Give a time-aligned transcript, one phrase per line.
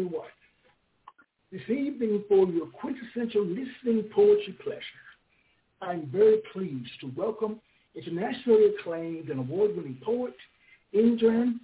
[0.00, 0.28] Everyone.
[1.52, 4.80] This evening for your quintessential listening poetry pleasure,
[5.82, 7.60] I'm very pleased to welcome
[7.94, 10.32] internationally acclaimed and award-winning poet
[10.94, 11.58] Indran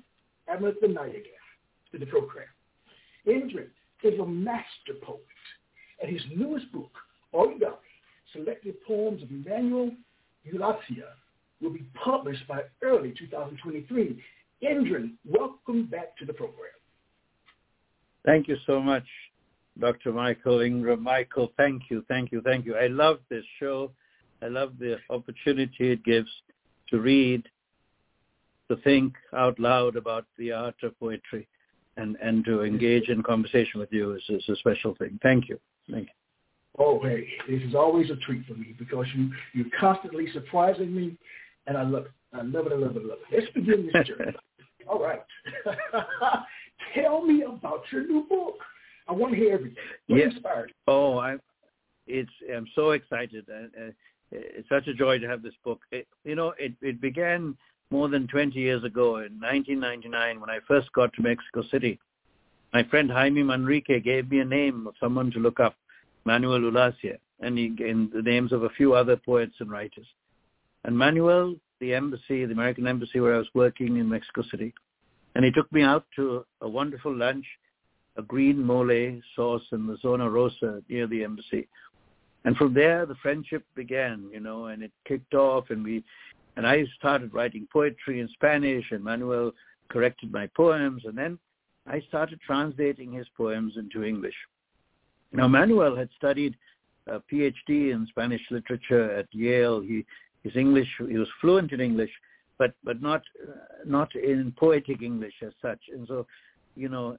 [0.50, 1.40] Amirthanayagam
[1.92, 2.44] to the program.
[3.26, 3.68] Indran
[4.02, 5.22] is a master poet,
[6.02, 6.92] and his newest book,
[7.32, 7.76] Origami,
[8.34, 9.92] Selected Poems of Emmanuel
[10.46, 11.08] Ulacia,
[11.62, 14.22] will be published by early 2023.
[14.62, 16.75] Indran, welcome back to the program.
[18.26, 19.06] Thank you so much,
[19.78, 20.12] Dr.
[20.12, 21.02] Michael Ingram.
[21.02, 22.76] Michael, thank you, thank you, thank you.
[22.76, 23.92] I love this show.
[24.42, 26.28] I love the opportunity it gives
[26.90, 27.44] to read,
[28.68, 31.46] to think out loud about the art of poetry,
[31.96, 35.18] and, and to engage in conversation with you is, is a special thing.
[35.22, 35.58] Thank you.
[35.90, 36.14] Thank you.
[36.78, 41.16] Oh, hey, this is always a treat for me because you, you're constantly surprising me,
[41.66, 42.10] and I love it.
[42.34, 43.40] I love it, I love it, I love it.
[43.40, 44.36] Let's begin this journey.
[44.86, 45.22] All right.
[46.96, 48.56] Tell me about your new book.
[49.08, 49.76] I want to hear everything.
[50.08, 50.32] What Yes.
[50.32, 51.36] inspired Oh, I,
[52.06, 53.46] it's I'm so excited.
[53.48, 53.90] Uh,
[54.32, 55.80] it's such a joy to have this book.
[55.92, 57.56] It, you know, it, it began
[57.90, 62.00] more than 20 years ago in 1999 when I first got to Mexico City.
[62.72, 65.76] My friend Jaime Manrique gave me a name of someone to look up,
[66.24, 70.06] Manuel Ulacia, and he gave the names of a few other poets and writers.
[70.84, 74.74] And Manuel, the embassy, the American embassy where I was working in Mexico City,
[75.36, 77.44] and he took me out to a wonderful lunch,
[78.16, 81.68] a green mole sauce in the Zona Rosa near the embassy.
[82.46, 86.02] And from there, the friendship began, you know, and it kicked off, and we,
[86.56, 89.52] and I started writing poetry in Spanish, and Manuel
[89.90, 91.38] corrected my poems, and then
[91.86, 94.36] I started translating his poems into English.
[95.32, 96.56] Now, Manuel had studied
[97.08, 99.82] a PhD in Spanish literature at Yale.
[99.82, 100.06] He,
[100.44, 102.10] his English, he was fluent in English,
[102.58, 103.22] but but not
[103.84, 105.80] not in poetic English as such.
[105.92, 106.26] And so,
[106.74, 107.16] you know,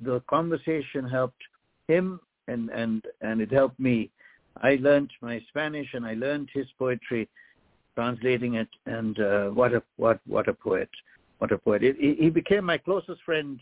[0.00, 1.42] the conversation helped
[1.88, 4.10] him, and and and it helped me.
[4.62, 7.28] I learned my Spanish, and I learned his poetry,
[7.96, 8.68] translating it.
[8.86, 10.90] And uh, what a what what a poet!
[11.38, 11.82] What a poet!
[11.82, 13.60] It, he he became my closest friend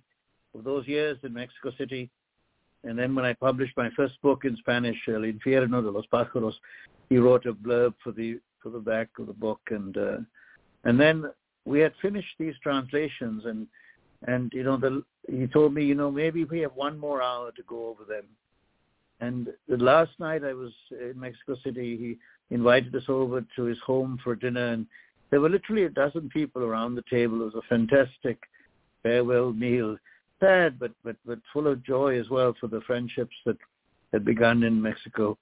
[0.54, 2.10] of those years in Mexico City.
[2.84, 6.54] And then when I published my first book in Spanish, El Infierno de los Pájaros,
[7.08, 10.18] he wrote a blurb for the for the back of the book, and uh,
[10.84, 11.24] and then
[11.64, 13.66] we had finished these translations, and
[14.26, 17.52] and you know the he told me, you know, maybe we have one more hour
[17.52, 18.24] to go over them.
[19.20, 23.78] And the last night I was in Mexico City, he invited us over to his
[23.86, 24.86] home for dinner, and
[25.30, 27.40] there were literally a dozen people around the table.
[27.42, 28.38] It was a fantastic
[29.02, 29.96] farewell meal,
[30.40, 33.56] sad but but but full of joy as well for the friendships that
[34.12, 35.38] had begun in Mexico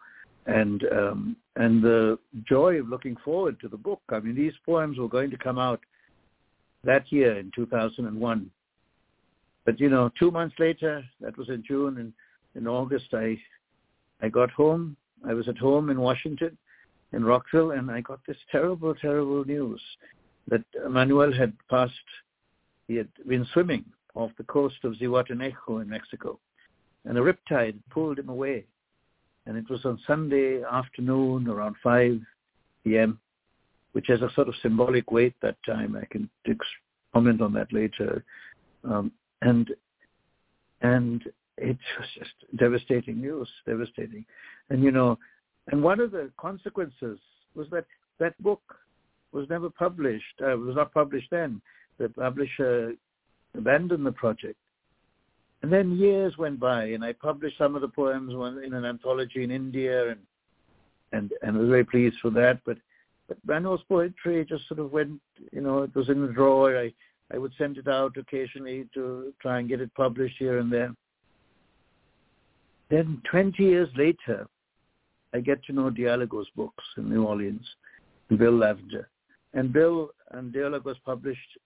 [0.47, 4.00] and um, and the joy of looking forward to the book.
[4.09, 5.81] I mean, these poems were going to come out
[6.84, 8.50] that year in 2001.
[9.66, 12.15] But you know, two months later, that was in June, and
[12.54, 13.37] in August, I
[14.22, 14.97] I got home.
[15.28, 16.56] I was at home in Washington,
[17.12, 19.82] in Rockville, and I got this terrible, terrible news
[20.49, 22.09] that Manuel had passed.
[22.88, 23.84] He had been swimming
[24.15, 26.38] off the coast of Zihuatanejo in Mexico,
[27.04, 28.65] and a riptide pulled him away
[29.50, 32.21] and it was on Sunday afternoon around 5
[32.84, 33.19] p.m.,
[33.91, 35.97] which has a sort of symbolic weight that time.
[36.00, 36.31] I can
[37.12, 38.25] comment on that later.
[38.84, 39.11] Um,
[39.43, 39.72] and
[40.83, 41.25] and
[41.59, 42.31] it was just
[42.61, 44.25] devastating news, devastating.
[44.69, 45.19] And you know,
[45.72, 47.19] and one of the consequences
[47.56, 47.87] was that
[48.21, 48.62] that book
[49.32, 50.41] was never published.
[50.41, 51.61] Uh, was not published then.
[51.99, 52.94] The publisher
[53.56, 54.58] abandoned the project.
[55.62, 58.33] And then years went by, and I published some of the poems
[58.65, 60.21] in an anthology in India, and
[61.12, 62.61] and and was very pleased for that.
[62.65, 62.79] But
[63.29, 65.21] but Manuel's poetry just sort of went,
[65.53, 66.79] you know, it was in the drawer.
[66.79, 66.93] I
[67.33, 70.95] I would send it out occasionally to try and get it published here and there.
[72.89, 74.49] Then 20 years later,
[75.33, 77.65] I get to know Dialogos books in New Orleans,
[78.37, 79.09] Bill Lavender.
[79.55, 81.59] And Bill and Dialogos published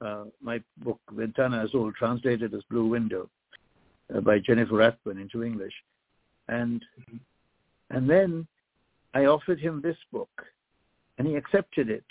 [0.00, 3.30] uh, my book, Ventana Azul, translated as Blue Window
[4.14, 5.72] Uh, by Jennifer Rathbun into English.
[6.48, 7.16] And mm-hmm.
[7.96, 8.46] and then
[9.14, 10.30] I offered him this book,
[11.18, 12.04] and he accepted it.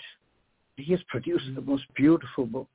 [0.76, 1.70] he has produced the mm-hmm.
[1.70, 2.70] most beautiful book.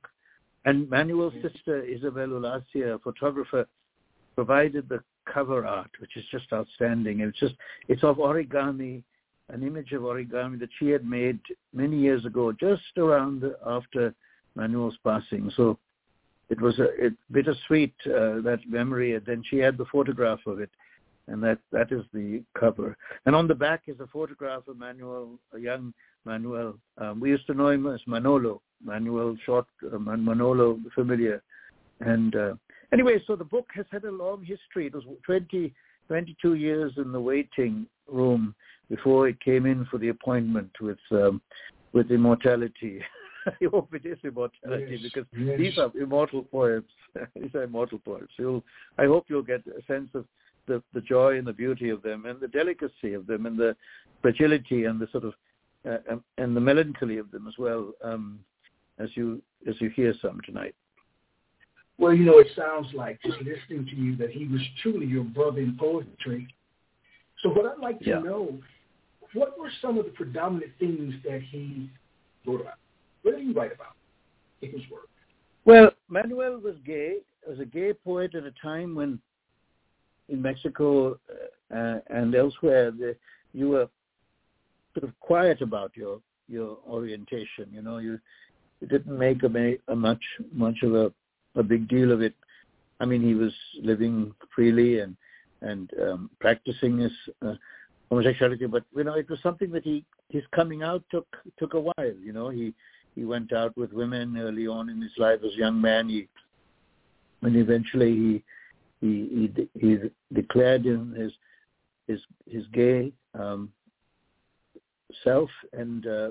[0.64, 3.66] And Manuel's sister, Isabel Ulacia, a photographer,
[4.34, 5.02] provided the
[5.32, 7.20] cover art, which is just outstanding.
[7.20, 7.54] It's just,
[7.88, 9.02] it's of origami,
[9.48, 11.40] an image of origami that she had made
[11.72, 14.14] many years ago, just around after
[14.54, 15.50] Manuel's passing.
[15.56, 15.78] So
[16.50, 19.14] it was a it, bittersweet, uh, that memory.
[19.14, 20.70] And then she had the photograph of it
[21.28, 22.96] and that that is the cover.
[23.26, 25.92] And on the back is a photograph of Manuel, a young
[26.24, 26.78] Manuel.
[26.98, 31.42] Um, we used to know him as Manolo, Manuel Short, uh, Manolo familiar.
[32.00, 32.54] And uh,
[32.92, 34.86] anyway, so the book has had a long history.
[34.86, 35.72] It was 20,
[36.08, 38.54] 22 years in the waiting room
[38.88, 41.40] before it came in for the appointment with um,
[41.92, 43.00] with immortality.
[43.48, 45.58] I hope it is immortality yes, because yes.
[45.58, 46.84] these are immortal poems.
[47.36, 48.28] these are immortal poems.
[48.38, 48.64] You'll,
[48.98, 50.24] I hope you'll get a sense of
[50.66, 53.74] the, the joy and the beauty of them and the delicacy of them and the
[54.22, 55.34] fragility and the sort of
[55.88, 58.40] uh, um, and the melancholy of them as well um,
[58.98, 60.74] as you as you hear some tonight.
[61.98, 65.24] Well, you know, it sounds like just listening to you that he was truly your
[65.24, 66.46] brother in poetry.
[67.42, 68.18] So what I'd like to Yeah.
[68.20, 68.58] know,
[69.32, 71.90] what were some of the predominant things that he
[72.46, 72.78] wrote about?
[73.28, 73.94] What did he write about
[74.62, 75.08] in his work?
[75.66, 77.18] Well, Manuel was gay.
[77.46, 79.18] Was a gay poet at a time when,
[80.30, 81.18] in Mexico
[81.74, 83.16] uh, and elsewhere, the,
[83.52, 83.88] you were
[84.94, 87.68] sort of quiet about your your orientation.
[87.70, 88.18] You know, you,
[88.80, 90.22] you didn't make a, a much
[90.52, 91.12] much of a
[91.54, 92.34] a big deal of it.
[93.00, 93.52] I mean, he was
[93.82, 95.16] living freely and
[95.60, 97.12] and um, practicing his
[97.44, 97.54] uh,
[98.08, 101.26] homosexuality, but you know, it was something that he his coming out took
[101.58, 102.14] took a while.
[102.22, 102.72] You know, he
[103.18, 106.08] he went out with women early on in his life as a young man.
[106.08, 106.28] He
[107.42, 108.44] and eventually he
[109.00, 109.98] he he, he
[110.32, 111.32] declared in his
[112.06, 113.72] his his gay um,
[115.24, 116.30] self and uh,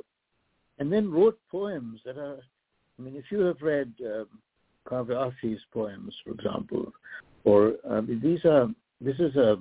[0.79, 2.39] and then wrote poems that are.
[2.97, 4.27] I mean, if you have read um,
[4.87, 6.93] Cavafy's poems, for example,
[7.43, 8.67] or uh, these are
[9.01, 9.57] this is a,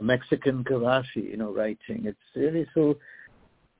[0.00, 2.06] a Mexican Cavafy, you know, writing.
[2.06, 2.96] It's really so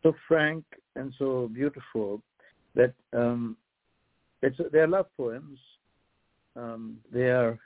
[0.03, 0.65] so frank
[0.95, 2.23] and so beautiful
[2.75, 3.57] that um,
[4.43, 5.59] it's they're love poems.
[6.57, 7.59] Um, they are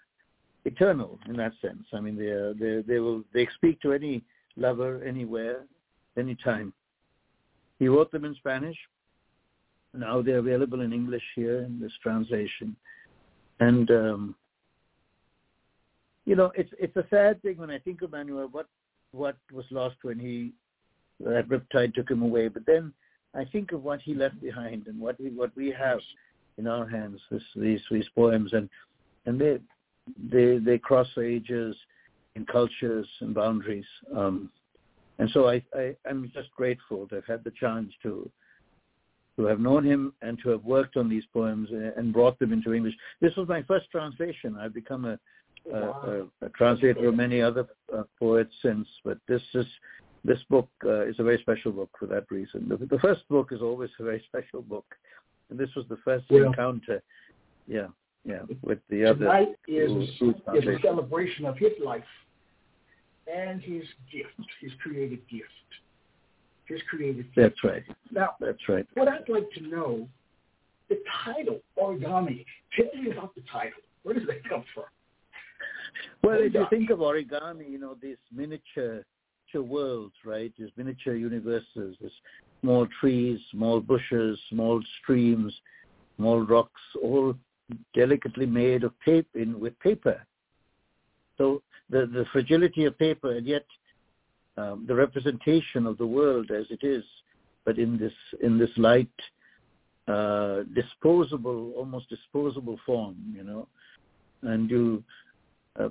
[0.64, 1.84] eternal in that sense.
[1.92, 4.22] I mean, they are, they they will they speak to any
[4.56, 5.64] lover anywhere,
[6.16, 6.72] anytime.
[7.78, 8.76] He wrote them in Spanish.
[9.94, 12.76] Now they're available in English here in this translation,
[13.60, 14.34] and um,
[16.24, 18.48] you know it's it's a sad thing when I think of Manuel.
[18.52, 18.66] What
[19.12, 20.52] what was lost when he
[21.20, 22.92] that riptide took him away, but then
[23.34, 26.00] I think of what he left behind and what we what we have
[26.56, 27.20] in our hands.
[27.30, 28.68] This, these these poems and
[29.26, 29.58] and they
[30.30, 31.76] they they cross ages
[32.34, 33.86] and cultures and boundaries.
[34.14, 34.50] Um,
[35.18, 38.30] and so I, I I'm just grateful to have had the chance to
[39.36, 42.74] to have known him and to have worked on these poems and brought them into
[42.74, 42.94] English.
[43.20, 44.56] This was my first translation.
[44.60, 45.18] I've become a,
[45.72, 49.66] a, a, a translator of many other uh, poets since, but this is
[50.28, 52.68] this book uh, is a very special book for that reason.
[52.68, 54.84] The, the, first book is always a very special book,
[55.50, 57.02] and this was the first Well, encounter.
[57.66, 57.88] Yeah,
[58.24, 59.20] yeah, with the other.
[59.20, 59.90] Tonight is,
[60.20, 62.02] is a celebration of his life
[63.32, 65.44] and his gift, his creative gift.
[66.66, 67.36] His creative gift.
[67.36, 67.82] That's right.
[68.10, 68.86] Now, That's right.
[68.94, 70.08] what I'd like to know,
[70.90, 72.44] the title, origami,
[72.76, 73.80] tell me about the title.
[74.02, 74.84] Where does that come from?
[76.22, 79.04] Well, if you think of origami, you know, these miniature,
[79.52, 80.52] miniature worlds, right?
[80.58, 82.10] These miniature universes, these
[82.60, 85.54] small trees, small bushes, small streams,
[86.16, 87.34] small rocks, all
[87.94, 90.20] delicately made of paper, in, with paper.
[91.36, 93.66] So the, the fragility of paper and yet
[94.56, 97.04] um, the representation of the world as it is,
[97.64, 98.12] but in this,
[98.42, 99.08] in this light,
[100.08, 103.68] uh, disposable, almost disposable form, you know,
[104.42, 105.04] and you,
[105.78, 105.88] uh,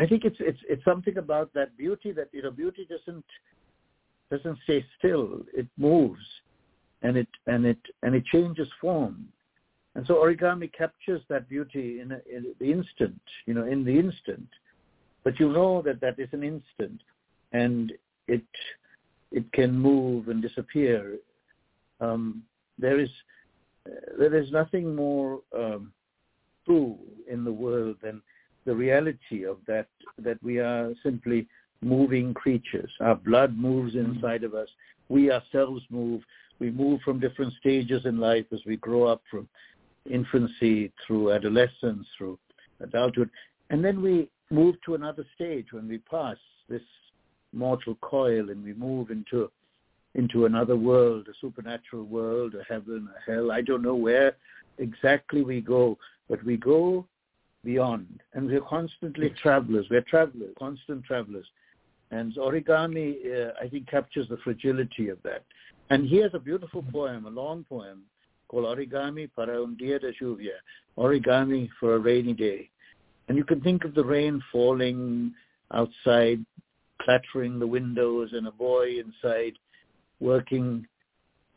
[0.00, 3.24] I think it's it's it's something about that beauty that you know beauty doesn't
[4.30, 5.42] doesn't stay still.
[5.52, 6.24] It moves,
[7.02, 9.28] and it and it and it changes form,
[9.94, 13.20] and so origami captures that beauty in, a, in the instant.
[13.44, 14.48] You know, in the instant,
[15.22, 17.02] but you know that that is an instant,
[17.52, 17.92] and
[18.26, 18.46] it
[19.30, 21.18] it can move and disappear.
[22.00, 22.42] Um,
[22.78, 23.10] there is
[23.86, 25.92] uh, there is nothing more um,
[26.64, 26.96] true
[27.30, 28.22] in the world than
[28.70, 31.48] the reality of that that we are simply
[31.82, 32.90] moving creatures.
[33.00, 34.12] Our blood moves mm-hmm.
[34.12, 34.68] inside of us.
[35.08, 36.22] We ourselves move.
[36.60, 39.48] We move from different stages in life as we grow up from
[40.08, 42.38] infancy through adolescence, through
[42.78, 43.30] adulthood.
[43.70, 46.36] And then we move to another stage when we pass
[46.68, 46.86] this
[47.52, 49.50] mortal coil and we move into
[50.14, 53.50] into another world, a supernatural world, a heaven, a hell.
[53.50, 54.36] I don't know where
[54.78, 55.98] exactly we go,
[56.28, 57.04] but we go
[57.64, 58.20] beyond.
[58.34, 59.86] And we're constantly travelers.
[59.90, 61.46] We're travelers, constant travelers.
[62.10, 65.44] And origami, uh, I think, captures the fragility of that.
[65.90, 68.02] And he has a beautiful poem, a long poem,
[68.48, 70.58] called Origami para un día de lluvia,
[70.98, 72.68] origami for a rainy day.
[73.28, 75.32] And you can think of the rain falling
[75.72, 76.44] outside,
[77.00, 79.52] clattering the windows, and a boy inside
[80.18, 80.86] working,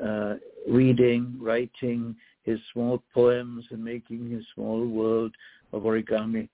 [0.04, 0.36] uh,
[0.68, 5.34] reading, writing his small poems and making his small world
[5.74, 6.48] of origami.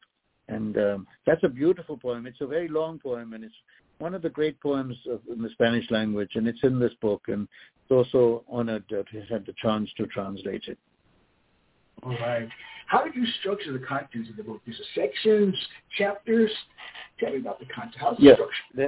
[0.48, 2.26] And um, that's a beautiful poem.
[2.26, 3.54] It's a very long poem, and it's
[4.00, 7.24] one of the great poems of, in the Spanish language, and it's in this book.
[7.28, 7.48] And
[7.84, 10.80] it's also honored that he had the chance to translate it.
[12.02, 12.50] All right.
[12.88, 14.62] How did you structure the contents of the book?
[14.66, 15.56] These are sections,
[15.98, 16.50] chapters.
[17.20, 17.96] Tell me about the content.
[18.00, 18.40] How's it
[18.76, 18.88] yeah?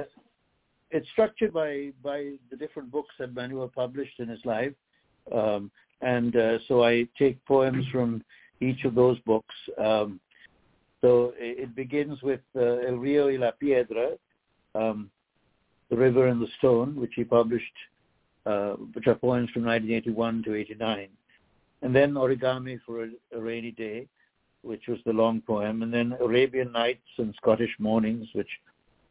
[0.90, 4.72] It's structured by by the different books that Manuel published in his life,
[5.32, 5.70] um,
[6.00, 8.22] and uh, so I take poems from
[8.62, 9.54] each of those books.
[9.78, 10.20] Um,
[11.00, 14.10] so it begins with uh, El Rio y la Piedra,
[14.74, 15.10] um,
[15.90, 17.76] The River and the Stone, which he published,
[18.46, 21.08] uh, which are poems from 1981 to 89
[21.82, 24.06] and then Origami for a, a Rainy Day,
[24.62, 28.48] which was the long poem, and then Arabian Nights and Scottish Mornings, which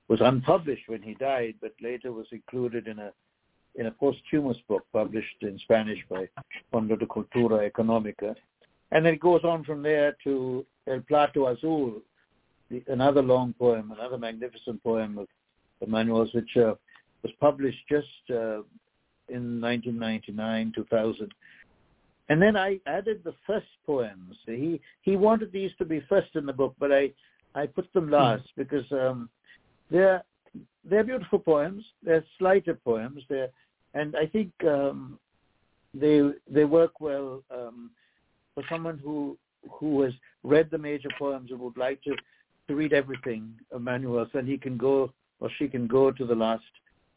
[0.07, 3.11] was unpublished when he died, but later was included in a
[3.75, 6.27] in a posthumous book published in Spanish by
[6.73, 8.35] Fondo de Cultura Económica.
[8.91, 12.01] And then it goes on from there to El Plato Azul,
[12.69, 15.27] the, another long poem, another magnificent poem of
[15.81, 16.75] Emmanuel's, which uh,
[17.23, 18.63] was published just uh,
[19.29, 21.33] in 1999, 2000,
[22.31, 24.37] and then I added the first poems.
[24.45, 27.11] He he wanted these to be first in the book, but I
[27.55, 28.13] I put them hmm.
[28.13, 29.29] last because um,
[29.89, 30.23] they're
[30.85, 31.83] they're beautiful poems.
[32.01, 33.23] They're slighter poems.
[33.27, 33.49] They're
[33.93, 35.19] and I think um,
[35.93, 37.91] they they work well um,
[38.53, 39.37] for someone who
[39.69, 42.15] who has read the major poems and would like to
[42.67, 46.35] to read everything of Manuel's, and he can go or she can go to the
[46.35, 46.63] last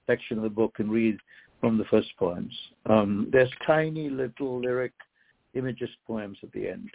[0.07, 1.17] section of the book and read
[1.61, 2.53] from the first poems.
[2.87, 4.93] Um, there's tiny little lyric
[5.55, 6.91] images poems at the end.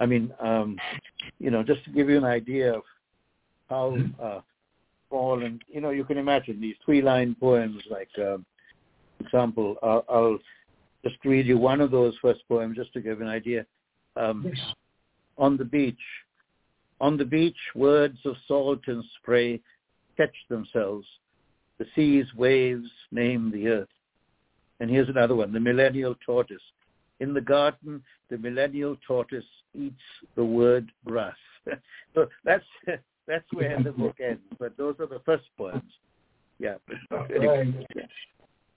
[0.00, 0.76] I mean, um,
[1.38, 2.82] you know, just to give you an idea of
[3.68, 4.40] how uh,
[5.08, 7.82] small and you know, you can imagine these three-line poems.
[7.90, 8.38] Like, uh,
[9.20, 10.38] example, I'll, I'll
[11.04, 13.66] just read you one of those first poems just to give an idea.
[14.16, 14.52] Um,
[15.38, 15.94] on the beach,
[17.00, 19.60] on the beach, words of salt and spray
[20.16, 21.06] catch themselves.
[21.78, 23.88] The sea's waves name the earth.
[24.80, 26.62] And here's another one, the millennial tortoise.
[27.20, 29.44] In the garden, the millennial tortoise
[29.74, 29.94] eats
[30.34, 31.36] the word grass.
[32.14, 32.64] so that's
[33.26, 34.42] that's where the book ends.
[34.58, 35.82] But those are the first poems.
[36.58, 36.76] Yeah.
[37.10, 37.74] Right.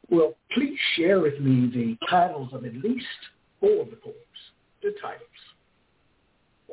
[0.10, 3.05] Well, please share with me the titles of at least
[3.60, 4.15] four of the poems.
[4.81, 5.27] The titles.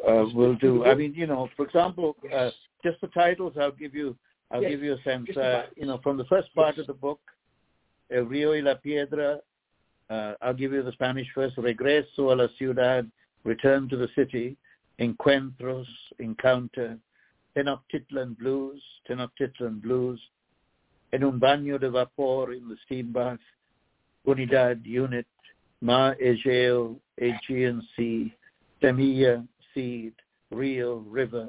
[0.06, 0.84] Uh, will do.
[0.84, 2.50] I mean, you know, for example, uh,
[2.84, 3.54] just the titles.
[3.58, 4.16] I'll give you.
[4.50, 4.72] I'll yes.
[4.72, 5.28] give you a sense.
[5.36, 6.82] Uh, you know, from the first part yes.
[6.82, 7.20] of the book,
[8.10, 9.40] El Rio y la Piedra,
[10.10, 11.56] uh, I'll give you the Spanish first.
[11.56, 13.10] Regreso a la ciudad,
[13.44, 14.56] return to the city.
[15.00, 15.86] Encuentros,
[16.18, 16.98] encounter.
[17.56, 20.20] Tenochtitlan blues, Tenochtitlan blues.
[21.12, 23.40] En un baño de vapor in the steam bath.
[24.26, 25.26] Unidad, unit.
[25.80, 28.34] Mar Egeo, Aegean Sea.
[28.82, 30.12] Semilla, seed.
[30.50, 31.48] Rio, river.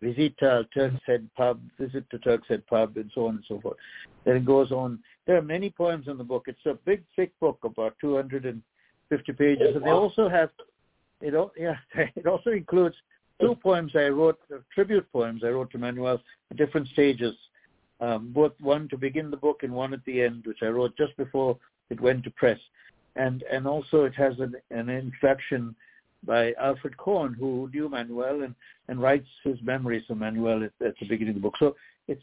[0.00, 3.76] Visita Turk's Head pub, visit the Turk's Head pub, and so on and so forth.
[4.24, 6.44] Then it goes on there are many poems in the book.
[6.46, 10.48] It's a big, thick book, about 250 pages, and they also have
[11.20, 11.52] it.
[11.56, 11.76] Yeah,
[12.16, 12.96] it also includes
[13.38, 16.18] two poems I wrote, uh, tribute poems I wrote to Manuel
[16.50, 17.34] at different stages.
[18.00, 20.96] Um, both one to begin the book and one at the end, which I wrote
[20.96, 21.58] just before
[21.90, 22.58] it went to press.
[23.18, 25.74] And and also it has an, an introduction
[26.24, 28.54] by Alfred Corn, who knew Manuel and,
[28.88, 31.54] and writes his memories of Manuel at, at the beginning of the book.
[31.58, 32.22] So it's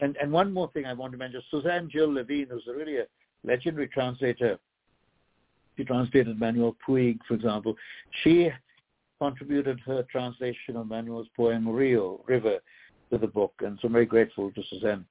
[0.00, 3.06] and, and one more thing I want to mention, Suzanne Jill Levine, who's really a
[3.44, 4.58] legendary translator.
[5.76, 7.74] She translated Manuel Puig, for example.
[8.22, 8.50] She
[9.20, 12.58] contributed her translation of Manuel's poem Rio, River,
[13.10, 13.52] to the book.
[13.60, 15.04] And so I'm very grateful to Suzanne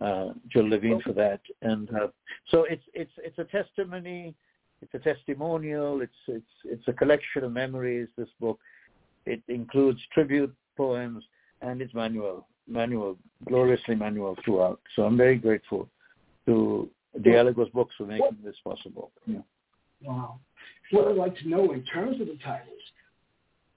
[0.00, 1.40] uh, Jill Levine for that.
[1.62, 2.08] And uh,
[2.50, 4.34] so it's, it's, it's a testimony,
[4.82, 8.58] it's a testimonial, it's, it's, it's a collection of memories, this book.
[9.24, 11.24] It includes tribute poems
[11.62, 13.16] and it's manual, Manuel,
[13.46, 14.80] gloriously manual throughout.
[14.94, 15.88] So I'm very grateful
[16.46, 16.90] to
[17.22, 19.10] Dialogos Books for making this possible.
[19.26, 19.38] Yeah.
[20.02, 20.38] Wow.
[20.90, 22.82] What I'd like to know in terms of the titles,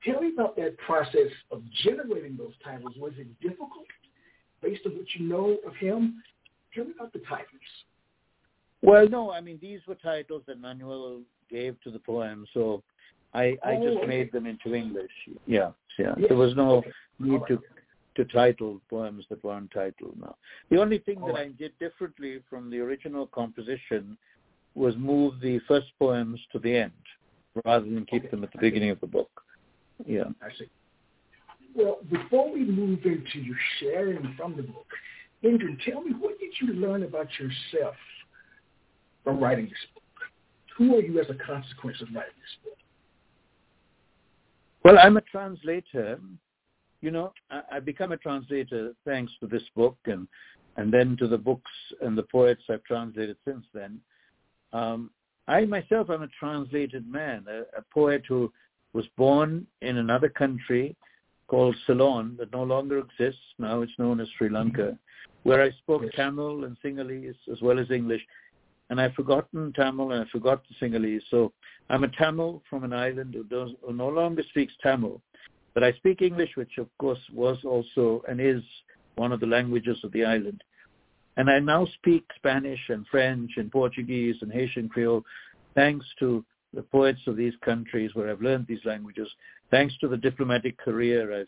[0.04, 2.94] tell me about that process of generating those titles.
[2.98, 3.88] Was it difficult
[4.62, 6.22] based on what you know of him?
[6.76, 7.48] Tell me about the titles.
[8.82, 12.84] Well, no, I mean these were titles that Manuel gave to the poem, so
[13.34, 14.08] I I Oh, just okay.
[14.08, 15.12] made them into English.
[15.46, 16.16] Yeah, yeah.
[16.18, 16.30] Yes.
[16.30, 16.92] There was no Okay.
[17.20, 17.62] need All to
[18.16, 20.36] to title poems that weren't titled now.
[20.70, 24.18] The only thing that All I did differently from the original composition
[24.76, 26.92] was move the first poems to the end
[27.66, 28.32] rather than keep Okay.
[28.32, 29.44] them at the beginning of the book.
[30.06, 30.30] Yeah.
[30.42, 30.70] I see.
[31.76, 34.88] Well, before we move into you sharing from the book,
[35.44, 37.96] Indran, tell me what did you learn about yourself
[39.30, 40.04] from writing this book?
[40.78, 42.78] Who are you as a consequence of writing this book?
[44.84, 46.20] Well, I'm a translator.
[47.02, 50.28] You know, I, I become a translator thanks to this book and
[50.78, 51.72] and then to the books
[52.02, 54.00] and the poets I've translated since then.
[54.72, 55.10] Um,
[55.48, 58.52] I myself am a translated man, a, a poet who
[58.94, 60.96] was born in another country
[61.48, 63.42] called Ceylon that no longer exists.
[63.58, 64.98] Now it's known as Sri Lanka,
[65.44, 66.14] where I spoke Yes.
[66.16, 68.22] Tamil and Sinhalese as well as English.
[68.90, 71.22] And I've forgotten Tamil and I forgot the Sinhalese.
[71.30, 71.54] So
[71.90, 75.22] I'm a Tamil from an island who, does, who no longer speaks Tamil.
[75.74, 78.64] But I speak English, which of course was also and is
[79.16, 80.64] one of the languages of the island.
[81.38, 85.24] And I now speak Spanish and French and Portuguese and Haitian Creole
[85.76, 86.44] thanks to
[86.74, 89.30] the poets of these countries where I've learned these languages,
[89.72, 91.48] thanks to the diplomatic career I've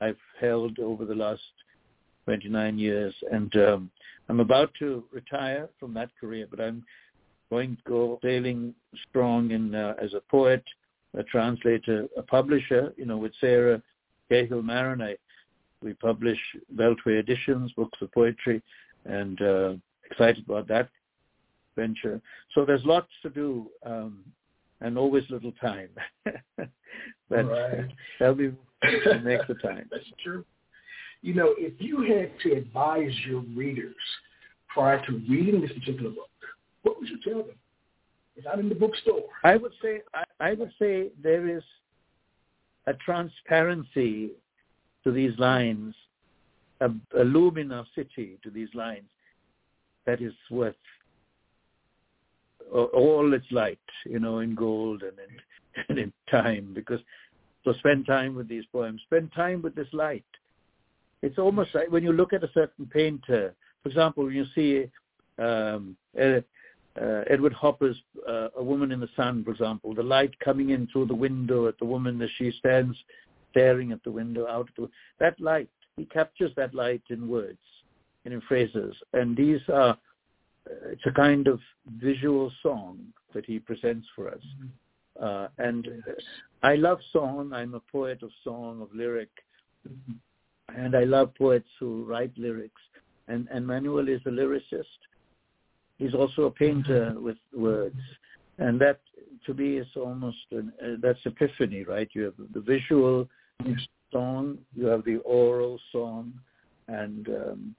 [0.00, 1.42] I've held over the last
[2.28, 3.14] 29 years.
[3.32, 3.90] And um,
[4.28, 6.84] I'm about to retire from that career, but I'm
[7.48, 8.74] going to go sailing
[9.08, 10.62] strong in uh, as a poet,
[11.16, 12.92] a translator, a publisher.
[12.98, 13.80] You know, with Sara
[14.28, 15.16] Cahill Marron, I
[15.82, 16.38] we publish
[16.76, 18.60] Beltway Editions, books of poetry,
[19.06, 19.72] and uh,
[20.10, 20.90] excited about that
[21.76, 22.20] venture.
[22.54, 24.22] So there's lots to do, um,
[24.82, 25.88] and always little time.
[26.56, 26.68] but
[27.30, 27.86] Right.
[28.20, 28.52] that'll be
[29.22, 29.88] make the time.
[29.90, 30.44] That's true.
[31.22, 33.94] You know, if you had to advise your readers
[34.68, 36.28] prior to reading this particular book,
[36.82, 37.56] what would you tell them?
[38.36, 39.24] It's out in the bookstore.
[39.42, 41.62] I would say I, I would say there is
[42.86, 44.30] a transparency
[45.04, 45.94] to these lines,
[46.80, 49.08] a, a luminosity to these lines
[50.06, 50.76] that is worth
[52.72, 56.72] all its light, you know, in gold and in, and in time.
[56.74, 57.00] Because
[57.64, 60.24] so spend time with these poems, spend time with this light.
[61.22, 63.54] It's almost like when you look at a certain painter.
[63.82, 64.90] For example, when you see
[65.38, 66.40] um, uh,
[67.00, 67.96] uh, Edward Hopper's
[68.28, 71.68] uh, A Woman in the Sun, for example, the light coming in through the window
[71.68, 72.96] at the woman as she stands
[73.50, 74.68] staring at the window out.
[74.76, 74.88] The,
[75.20, 77.58] that light, he captures that light in words
[78.24, 78.94] and in phrases.
[79.12, 81.60] And these are, uh, it's a kind of
[82.00, 82.98] visual song
[83.34, 84.42] that he presents for us.
[85.20, 85.88] Uh, and
[86.62, 87.52] I love song.
[87.52, 89.30] I'm a poet of song, of lyric.
[90.76, 92.80] And I love poets who write lyrics.
[93.26, 94.84] And, and Manuel is a lyricist.
[95.98, 98.00] He's also a painter with words.
[98.58, 99.00] And that
[99.46, 102.08] to me is almost an, uh, that's epiphany right?
[102.12, 103.28] You have the visual
[104.12, 106.32] song you have the oral song
[106.88, 107.74] and um,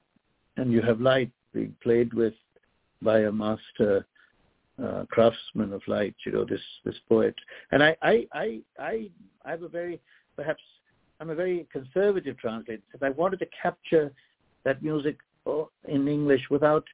[0.57, 2.33] and you have light being played with
[3.01, 4.05] by a master
[4.83, 7.35] uh, craftsman of light you know this this poet.
[7.71, 9.09] And I I I I
[9.45, 9.99] I have a very
[10.35, 10.61] perhaps
[11.19, 14.11] I'm a very conservative translator because I wanted to capture
[14.63, 16.85] that music oh, in English without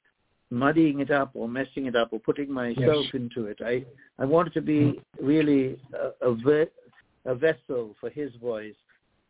[0.49, 3.13] muddying it up or messing it up or putting myself Yes.
[3.13, 3.59] into it.
[3.61, 3.85] I
[4.19, 5.01] I wanted to be mm.
[5.21, 5.77] really
[6.21, 6.67] a, a,
[7.25, 8.75] a vessel for his voice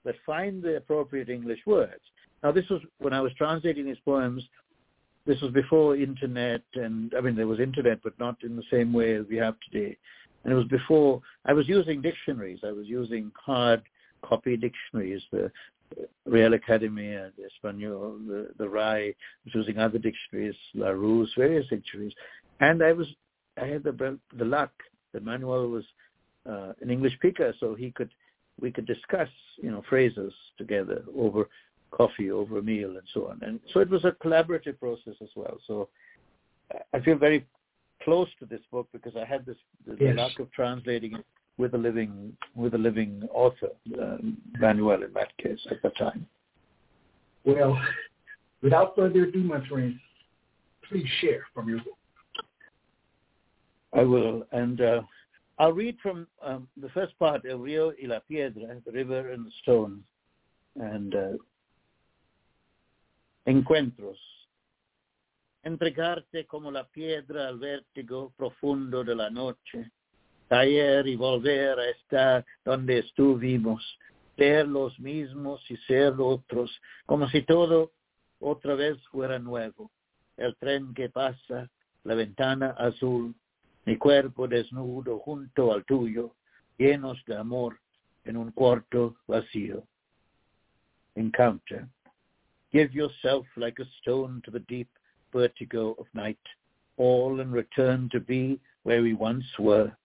[0.03, 2.03] that find the appropriate English words.
[2.43, 4.43] Now this was when I was translating his poems.
[5.25, 8.93] This was before internet, and I mean there was internet, but not in the same
[8.93, 9.97] way as we have today.
[10.43, 12.59] And it was before I was using dictionaries.
[12.63, 13.81] I was using hard
[14.27, 15.51] copy dictionaries, the
[16.25, 22.13] Real Academia, the Espanol, the, the RAI, was using other dictionaries, La Larousse, various dictionaries.
[22.59, 23.07] And I was,
[23.61, 24.71] I had the, the luck
[25.13, 25.85] that Manuel was
[26.49, 28.09] uh, an English speaker, so he could,
[28.59, 31.47] we could discuss, you know, phrases together over
[31.91, 33.39] coffee, over a meal, and so on.
[33.41, 35.57] And so it was a collaborative process as well.
[35.67, 35.89] So
[36.93, 37.45] I feel very
[38.03, 40.15] close to this book because I had this the, Yes.
[40.15, 41.25] the luck of translating it
[41.57, 43.69] with a living with a living author,
[44.01, 46.27] um, Manuel in that case at the time.
[47.45, 47.79] Well,
[48.61, 49.99] without further ado, my friend,
[50.89, 51.97] please share from your book.
[53.93, 55.01] I will, and uh,
[55.57, 59.45] I'll read from um, the first part, El Rio y la Piedra, the river and
[59.45, 60.03] the stone,
[60.75, 61.37] and uh,
[63.47, 64.17] encuentros.
[65.63, 69.91] Entregarte como la piedra al vértigo profundo de la noche,
[70.49, 73.83] caer y volver a estar donde estuvimos,
[74.37, 76.71] ser los mismos y ser otros,
[77.05, 77.91] como si todo
[78.39, 79.91] otra vez fuera nuevo.
[80.37, 81.69] El tren que pasa,
[82.03, 83.33] la ventana azul,
[83.85, 86.35] mi cuerpo desnudo junto al tuyo,
[86.77, 87.79] llenos de amor
[88.25, 89.83] en un cuarto vacío.
[91.15, 91.87] Encounter.
[92.71, 94.89] Give yourself like a stone to the deep
[95.31, 96.39] vertigo of night,
[96.97, 99.95] all and return to be where we once were.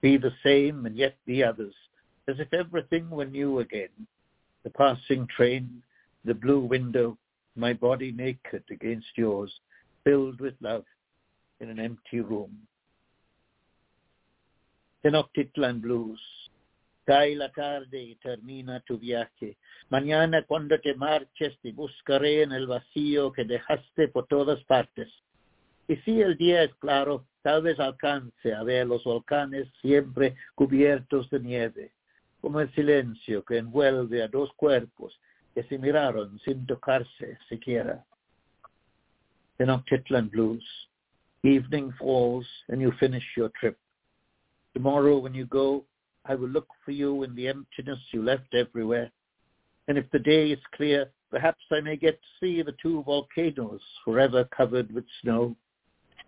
[0.00, 1.74] Be the same and yet be others,
[2.28, 3.90] as if everything were new again.
[4.64, 5.82] The passing train,
[6.24, 7.18] the blue window,
[7.56, 9.52] my body naked against yours,
[10.04, 10.84] filled with love
[11.60, 12.56] in an empty room.
[15.04, 16.20] Tenochtitlan Blues.
[17.06, 19.56] Cae la tarde y termina tu viaje.
[19.90, 25.08] Mañana cuando te marches te buscaré en el vacío que dejaste por todas partes.
[25.88, 31.28] Y si el día es claro, tal vez alcance a ver los volcanes siempre cubiertos
[31.30, 31.92] de nieve,
[32.40, 35.18] como el silencio que envuelve a dos cuerpos
[35.54, 38.04] que se miraron sin tocarse siquiera.
[39.58, 40.64] Tenochtitlan Blues.
[41.42, 43.78] Evening falls and you finish your trip.
[44.74, 45.84] Tomorrow when you go,
[46.26, 49.10] I will look for you in the emptiness you left everywhere.
[49.88, 53.80] And if the day is clear, perhaps I may get to see the two volcanoes
[54.04, 55.56] forever covered with snow,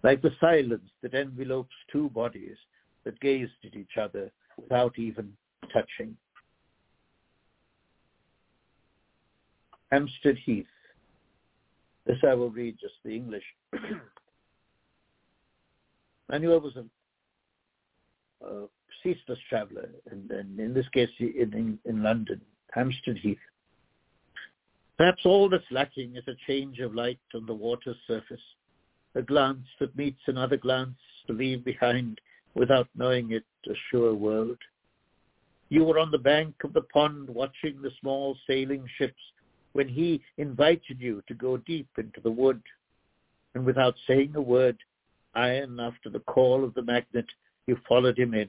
[0.02, 2.56] like the silence that envelopes two bodies
[3.04, 5.32] that gazed at each other without even
[5.72, 6.16] touching.
[9.90, 10.66] Hampstead Heath.
[12.06, 13.44] This I will read just the English.
[16.28, 16.84] Manuel was a
[18.44, 18.66] uh,
[19.02, 22.40] ceaseless traveler, and, and, in this case in, in, in London,
[22.72, 23.38] Hampstead Heath.
[24.96, 28.40] Perhaps all that's lacking is a change of light on the water's surface,
[29.14, 30.96] a glance that meets another glance
[31.26, 32.20] to leave behind
[32.54, 34.58] without knowing it a sure world.
[35.68, 39.20] You were on the bank of the pond watching the small sailing ships
[39.72, 42.62] when he invited you to go deep into the wood.
[43.54, 44.76] And without saying a word,
[45.34, 47.26] iron after the call of the magnet,
[47.66, 48.48] you followed him in.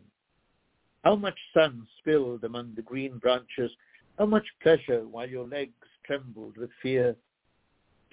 [1.03, 3.71] How much sun spilled among the green branches,
[4.17, 5.73] how much pleasure while your legs
[6.05, 7.15] trembled with fear.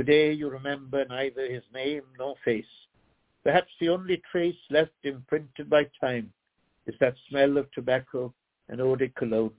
[0.01, 2.65] Today you remember neither his name nor face.
[3.45, 6.33] Perhaps the only trace left imprinted by time
[6.87, 8.33] is that smell of tobacco
[8.71, 9.53] and eau de cologne,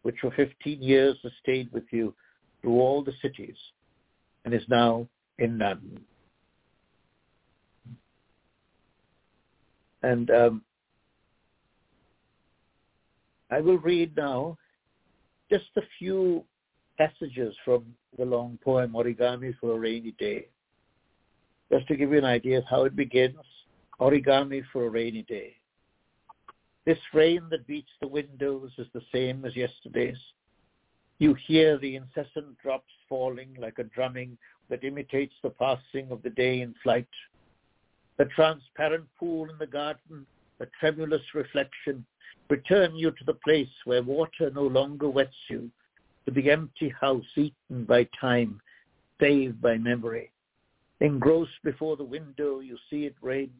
[0.00, 2.14] which for 15 years has stayed with you
[2.62, 3.56] through all the cities
[4.46, 5.06] and is now
[5.38, 6.00] in none.
[10.02, 10.62] And um,
[13.50, 14.56] I will read now
[15.50, 16.46] just a few
[16.98, 17.84] passages from
[18.18, 20.48] the long poem Origami for a Rainy Day,
[21.70, 23.36] just to give you an idea of how it begins.
[24.00, 25.56] Origami for a Rainy Day.
[26.84, 30.18] This rain that beats the windows is the same as yesterday's.
[31.18, 34.36] You hear the incessant drops falling like a drumming
[34.68, 37.06] that imitates the passing of the day in flight.
[38.18, 40.26] The transparent pool in the garden,
[40.58, 42.04] the tremulous reflection,
[42.50, 45.70] return you to the place where water no longer wets you,
[46.24, 48.60] to the empty house eaten by time,
[49.20, 50.30] saved by memory.
[51.00, 53.50] Engrossed before the window, you see it rain.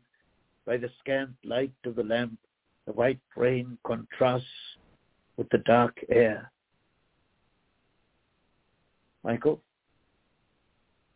[0.65, 2.39] By the scant light of the lamp,
[2.87, 4.47] the white rain contrasts
[5.37, 6.53] with the dark air.
[9.25, 9.61] Michael?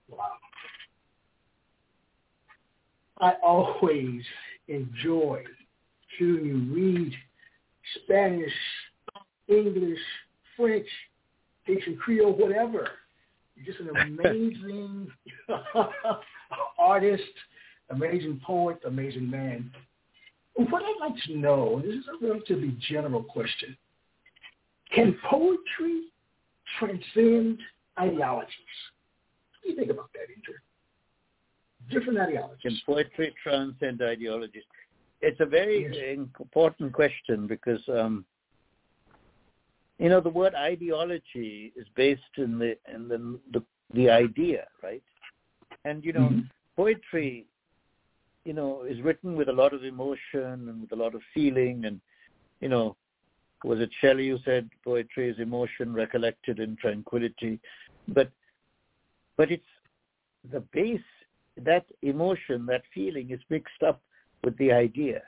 [0.08, 0.32] Wow.
[3.18, 4.22] I always
[4.68, 5.44] enjoy
[6.18, 7.12] hearing you read
[8.02, 8.52] Spanish,
[9.48, 9.98] English,
[10.56, 10.86] French,
[11.66, 12.88] Haitian Creole, whatever.
[13.56, 15.08] You're just an amazing
[16.78, 17.22] artist,
[17.90, 19.70] amazing poet, amazing man.
[20.54, 23.76] What I'd like to know, this is a relatively general question,
[24.94, 26.04] can poetry
[26.78, 27.58] transcend
[27.98, 28.54] ideologies.
[29.50, 30.60] What do you think about that, Indran?
[31.90, 32.62] Different ideologies.
[32.62, 34.64] Can poetry transcend ideologies?
[35.20, 36.16] It's a very yes.
[36.16, 38.24] important question because, um,
[39.98, 43.62] you know, the word ideology is based in the in the the,
[43.94, 45.02] the idea, right?
[45.84, 46.40] And you know, mm-hmm.
[46.76, 47.46] poetry,
[48.44, 51.84] you know, is written with a lot of emotion and with a lot of feeling,
[51.86, 52.00] and
[52.60, 52.96] you know,
[53.64, 57.58] was it Shelley who said poetry is emotion recollected in tranquility?
[58.08, 58.30] But
[59.36, 59.64] but it's
[60.52, 61.00] the base
[61.64, 64.02] that emotion, that feeling is mixed up
[64.44, 65.22] with the idea.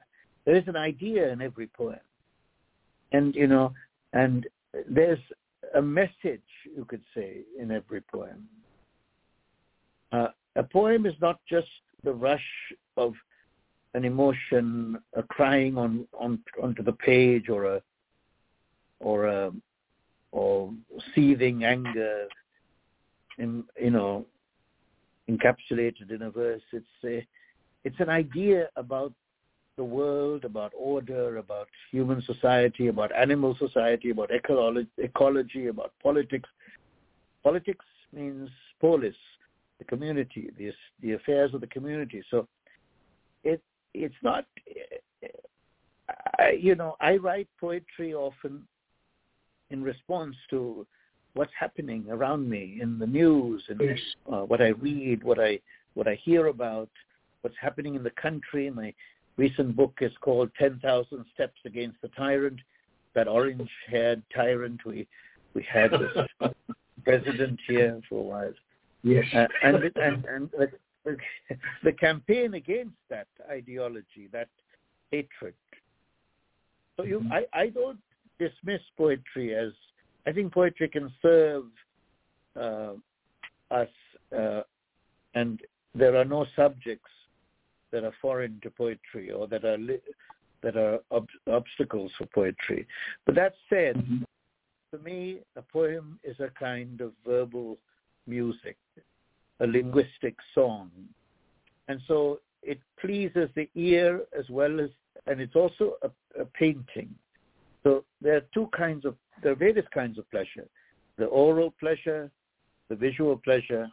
[0.44, 1.98] There is an idea in every poem.
[3.12, 3.72] And you know,
[4.12, 4.46] and
[4.88, 5.18] there's
[5.74, 6.42] a message
[6.76, 8.48] you could say in every poem.
[10.12, 11.68] Uh, a poem is not just
[12.04, 13.14] the rush of
[13.94, 17.82] an emotion, a crying on, on onto the page, or a
[19.00, 19.52] or a
[20.30, 20.72] or
[21.14, 22.26] seething anger,
[23.38, 24.26] in, you know,
[25.30, 26.62] encapsulated in a verse.
[26.72, 27.26] It's a,
[27.84, 29.12] it's an idea about
[29.78, 36.48] the world, about order, about human society, about animal society, about ecology, ecology about politics.
[37.42, 39.16] Politics means polis,
[39.78, 42.22] the community, the, the affairs of the community.
[42.30, 42.46] So
[43.44, 43.62] it
[43.94, 44.44] it's not,
[46.38, 48.66] I, you know, I write poetry often
[49.70, 50.86] in response to
[51.34, 53.98] what's happening around me in the news and Yes.
[54.32, 55.60] uh, what I read, what I
[55.94, 56.90] what I hear about,
[57.42, 58.70] what's happening in the country.
[58.70, 58.94] My
[59.38, 62.60] recent book is called Ten Thousand Steps Against the Tyrant.
[63.14, 65.08] That orange-haired tyrant we
[65.54, 66.28] we had this
[67.04, 68.52] president here for a while,
[69.02, 69.24] Yes.
[69.34, 70.70] uh, and and and the,
[71.04, 71.16] the,
[71.84, 74.48] the campaign against that ideology, that
[75.10, 75.54] hatred.
[76.96, 77.98] So you, I, I don't
[78.38, 79.72] dismiss poetry as
[80.26, 81.64] I think poetry can serve
[82.54, 82.92] uh,
[83.70, 83.88] us,
[84.36, 84.60] uh,
[85.34, 85.60] and
[85.94, 87.10] there are no subjects
[87.92, 90.00] that are foreign to poetry or that are li-
[90.62, 92.86] that are ob- obstacles for poetry.
[93.24, 94.24] But that said, Mhm.
[94.92, 97.78] to me, a poem is a kind of verbal
[98.26, 98.76] music,
[99.60, 100.90] a linguistic song.
[101.88, 104.90] And so it pleases the ear as well as,
[105.26, 107.14] and it's also a, a painting.
[107.82, 110.66] So there are two kinds of, there are various kinds of pleasure.
[111.16, 112.30] The oral pleasure,
[112.88, 113.88] the visual pleasure,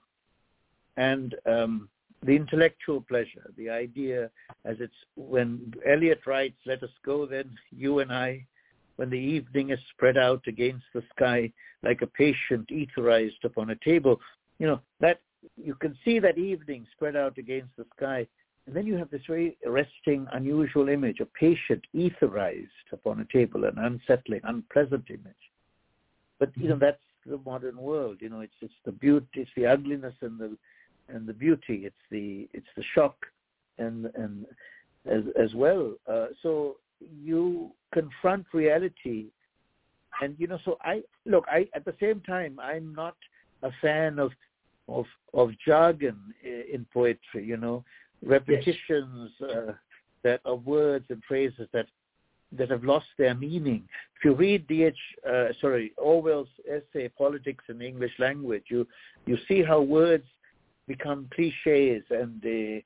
[0.98, 1.90] and um,
[2.26, 4.30] the intellectual pleasure, the idea
[4.66, 8.46] as it's, when Eliot writes, let us go then, you and I,
[8.96, 11.52] when the evening is spread out against the sky
[11.84, 14.20] like a patient etherized upon a table.
[14.60, 15.22] You know, that
[15.56, 18.28] you can see that evening spread out against the sky.
[18.66, 23.66] And then you have this very arresting, unusual image, a patient etherized upon a table,
[23.66, 25.36] an unsettling, unpleasant image.
[26.40, 26.86] But you know, mm-hmm.
[26.86, 28.18] that's the modern world.
[28.22, 30.58] You know, it's it's the beauty, it's the ugliness and the
[31.10, 31.82] and the beauty.
[31.86, 33.16] It's the it's the shock
[33.78, 34.46] and and
[35.06, 35.94] as as well.
[36.08, 36.78] Uh, so
[37.24, 39.28] you confront reality
[40.22, 43.16] and you know so i look i at the same time i'm not
[43.64, 44.32] a fan of
[44.88, 47.84] of of jargon in poetry you know
[48.24, 49.72] repetitions uh,
[50.24, 51.88] that of words and phrases that
[52.52, 53.84] that have lost their meaning
[54.18, 54.94] if you read dh
[55.30, 58.88] uh, sorry orwell's essay politics in the english language you
[59.26, 60.26] you see how words
[60.88, 62.84] become cliches and they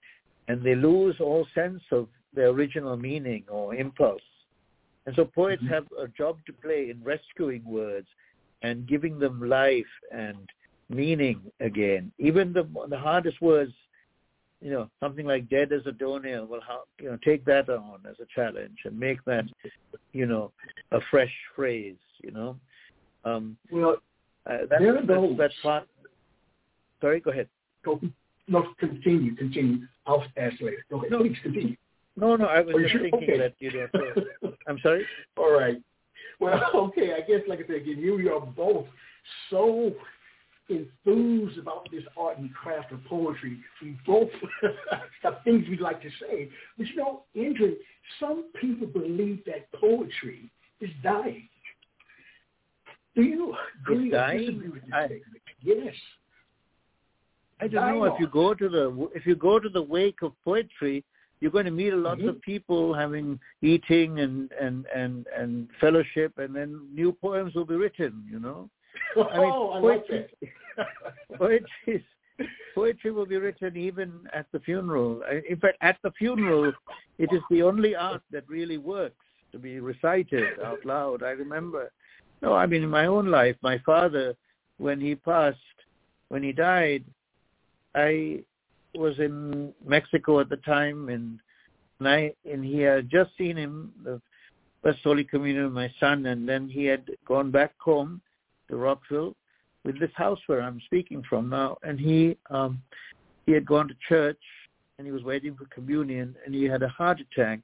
[0.47, 4.21] and they lose all sense of their original meaning or impulse.
[5.05, 5.69] And so poets Mhm.
[5.69, 8.07] have a job to play in rescuing words
[8.61, 10.49] and giving them life and
[10.89, 12.11] meaning again.
[12.17, 13.73] Even the the hardest words,
[14.59, 18.05] you know, something like "dead as a doornail." Well, how you know, take that on
[18.05, 19.45] as a challenge and make that,
[20.13, 20.51] you know,
[20.91, 21.97] a fresh phrase.
[22.23, 22.59] You know,
[23.23, 23.97] um, Well,
[24.45, 25.87] uh, that's, that's that's part.
[27.01, 27.49] Sorry, go ahead.
[27.85, 27.99] Go,
[28.47, 29.79] no, continue, continue.
[30.05, 30.85] I'll ask later.
[30.89, 31.11] Go ahead.
[31.11, 31.19] No.
[31.19, 31.75] Please continue.
[32.15, 33.01] No, no, I was just sure?
[33.01, 33.37] thinking Okay.
[33.37, 34.51] that you know.
[34.67, 35.05] I'm sorry.
[35.37, 35.77] All right.
[36.39, 37.13] Well, okay.
[37.13, 38.87] I guess, like I said, again, you are both
[39.49, 39.93] so
[40.69, 43.59] enthused about this art and craft of poetry.
[43.81, 44.29] We both
[45.23, 46.49] have things we'd like to say.
[46.77, 47.75] But you know, Indran,
[48.19, 50.49] some people believe that poetry
[50.81, 51.47] is dying.
[53.15, 54.61] Do you agree or dying?
[54.71, 55.41] with this I- statement?
[55.61, 55.93] Yes.
[57.61, 60.33] I don't know if you go to the if you go to the wake of
[60.45, 61.03] poetry,
[61.39, 66.37] you're going to meet a lot of people having eating and and and and fellowship,
[66.37, 68.23] and then new poems will be written.
[68.29, 68.69] You know,
[69.15, 70.27] I mean, oh, I like poetry,
[71.37, 72.05] poetry,
[72.75, 75.21] poetry will be written even at the funeral.
[75.49, 76.71] In fact, at the funeral,
[77.17, 79.15] it is the only art that really works
[79.51, 81.23] to be recited out loud.
[81.23, 81.91] I remember.
[82.41, 84.33] No, I mean in my own life, my father,
[84.77, 85.57] when he passed,
[86.29, 87.03] when he died,
[87.95, 88.43] I
[88.95, 91.39] was in Mexico at the time, and
[91.99, 94.21] and I and he had just seen him the
[94.83, 98.21] First Holy Communion my son, and then he had gone back home
[98.69, 99.35] to Rockville
[99.83, 102.81] with this house where I'm speaking from now, and he um
[103.45, 104.41] he had gone to church
[104.97, 107.61] and he was waiting for communion, and he had a heart attack,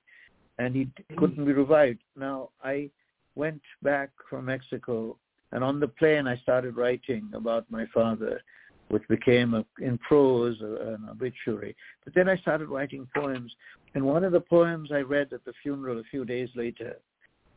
[0.57, 1.99] and he couldn't be revived.
[2.15, 2.89] Now I
[3.35, 5.17] went back from Mexico,
[5.51, 8.41] and on the plane I started writing about my father
[8.89, 11.75] which became a, in prose an obituary.
[12.03, 13.51] But then I started writing poems,
[13.93, 16.97] and one of the poems I read at the funeral a few days later.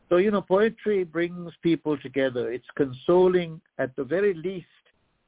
[0.09, 2.51] So you know, poetry brings people together.
[2.51, 4.65] It's consoling at the very least.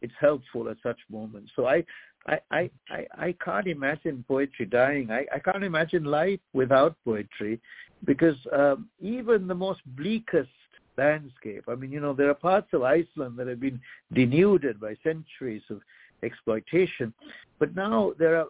[0.01, 1.51] It's helpful at such moments.
[1.55, 1.83] So I,
[2.27, 5.11] I, I, I, I can't imagine poetry dying.
[5.11, 7.61] I, I can't imagine life without poetry,
[8.05, 10.49] because um, even the most bleakest
[10.97, 11.63] landscape.
[11.67, 13.79] I mean, you know, there are parts of Iceland that have been
[14.13, 15.81] denuded by centuries of
[16.23, 17.13] exploitation,
[17.59, 18.47] but now there are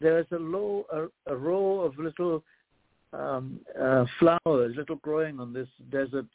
[0.00, 2.42] there's a low a, a row of little
[3.12, 6.26] um, uh, flowers, little growing on this desert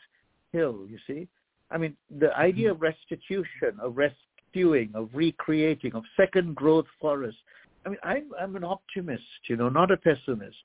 [0.52, 0.86] hill.
[0.88, 1.28] You see,
[1.72, 7.40] I mean, the idea of restitution, of rescuing, of recreating, of second growth forests.
[7.86, 10.58] I mean, I'm I'm an optimist, you know, not a pessimist,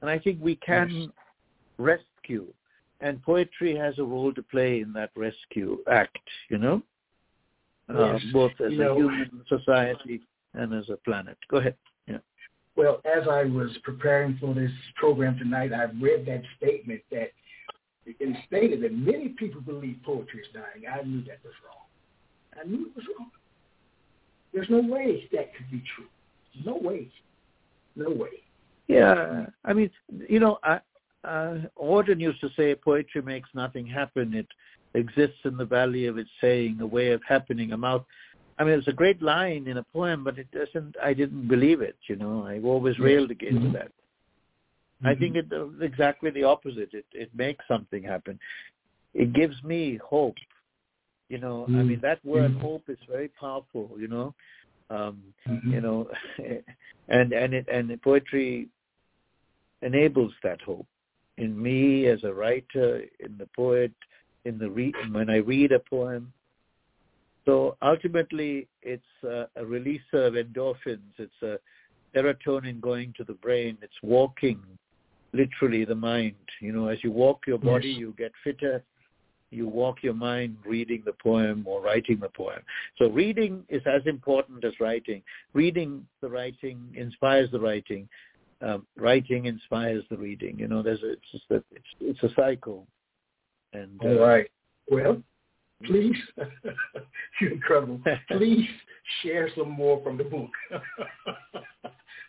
[0.00, 1.08] and I think we can yes.
[1.78, 2.46] rescue,
[3.00, 6.18] and poetry has a role to play in that rescue act.
[6.48, 6.82] You know,
[7.88, 8.22] uh, yes.
[8.28, 10.22] uh, both as you a know, human society
[10.54, 11.36] and as a planet.
[11.50, 11.76] Go ahead.
[12.06, 12.18] Yeah.
[12.76, 17.32] Well, as I was preparing for this program tonight, I read that statement that
[18.06, 20.86] it stated that many people believe poetry is dying.
[20.90, 21.84] I knew that was wrong.
[22.60, 23.30] I knew it was wrong.
[24.52, 26.06] There's no way that could be true.
[26.64, 27.08] No way.
[27.94, 28.28] No way.
[28.86, 29.90] Yeah, I mean,
[30.28, 30.80] you know, I,
[31.24, 34.34] uh, Auden used to say poetry makes nothing happen.
[34.34, 34.46] It
[34.94, 38.04] exists in the valley of its saying, a way of happening, a mouth.
[38.58, 40.96] I mean, it's a great line in a poem, but it doesn't.
[41.02, 41.96] I didn't believe it.
[42.08, 43.72] You know, I've always railed against mm-hmm.
[43.72, 43.92] that.
[45.02, 45.06] Mm-hmm.
[45.06, 46.90] I think it uh, exactly the opposite.
[46.92, 48.38] It it makes something happen.
[49.14, 50.34] It gives me hope.
[51.28, 51.78] You know, mm-hmm.
[51.78, 52.60] I mean that word mm-hmm.
[52.60, 53.90] hope is very powerful.
[53.96, 54.34] You know,
[54.90, 55.72] um, mm-hmm.
[55.72, 56.08] you know,
[57.08, 58.68] and and it and poetry
[59.82, 60.86] enables that hope
[61.38, 63.92] in me as a writer, in the poet,
[64.44, 66.32] in the re- when I read a poem.
[67.46, 71.14] So ultimately, it's a, a releaser of endorphins.
[71.16, 71.58] It's a
[72.14, 73.78] serotonin going to the brain.
[73.80, 74.60] It's walking
[75.32, 76.34] literally the mind.
[76.60, 77.98] You know, as you walk your body, yes.
[77.98, 78.82] you get fitter.
[79.50, 82.60] You walk your mind reading the poem or writing the poem.
[82.98, 85.22] So reading is as important as writing.
[85.54, 88.08] Reading the writing inspires the writing.
[88.60, 90.58] Um, writing inspires the reading.
[90.58, 92.86] You know, there's a, it's just a, it's it's a cycle.
[93.72, 94.50] And uh, all right.
[94.90, 95.22] Well,
[95.84, 96.16] please,
[97.40, 98.00] you're incredible.
[98.30, 98.66] Please
[99.22, 100.50] share some more from the book.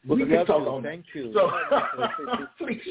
[0.08, 1.32] we can talk on Thank you.
[1.34, 1.50] So,
[2.58, 2.82] please,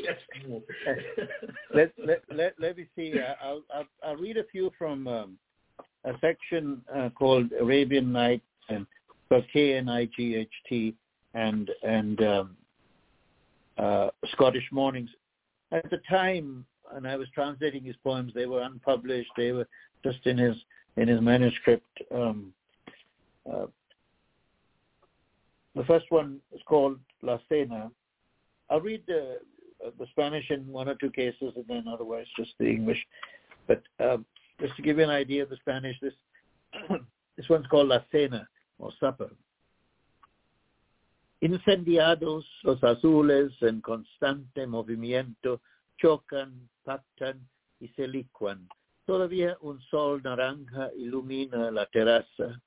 [1.74, 3.14] let, let, let, let me see.
[3.42, 5.38] I'll, I'll, I'll read a few from um,
[6.04, 8.86] a section uh, called Arabian Night and
[9.52, 10.94] K-N-I-G-H-T
[11.34, 12.56] and, and um,
[13.78, 15.10] uh, Scottish Mornings.
[15.72, 16.64] At the time,
[16.94, 19.30] and I was translating his poems, they were unpublished.
[19.36, 19.68] They were
[20.04, 20.56] just in his
[20.96, 21.86] in his manuscript.
[22.14, 22.52] Um,
[23.50, 23.66] uh,
[25.74, 27.90] the first one is called La Cena.
[28.68, 29.38] I'll read the,
[29.84, 32.98] uh, the Spanish in one or two cases and then otherwise just the English.
[33.68, 34.18] But uh,
[34.60, 36.14] just to give you an idea of the Spanish, this
[37.36, 39.30] this one's called La Cena or Supper.
[41.40, 45.60] Incendiados los azules en constante movimiento
[45.96, 47.48] chocan, pactan
[47.80, 48.68] y se licuan.
[49.04, 52.60] Todavía un sol naranja ilumina la terraza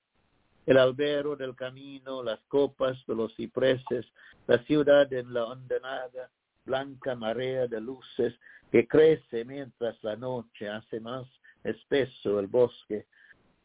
[0.66, 4.06] el albero del camino, las copas de los cipreses,
[4.48, 6.30] la ciudad en la hondanada,
[6.66, 8.34] blanca marea de luces
[8.72, 11.28] que crece mientras la noche hace más
[11.64, 13.08] espeso el bosque.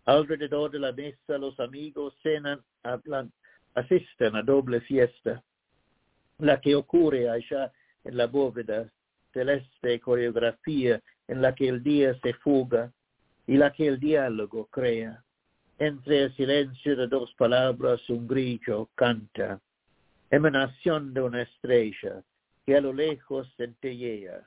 [0.07, 3.33] Alrededor de la mesa los amigos cenan, hablan,
[3.77, 5.43] asisten a doble fiesta,
[6.39, 7.71] la que ocurre allá
[8.05, 8.91] en la bóveda,
[9.33, 12.93] celeste coreografía en la que el día se fuga
[13.47, 15.23] y la que el diálogo crea.
[15.79, 19.61] Entre el silencio de dos palabras un grillo canta,
[20.31, 22.23] emanación de una estrella
[22.65, 24.41] que a lo lejos centellea.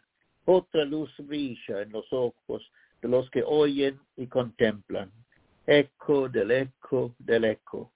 [0.45, 2.67] Otra luz brilla en los ojos
[3.01, 5.11] de los que oyen y contemplan.
[5.67, 7.91] Eco del eco del eco.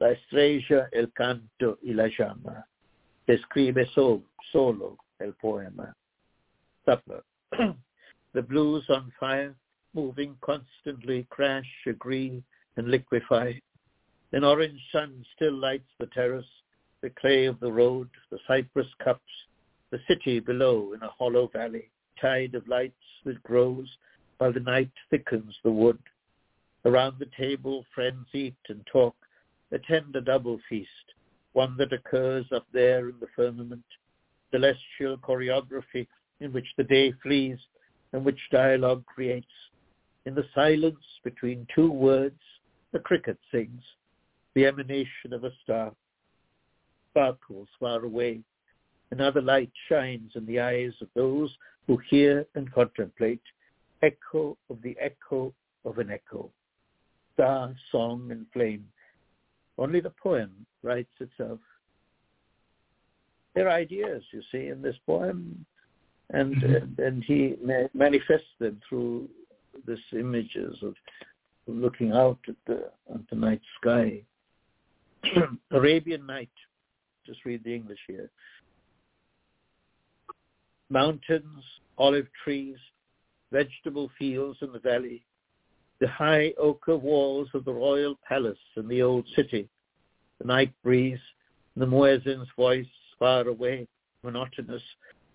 [0.00, 2.66] La estrella, el canto y la llama.
[3.26, 5.94] Describe so, solo el poema.
[6.86, 7.22] Supper.
[8.32, 9.54] the blues on fire,
[9.94, 12.42] moving constantly, crash, agree,
[12.76, 13.52] and liquefy.
[14.32, 16.46] An orange sun still lights the terrace,
[17.02, 19.20] the clay of the road, the cypress cups,
[19.90, 23.88] the city below in a hollow valley, tide of lights that grows
[24.38, 25.98] while the night thickens the wood.
[26.84, 29.14] Around the table friends eat and talk,
[29.72, 30.88] attend a double feast,
[31.52, 33.84] one that occurs up there in the firmament,
[34.50, 36.06] celestial choreography
[36.40, 37.58] in which the day flees
[38.12, 39.46] and which dialogue creates.
[40.26, 42.40] In the silence between two words,
[42.92, 43.82] the cricket sings,
[44.54, 45.92] the emanation of a star,
[47.10, 48.40] sparkles far away.
[49.10, 51.50] Another light shines in the eyes of those
[51.86, 53.42] who hear and contemplate,
[54.02, 55.52] echo of the echo
[55.84, 56.50] of an echo,
[57.34, 58.84] star, song, and flame.
[59.80, 61.58] Only the poem writes itself.
[63.54, 65.64] There are ideas, you see, in this poem,
[66.28, 67.02] and mm-hmm.
[67.02, 67.56] and he
[67.94, 69.28] manifests them through
[69.88, 70.94] these images of
[71.66, 74.22] looking out at the, at the night sky.
[75.70, 76.50] Arabian Night,
[77.26, 78.30] just read the English here.
[80.90, 81.64] Mountains,
[81.98, 82.76] olive trees,
[83.50, 85.24] vegetable fields in the valley,
[86.00, 89.68] the high ochre walls of the royal palace in the old city,
[90.38, 91.20] the night breeze,
[91.76, 92.86] the muezzin's voice
[93.18, 93.86] far away,
[94.22, 94.82] monotonous,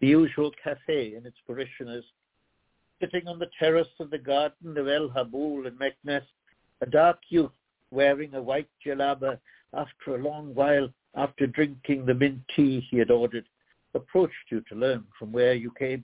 [0.02, 2.04] the usual cafe and its parishioners,
[3.00, 6.26] sitting on the terrace of the garden of El Habul in Meknes,
[6.82, 7.52] a dark youth
[7.92, 9.40] wearing a white jalaba
[9.74, 13.46] after a long while after drinking the mint tea he had ordered,
[13.94, 16.04] approached you to learn from where you came.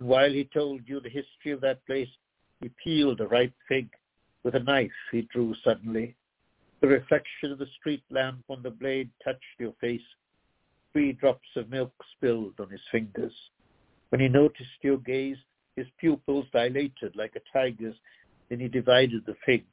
[0.00, 2.08] And while he told you the history of that place,
[2.60, 3.88] he peeled a ripe fig.
[4.42, 6.14] With a knife he drew suddenly.
[6.80, 10.00] The reflection of the street lamp on the blade touched your face.
[10.92, 13.32] Three drops of milk spilled on his fingers.
[14.10, 15.38] When he noticed your gaze,
[15.74, 17.96] his pupils dilated like a tiger's.
[18.48, 19.64] Then he divided the fig,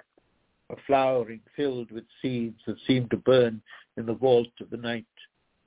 [0.70, 3.62] a flowering filled with seeds that seemed to burn
[3.98, 5.06] in the vault of the night.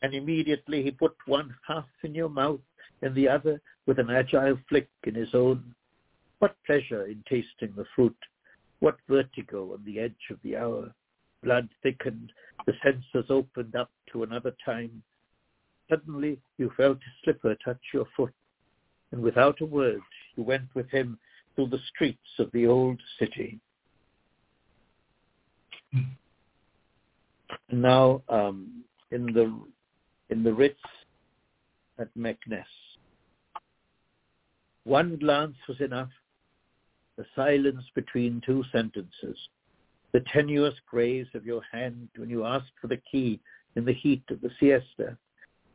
[0.02, 2.60] And immediately he put one half in your mouth
[3.02, 5.74] and the other with an agile flick in his own.
[6.38, 8.16] What pleasure in tasting the fruit!
[8.80, 10.94] What vertigo on the edge of the hour!
[11.42, 12.32] Blood thickened,
[12.66, 15.02] the senses opened up to another time.
[15.88, 18.34] Suddenly you felt a slipper touch your foot,
[19.12, 20.00] and without a word
[20.36, 21.18] you went with him
[21.54, 23.58] through the streets of the old city.
[27.70, 29.58] Now, um, in the
[30.30, 30.80] in the Ritz
[31.98, 32.64] at Meknes,
[34.84, 36.10] one glance was enough.
[37.16, 39.38] The silence between two sentences,
[40.12, 43.40] the tenuous graze of your hand when you asked for the key
[43.74, 45.16] in the heat of the siesta,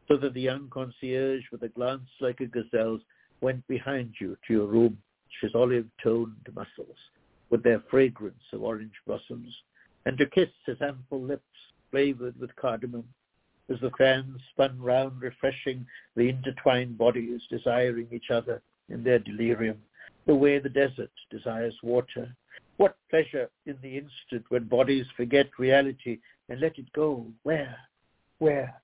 [0.07, 3.01] so that the young concierge, with a glance like a gazelle's,
[3.41, 5.01] went behind you to your room,
[5.41, 6.97] his olive-toned muscles,
[7.49, 9.55] with their fragrance of orange blossoms,
[10.05, 11.43] and to kiss his ample lips
[11.89, 13.05] flavored with cardamom,
[13.69, 19.81] as the fans spun round refreshing the intertwined bodies desiring each other in their delirium,
[20.25, 22.35] the way the desert desires water.
[22.77, 26.19] What pleasure in the instant when bodies forget reality
[26.49, 27.25] and let it go.
[27.43, 27.77] Where?
[28.39, 28.81] Where?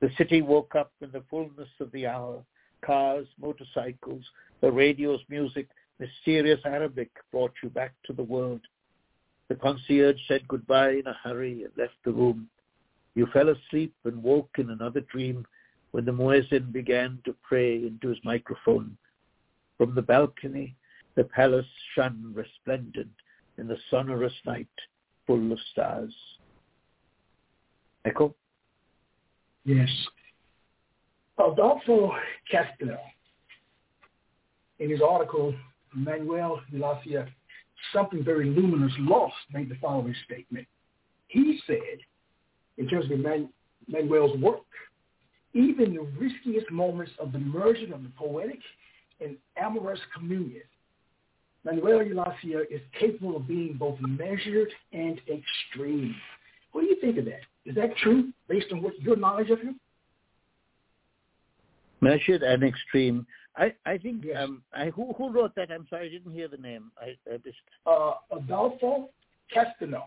[0.00, 2.42] The city woke up in the fullness of the hour.
[2.84, 4.24] Cars, motorcycles,
[4.60, 5.68] the radio's music,
[5.98, 8.60] mysterious Arabic brought you back to the world.
[9.48, 12.48] The concierge said goodbye in a hurry and left the room.
[13.14, 15.46] You fell asleep and woke in another dream
[15.90, 18.96] when the muezzin began to pray into his microphone.
[19.82, 20.76] From the balcony,
[21.16, 21.66] the palace
[21.96, 23.10] shone resplendent
[23.58, 24.68] in the sonorous night,
[25.26, 26.14] full of stars.
[28.04, 28.32] Echo?
[29.64, 29.88] Yes.
[31.36, 32.12] Adolfo
[32.52, 32.96] Castañón,
[34.78, 35.52] in his article,
[35.92, 37.26] Manuel Ulacia,
[37.92, 40.68] Something Very Luminous Lost, made the following statement.
[41.26, 41.98] He said,
[42.78, 43.18] in terms of
[43.88, 44.60] Manuel's work,
[45.54, 48.60] even the riskiest moments of the merging of the poetic
[49.22, 50.62] and amorous communion,
[51.64, 56.14] Manuel Ulacia is capable of being both measured and extreme.
[56.72, 57.42] What do you think of that?
[57.64, 59.78] Is that true based on what your knowledge of him?
[62.00, 63.26] Measured and extreme.
[63.56, 64.38] I, I think yes.
[64.40, 65.70] um, I, who who wrote that?
[65.70, 66.90] I'm sorry, I didn't hear the name.
[66.98, 69.10] I, I just uh, Adolfo
[69.54, 70.02] Castañón.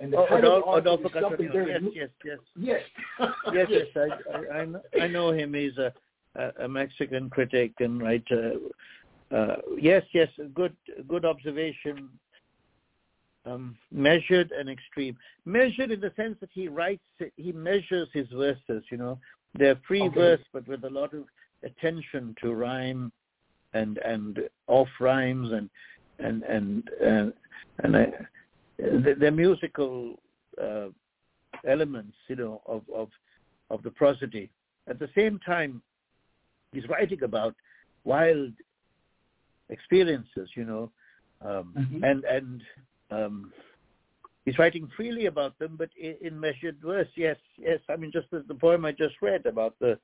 [0.00, 1.90] And the oh, Adolfo, Adolfo Castañón.
[1.92, 2.80] Yes, yes, yes,
[3.18, 3.86] yes, yes, yes.
[3.96, 5.52] I, I, I know him.
[5.52, 5.92] He's a
[6.36, 8.54] a Mexican critic and writer.
[9.30, 10.74] Uh, yes, yes, good
[11.08, 12.08] good observation.
[13.46, 15.16] Um, measured and extreme.
[15.46, 17.02] Measured in the sense that he writes,
[17.36, 18.84] he measures his verses.
[18.90, 19.18] You know,
[19.54, 20.14] they're free okay.
[20.14, 21.24] verse, but with a lot of
[21.62, 23.10] attention to rhyme
[23.72, 25.70] and and off rhymes and
[26.18, 27.30] and and uh,
[27.82, 28.06] and uh,
[28.78, 30.20] the, the musical
[30.60, 30.88] uh,
[31.66, 33.08] elements, you know, of of
[33.70, 34.50] of the prosody.
[34.88, 35.82] At the same time,
[36.72, 37.54] he's writing about
[38.04, 38.52] wild
[39.68, 40.90] experiences, you know,
[41.42, 42.04] um, mm-hmm.
[42.04, 42.62] and and
[43.10, 43.52] um,
[44.44, 47.08] he's writing freely about them, but in, in, measured verse.
[47.16, 47.80] Yes, yes.
[47.88, 49.98] I mean, just as the poem I just read about the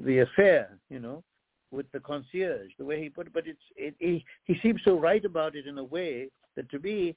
[0.00, 1.22] the affair, you know,
[1.70, 3.32] with the concierge, the way he put it.
[3.32, 6.78] But it's it, he he seems to write about it in a way that to
[6.78, 7.16] me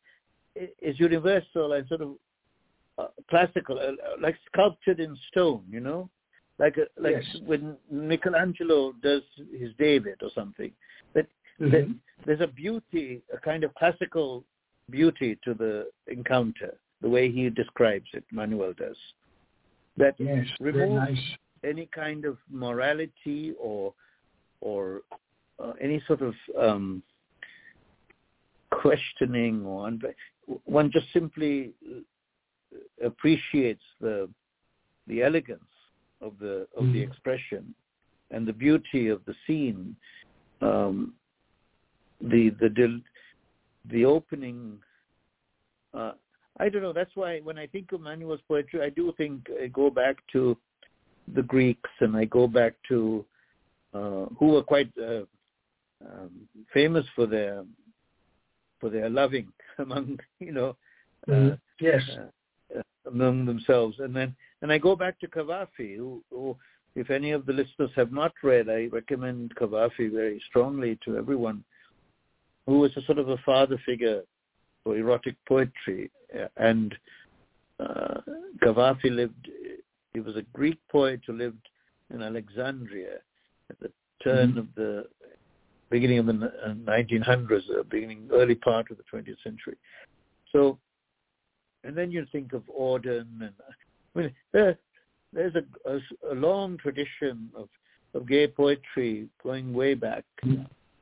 [0.55, 2.15] is universal and sort of
[2.97, 6.09] uh, classical, uh, like sculptured in stone, you know
[6.61, 7.41] like a, like yes.
[7.45, 9.23] when Michelangelo does
[9.59, 10.71] his David or something.
[11.15, 11.27] That,
[11.59, 11.93] mm-hmm.
[12.25, 14.43] there's a beauty, a kind of classical
[14.89, 18.23] beauty to the encounter, the way he describes it.
[18.31, 18.95] Manuel does
[19.97, 21.19] that yes, removes nice.
[21.63, 23.93] any kind of morality or
[24.61, 25.01] or
[25.59, 27.03] uh, any sort of um,
[28.71, 29.91] questioning or
[30.65, 31.71] one just simply
[33.03, 34.29] appreciates the
[35.07, 35.61] the elegance
[36.21, 36.93] of the of mm.
[36.93, 37.73] the expression
[38.31, 39.95] and the beauty of the scene,
[40.61, 41.13] um,
[42.21, 43.01] the the
[43.89, 44.77] the opening.
[45.93, 46.13] Uh,
[46.59, 46.93] I don't know.
[46.93, 50.57] That's why when I think of Manuel's poetry, I do think I go back to
[51.33, 53.25] the Greeks and I go back to
[53.93, 55.23] uh, who were quite uh,
[56.05, 56.31] um,
[56.73, 57.63] famous for their
[58.79, 59.47] for their loving
[59.77, 60.75] among you know
[61.27, 61.55] mm-hmm.
[61.79, 62.01] yes
[63.19, 66.57] uh, uh, among themselves and then and I go back to Cavafy who, who
[66.95, 71.63] if any of the listeners have not read I recommend Cavafy very strongly to everyone
[72.67, 74.21] who was a sort of a father figure
[74.83, 76.11] for erotic poetry
[76.57, 76.95] and
[77.79, 78.21] uh,
[78.63, 79.49] Cavafy lived
[80.13, 81.69] he was a Greek poet who lived
[82.13, 83.17] in Alexandria
[83.69, 83.91] at the
[84.23, 84.59] turn mm-hmm.
[84.59, 85.05] of the
[85.91, 86.51] beginning of the
[86.85, 89.77] 1900s, uh, beginning early part of the 20th century.
[90.51, 90.79] So,
[91.83, 93.53] and then you think of Auden, and
[94.15, 94.77] I mean, there,
[95.33, 95.99] there's a, a,
[96.31, 97.69] a, long tradition of,
[98.13, 100.25] of gay poetry going way back,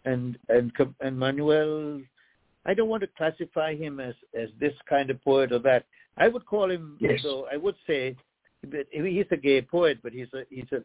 [0.06, 0.72] and and
[1.02, 2.02] and Manuel.
[2.66, 5.86] I don't want to classify him as as this kind of poet or that.
[6.18, 6.98] I would call him.
[7.00, 7.22] Yes.
[7.24, 8.16] So I would say
[8.92, 10.82] he's a gay poet, but he's a he's a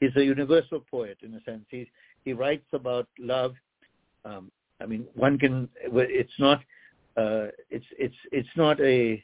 [0.00, 1.64] he's a universal poet in a sense.
[1.70, 1.90] He
[2.24, 3.54] he writes about love.
[4.24, 5.68] Um, I mean, one can.
[5.82, 6.58] It's not.
[7.16, 9.22] Uh, it's it's it's not a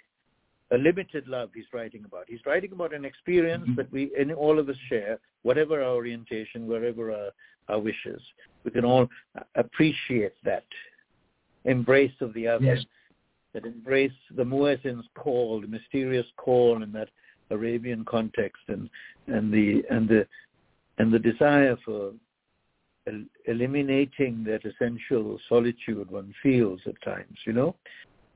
[0.71, 2.25] a limited love he's writing about.
[2.29, 3.77] He's writing about an experience mm-hmm.
[3.77, 7.31] that we and all of us share, whatever our orientation, wherever our,
[7.69, 8.21] our wishes.
[8.65, 9.09] We can all
[9.55, 10.65] appreciate that
[11.65, 12.85] embrace of the other, yes.
[13.55, 17.09] that embrace the muezzin's call, the mysterious call, in that
[17.51, 18.91] Arabian context and
[19.27, 20.27] and the and the
[20.99, 22.13] and the desire for
[23.07, 27.75] el- eliminating that essential solitude one feels at times, you know,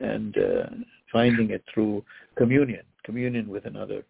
[0.02, 0.66] and uh,
[1.10, 2.04] finding it through
[2.36, 4.04] communion, communion with another.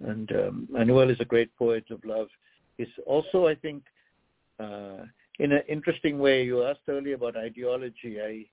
[0.00, 2.28] And um, Manuel is a great poet of love.
[2.76, 3.82] He's also, I think,
[4.58, 5.04] uh,
[5.38, 6.44] in an interesting way.
[6.44, 8.20] You asked earlier about ideology.
[8.20, 8.46] I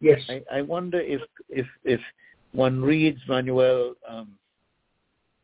[0.00, 0.20] yes.
[0.28, 2.00] I, I wonder if if if
[2.52, 4.36] one reads Manuel um,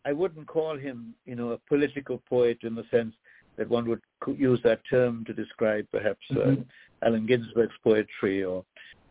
[0.05, 3.15] I wouldn't call him, you know, a political poet in the sense
[3.57, 4.01] that one would
[4.37, 6.63] use that term to describe perhaps uh, mm-hmm.
[6.63, 8.65] uh, Allen Ginsberg's poetry, or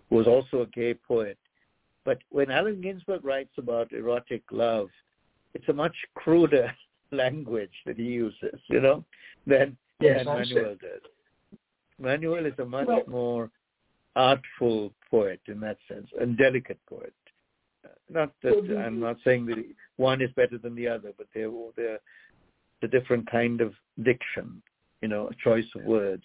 [0.10, 1.38] who was also a gay poet.
[2.06, 4.90] But when Allen Ginsberg writes about erotic love,
[5.54, 6.72] it's a much cruder
[7.12, 9.04] language that he uses, you know,
[9.46, 11.60] than, yes, than Manuel does.
[12.00, 13.52] Manuel is a much well, more
[14.16, 17.14] artful poet in that sense, and delicate poet.
[17.86, 19.64] Uh, not that I'm not saying that
[19.98, 22.00] one is better than the other, but they're they're
[22.82, 24.62] the different kind of diction,
[25.02, 26.24] you know, a choice of words,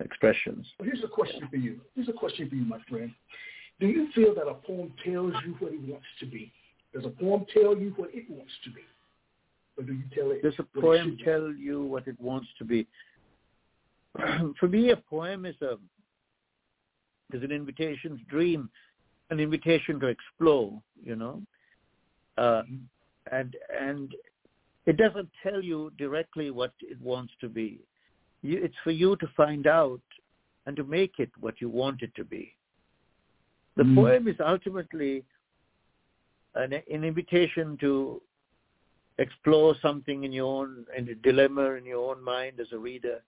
[0.00, 0.66] expressions.
[0.78, 1.80] Well, here's a question for you.
[1.94, 3.12] Here's a question for you, my friend.
[3.78, 6.52] Do you feel that a poem tells you what it wants to be?
[6.92, 8.82] Does a poem tell you what it wants to be?
[9.78, 10.42] Or do you tell it?
[10.42, 12.86] Does a poem tell you what it wants to be?
[14.58, 15.78] for me, a poem is a
[17.32, 18.68] is an invitation to dream
[19.30, 21.40] an invitation to explore, you know,
[22.36, 22.74] uh, mm-hmm.
[23.34, 24.14] and and
[24.86, 27.80] it doesn't tell you directly what it wants to be.
[28.42, 30.00] You, it's for you to find out
[30.66, 32.54] and to make it what you want it to be.
[33.76, 33.94] The mm.
[33.94, 35.24] poem is ultimately
[36.54, 38.20] an, an, invitation to
[39.18, 43.22] explore something in your own, in a dilemma in your own mind as a reader,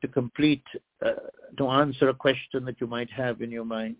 [0.00, 0.64] to complete,
[1.04, 1.12] uh,
[1.58, 3.96] to answer a question that you might have in your mind.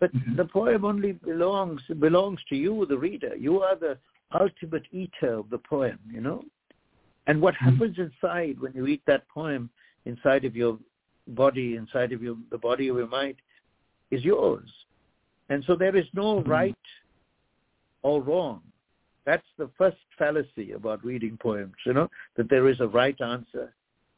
[0.00, 0.36] But mm-hmm.
[0.36, 3.34] the poem only belongs belongs to you, the reader.
[3.36, 3.98] You are the
[4.38, 6.44] ultimate eater of the poem, you know.
[7.28, 7.70] And what mm-hmm.
[7.70, 9.70] happens inside when you eat that poem
[10.06, 10.78] inside of your
[11.28, 13.36] body, inside of your the body of your mind,
[14.10, 14.68] is yours.
[15.50, 16.50] And so there is no mm-hmm.
[16.50, 16.74] right
[18.02, 18.62] or wrong.
[19.26, 23.74] That's the first fallacy about reading poems, you know, that there is a right answer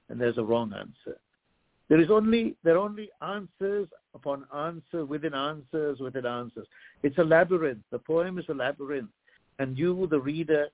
[0.09, 1.19] and there's a wrong answer.
[1.89, 6.69] There is only there are only answers upon answers within answers within answers.
[7.03, 7.83] It's a labyrinth.
[7.91, 9.11] The poem is a labyrinth,
[9.59, 10.69] and you, the reader,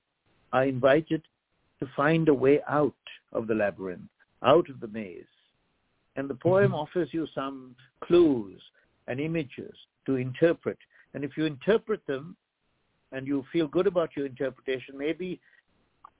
[0.53, 1.23] are invited
[1.79, 2.93] to find a way out
[3.33, 4.09] of the labyrinth,
[4.43, 5.23] out of the maze.
[6.15, 6.75] And the poem mm-hmm.
[6.75, 8.61] offers you some clues
[9.07, 9.75] and images
[10.05, 10.77] to interpret.
[11.13, 12.35] And if you interpret them
[13.11, 15.39] and you feel good about your interpretation, maybe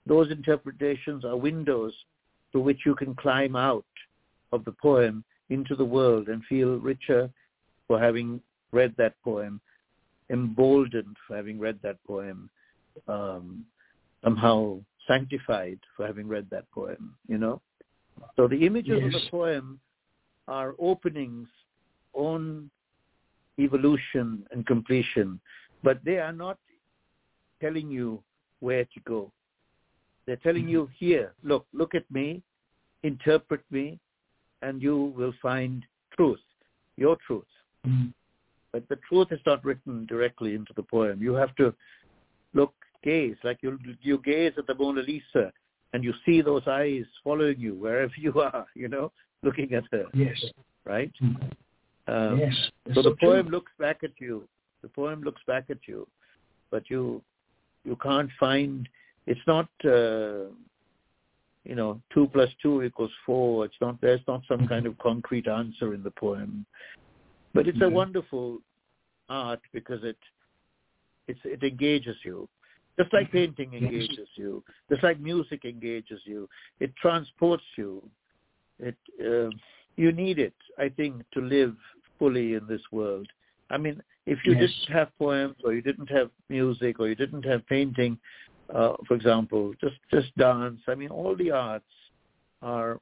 [0.06, 1.92] those interpretations are windows
[2.50, 3.84] through which you can climb out
[4.52, 7.30] of the poem into the world and feel richer
[7.86, 8.40] for having
[8.72, 9.60] read that poem,
[10.30, 12.48] emboldened for having read that poem,
[13.06, 13.64] um,
[14.22, 14.78] somehow
[15.08, 17.60] sanctified for having read that poem, you know?
[18.36, 19.06] So the images yes.
[19.06, 19.80] of the poem
[20.46, 21.48] are openings
[22.12, 22.70] on
[23.58, 25.40] evolution and completion,
[25.82, 26.58] but they are not
[27.60, 28.22] telling you
[28.60, 29.32] where to go.
[30.26, 32.42] They're telling you here, look, look at me,
[33.02, 33.98] interpret me,
[34.62, 35.84] and you will find
[36.16, 36.40] truth,
[36.96, 37.44] your truth.
[37.86, 38.08] Mm-hmm.
[38.72, 41.22] But the truth is not written directly into the poem.
[41.22, 41.74] You have to
[43.02, 45.52] gaze, like you you gaze at the Mona Lisa,
[45.92, 48.66] and you see those eyes following you wherever you are.
[48.74, 50.04] You know, looking at her.
[50.14, 50.36] Yes.
[50.84, 51.12] Right.
[51.22, 52.12] Mm-hmm.
[52.12, 52.54] Um, yes.
[52.94, 53.28] So the true.
[53.28, 54.48] poem looks back at you.
[54.82, 56.06] The poem looks back at you,
[56.70, 57.22] but you
[57.84, 58.88] you can't find.
[59.26, 59.68] It's not.
[59.84, 60.50] Uh,
[61.64, 63.66] you know, two plus two equals four.
[63.66, 64.00] It's not.
[64.00, 66.64] There's not some kind of concrete answer in the poem,
[67.52, 67.92] but it's a Mhm.
[67.92, 68.62] wonderful
[69.28, 70.16] art because it
[71.26, 72.48] it's, it engages you,
[72.98, 76.48] just like painting engages you, just like music engages you.
[76.80, 78.02] It transports you.
[78.78, 79.50] It uh,
[79.96, 81.76] you need it, I think, to live
[82.18, 83.28] fully in this world.
[83.70, 84.62] I mean, if you Yes.
[84.62, 88.18] didn't have poems or you didn't have music or you didn't have painting,
[88.74, 90.80] uh, for example, just just dance.
[90.88, 91.94] I mean, all the arts
[92.62, 93.00] are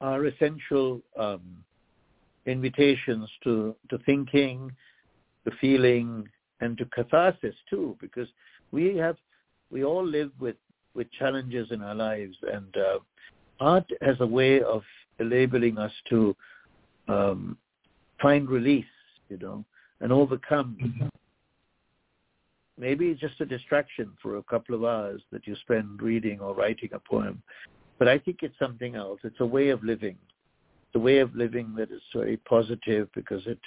[0.00, 1.64] are essential um,
[2.46, 4.70] invitations to to thinking,
[5.44, 6.28] to feeling,
[6.60, 8.28] and to catharsis too, because
[8.72, 9.16] we have
[9.70, 10.56] we all live with
[10.94, 12.98] with challenges in our lives, and uh,
[13.60, 14.82] art has a way of
[15.18, 16.34] enabling us to
[17.08, 17.56] um,
[18.20, 18.84] find release,
[19.28, 19.64] you know,
[20.00, 21.10] and overcome
[22.78, 26.54] maybe it's just a distraction for a couple of hours that you spend reading or
[26.54, 27.42] writing a poem.
[27.98, 29.20] But I think it's something else.
[29.24, 30.16] It's a way of living.
[30.94, 33.58] A way of living that is very positive because it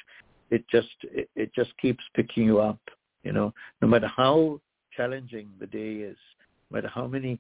[0.50, 2.80] it just it, it just keeps picking you up,
[3.24, 4.60] you know, no matter how
[4.96, 6.18] challenging the day is,
[6.70, 7.40] no matter how many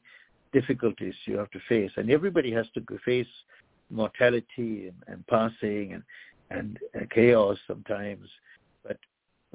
[0.51, 1.91] difficulties you have to face.
[1.97, 3.27] And everybody has to face
[3.89, 6.03] mortality and, and passing and,
[6.51, 8.27] and, and chaos sometimes.
[8.83, 8.97] But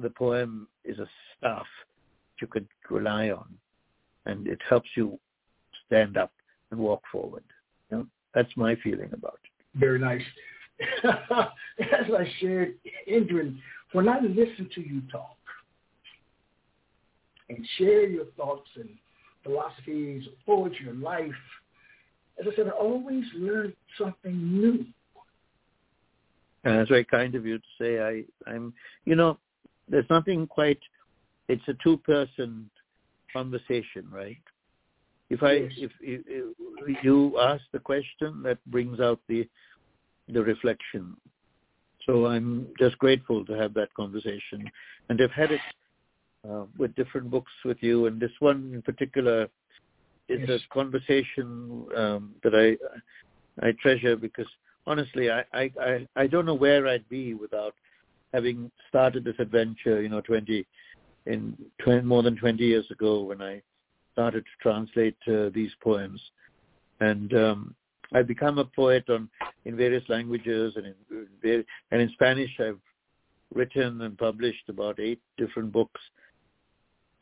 [0.01, 1.67] the poem is a staff
[2.41, 3.47] you could rely on,
[4.27, 5.19] and it helps you
[5.87, 6.33] stand up
[6.71, 7.45] and walk forward.
[7.91, 8.07] You know?
[8.35, 9.79] That's my feeling about it.
[9.79, 10.23] Very nice.
[11.05, 12.75] As I shared,
[13.11, 13.59] Indran,
[13.93, 15.37] when I listen to you talk
[17.57, 18.89] and share your thoughts and
[19.43, 21.33] philosophies, poetry, and life,
[22.41, 24.85] as I said, I always learn something new.
[26.65, 28.73] And it's very kind of you to say I, I'm,
[29.05, 29.39] you know,
[29.89, 30.81] there's nothing quite,
[31.49, 32.71] it's a two-person
[33.33, 34.39] conversation, right?
[35.31, 35.73] If I, Yes.
[35.79, 36.55] if, if,
[36.87, 39.49] if you ask the question, that brings out the,
[40.29, 41.17] the reflection.
[42.07, 44.71] So I'm just grateful to have that conversation,
[45.09, 45.61] and I've had it
[46.49, 49.49] uh, with different books with you, and this one in particular
[50.29, 50.61] is Yes.
[50.61, 52.77] a conversation um, that I
[53.67, 54.47] I treasure because
[54.87, 57.75] honestly, I, I I I don't know where I'd be without
[58.33, 60.03] having started this adventure.
[60.03, 60.67] You know, twenty
[61.27, 63.63] in 20, more than twenty years ago when I
[64.13, 66.21] started to translate uh, these poems,
[67.01, 67.75] and um,
[68.13, 69.29] I've become a poet on
[69.65, 70.87] in various languages and
[71.43, 72.81] in and in Spanish I've
[73.55, 76.01] written and published about eight different books.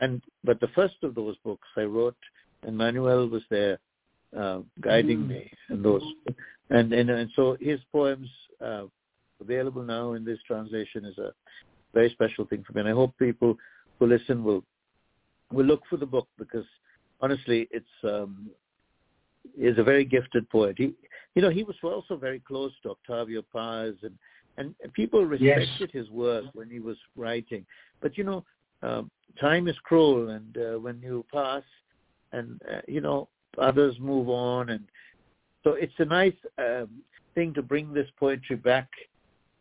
[0.03, 2.23] And but the first of those books I wrote,
[2.65, 3.79] and Manuel was there
[4.37, 5.29] uh, guiding Mm.
[5.29, 6.03] me, and those,
[6.71, 8.29] and and, and so his poems
[8.61, 8.87] uh,
[9.41, 11.33] available now in this translation is a
[11.95, 12.81] very special thing for me.
[12.81, 13.57] And I hope people
[13.99, 14.65] who listen will
[15.53, 16.67] will look for the book because
[17.21, 18.51] honestly, it's um,
[19.57, 20.75] is a very gifted poet.
[20.79, 20.95] He,
[21.35, 24.17] you know, he was also very close to Octavio Paz, and
[24.59, 27.65] and people respected his work when he was writing.
[28.01, 28.45] But you know,
[28.83, 29.11] um,
[29.41, 31.63] time is cruel, and uh, when you pass,
[32.33, 33.29] and uh, you know,
[33.59, 34.85] others move on, and
[35.65, 36.89] so it's a nice um,
[37.35, 38.89] thing to bring this poetry back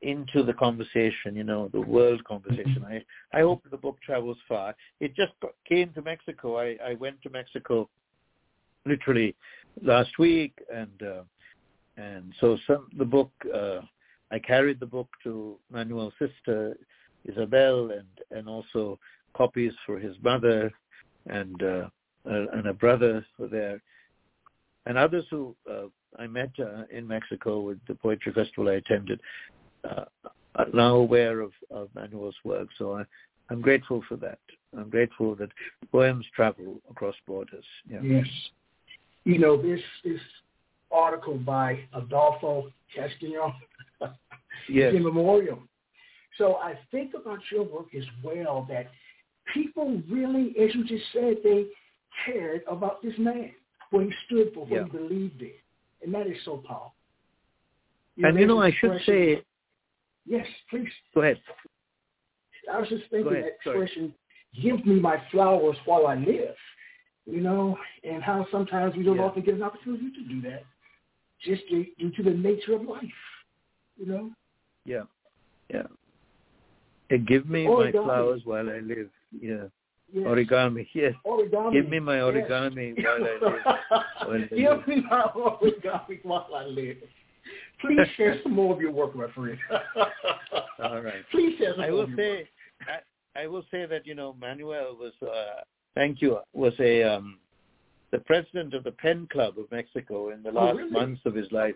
[0.01, 2.84] into the conversation, you know, the world conversation.
[2.88, 3.03] I
[3.38, 4.76] I hope the book travels far.
[4.99, 6.57] It just got- came to Mexico.
[6.57, 7.89] I I went to Mexico
[8.86, 9.36] literally
[9.84, 11.24] last week, and uh,
[11.97, 13.82] and so some the book uh,
[14.32, 16.78] I carried the book to Manuel's sister
[17.26, 18.99] Isabel, and and also
[19.36, 20.72] copies for his mother,
[21.28, 21.89] and uh,
[22.26, 23.82] and a brother were there,
[24.86, 25.88] and others who uh,
[26.19, 29.19] I met uh, in Mexico with the poetry festival I attended.
[29.89, 30.05] Uh,
[30.55, 33.03] are now aware of, of Manuel's work, so I,
[33.49, 34.39] I'm grateful for that.
[34.78, 35.49] I'm grateful that
[35.91, 37.65] poems travel across borders.
[37.89, 38.01] Yeah.
[38.01, 38.28] Yes.
[39.24, 40.19] You know, this this
[40.91, 43.53] article by Adolfo Castañón
[44.69, 44.93] Yes.
[44.95, 45.67] in memoriam.
[46.41, 48.87] So I think about your work as well that
[49.53, 51.67] people really, as you just said, they
[52.25, 53.51] cared about this man,
[53.91, 54.83] what he stood for, what Yeah.
[54.85, 55.53] he believed in.
[56.01, 56.95] And that is so powerful.
[58.23, 59.43] And you know, I should say,
[60.25, 60.91] Yes, please.
[61.13, 61.39] go ahead.
[62.71, 63.83] I was just thinking ahead, that sorry.
[63.83, 64.15] expression,
[64.59, 66.55] give me my flowers while I live,
[67.27, 69.25] you know, and how sometimes we don't Yeah.
[69.25, 70.63] often get an opportunity to do that
[71.39, 73.13] just due to the nature of life,
[73.95, 74.31] you know.
[74.85, 75.05] Yeah.
[75.69, 75.87] Yeah.
[77.12, 79.09] Hey, give me my flowers while I live.
[79.38, 79.66] Yeah.
[80.14, 80.26] Yes.
[80.26, 80.88] Origami.
[80.93, 81.14] Yes.
[81.26, 81.74] Origami.
[81.74, 82.24] Give me my yes.
[82.24, 83.41] origami while I live.
[84.22, 84.49] While I live.
[84.49, 86.97] Give me my origami while I live.
[87.82, 89.57] Please share some more of your work, my friend.
[90.84, 91.24] All right.
[91.32, 92.49] Please share some I more will of your say,
[93.36, 95.62] I, I will say that you know Manuel was, uh,
[95.95, 97.39] thank you, was a um,
[98.12, 100.91] the president of the Pen Club of Mexico in the Oh, last really?
[100.91, 101.76] months of his life,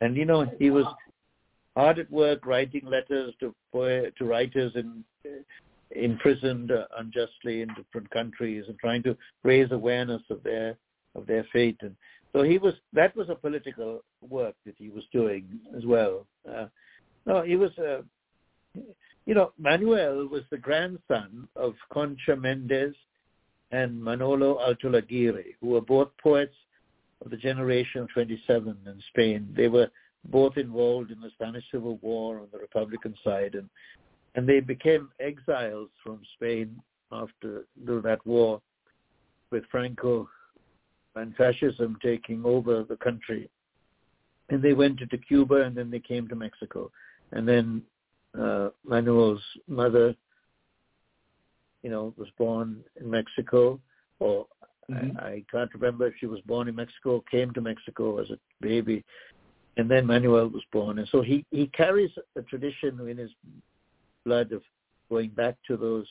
[0.00, 0.86] and you know he was.
[1.76, 5.04] Hard at work writing letters to to writers in
[5.94, 10.76] imprisoned uh, unjustly in different countries and trying to raise awareness of their
[11.14, 11.76] of their fate.
[11.80, 11.94] And
[12.32, 15.46] so he was that was a political work that he was doing
[15.76, 16.26] as well.
[16.48, 16.66] Uh,
[17.26, 18.02] no he was uh,
[19.26, 22.94] you know Manuel was the grandson of Concha Mendez
[23.70, 26.54] and Manolo Altolaguirre who were both poets
[27.24, 29.52] of the generation of 27 in Spain.
[29.56, 29.88] They were
[30.26, 33.68] both involved in the Spanish Civil War on the Republican side and
[34.34, 38.62] and they became exiles from Spain after that war
[39.50, 40.26] with Franco
[41.16, 43.50] and fascism taking over the country.
[44.48, 46.90] And they went into Cuba and then they came to Mexico.
[47.32, 47.82] And then
[48.40, 50.14] uh, Manuel's mother,
[51.82, 53.78] you know, was born in Mexico
[54.18, 54.46] or
[54.90, 55.18] Mhm.
[55.20, 58.38] I, I can't remember if she was born in Mexico, came to Mexico as a
[58.60, 59.04] baby,
[59.76, 60.98] and then Manuel was born.
[60.98, 63.30] And so he, he carries a tradition in his
[64.24, 64.62] blood of
[65.08, 66.06] going back to those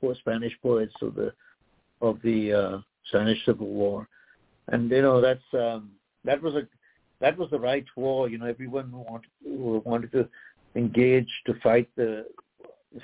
[0.00, 1.32] poor Spanish poets of the
[2.00, 4.08] of the uh, Spanish Civil War,
[4.68, 5.90] and you know that's um,
[6.24, 6.66] that was a
[7.20, 8.28] that was the right war.
[8.28, 10.28] You know, everyone wanted wanted to
[10.74, 12.24] engage to fight the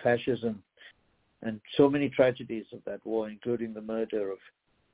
[0.03, 0.63] fascism,
[1.43, 4.39] and so many tragedies of that war, including the murder of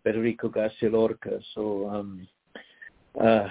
[0.03, 1.39] Federico Garcia Lorca.
[1.55, 1.89] So.
[1.89, 2.27] Um,
[3.21, 3.47] uh,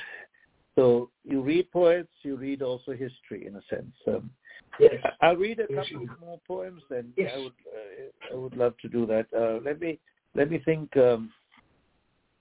[0.75, 3.95] so you read poets, you read also history in a sense.
[4.07, 4.31] Um,
[4.79, 5.03] Yes.
[5.21, 7.33] I'll read a couple more poems, and Yes.
[7.35, 9.27] I would uh, I would love to do that.
[9.33, 9.99] Uh, let me
[10.33, 11.31] let me think um,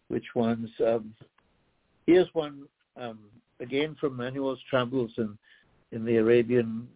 [0.09, 0.71] which ones.
[0.81, 1.15] Um,
[2.07, 2.67] here's one
[2.97, 3.19] um,
[3.59, 5.37] again from Manuel's travels in
[5.93, 6.89] in the Arabian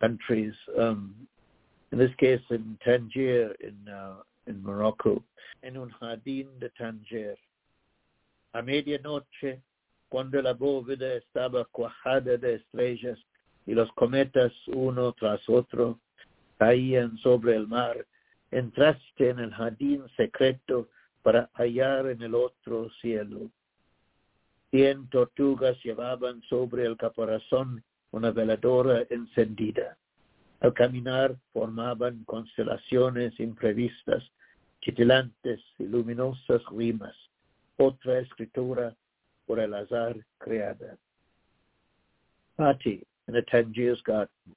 [0.00, 0.54] countries.
[0.78, 1.14] Um,
[1.92, 4.16] in this case, in Tangier, in uh,
[4.46, 5.22] in Morocco,
[5.62, 7.36] en un jardín de Tangier.
[8.54, 9.60] A medianoche,
[10.14, 13.18] cuando la bóveda estaba cuajada de estrellas
[13.66, 15.98] y los cometas uno tras otro
[16.56, 18.06] caían sobre el mar,
[18.52, 20.88] entraste en el jardín secreto
[21.24, 23.50] para hallar en el otro cielo.
[24.70, 29.98] Cien tortugas llevaban sobre el caparazón una veladora encendida.
[30.60, 34.22] Al caminar formaban constelaciones imprevistas,
[34.78, 37.16] titilantes y luminosas rimas,
[37.78, 38.94] otra escritura
[39.46, 40.96] por el azar creada.
[42.56, 44.54] Party in a Tangier's garden.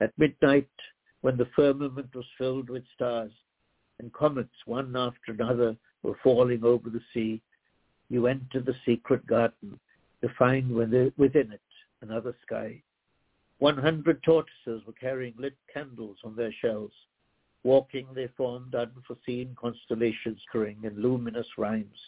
[0.00, 0.68] At midnight,
[1.22, 3.32] when the firmament was filled with stars,
[3.98, 7.42] and comets one after another were falling over the sea,
[8.08, 9.78] you entered the secret garden
[10.22, 11.60] to find within it
[12.00, 12.80] another sky.
[13.58, 16.92] One hundred tortoises were carrying lit candles on their shells.
[17.64, 21.98] Walking, they formed unforeseen constellations, string in luminous rhymes.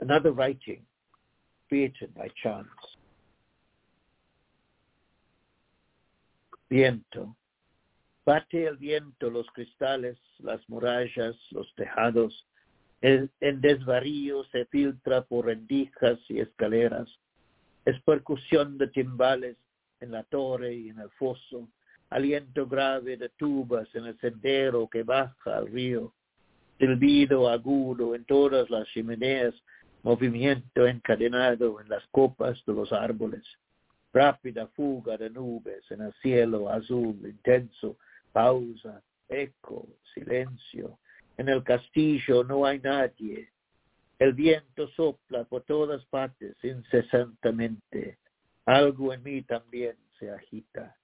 [0.00, 0.82] Another writing
[1.68, 2.68] created by chance.
[6.68, 7.36] Viento.
[8.24, 12.46] Bate el viento los cristales, las murallas, los tejados.
[13.02, 17.08] El, en desvarío se filtra por rendijas y escaleras.
[17.84, 19.58] Es percusión de timbales
[20.00, 21.68] en la torre y en el foso.
[22.08, 26.14] Aliento grave de tubas en el sendero que baja al río.
[26.78, 29.54] Silbido agudo en todas las chimeneas.
[30.04, 33.42] Movimiento encadenado en las copas de los árboles.
[34.12, 37.96] Rápida fuga de nubes en el cielo azul intenso.
[38.30, 40.98] Pausa, eco, silencio.
[41.38, 43.48] En el castillo no hay nadie.
[44.18, 48.18] El viento sopla por todas partes incesantemente.
[48.66, 50.94] Algo en mí también se agita.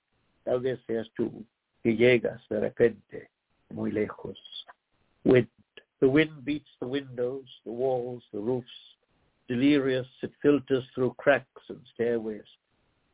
[0.44, 1.46] Tal vez seas tú
[1.82, 3.30] que llegas de repente
[3.70, 4.38] muy lejos.
[6.00, 8.66] The wind beats the windows, the walls, the roofs.
[9.48, 12.44] Delirious, it filters through cracks and stairways.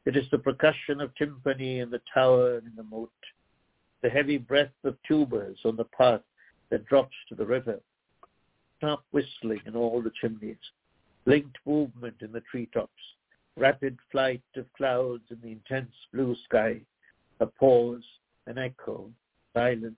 [0.04, 3.10] It is the percussion of timpani in the tower and in the moat.
[4.02, 6.20] The heavy breath of tubers on the path
[6.70, 7.80] that drops to the river.
[8.80, 10.56] Sharp whistling in all the chimneys.
[11.24, 12.92] Linked movement in the treetops.
[13.56, 16.80] Rapid flight of clouds in the intense blue sky.
[17.40, 18.04] A pause,
[18.46, 19.10] an echo,
[19.54, 19.96] silence.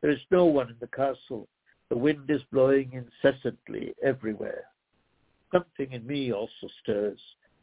[0.00, 1.46] There is no one in the castle.
[1.90, 4.64] The wind is blowing incessantly everywhere.
[5.52, 7.18] Something in me also stirs.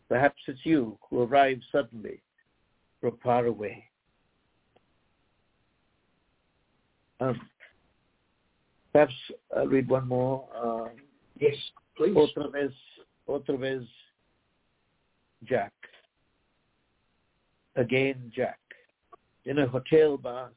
[0.09, 2.21] Perhaps it's you who arrive suddenly
[2.99, 3.85] from far away.
[7.19, 7.39] Um,
[8.91, 9.13] perhaps
[9.55, 10.47] I'll read one more.
[10.55, 10.89] Uh,
[11.39, 11.55] yes,
[11.95, 12.13] please.
[12.15, 12.71] Otra vez,
[13.27, 13.83] otra vez,
[15.45, 15.73] Jack.
[17.75, 18.59] Again, Jack.
[19.45, 20.49] In a hotel bar,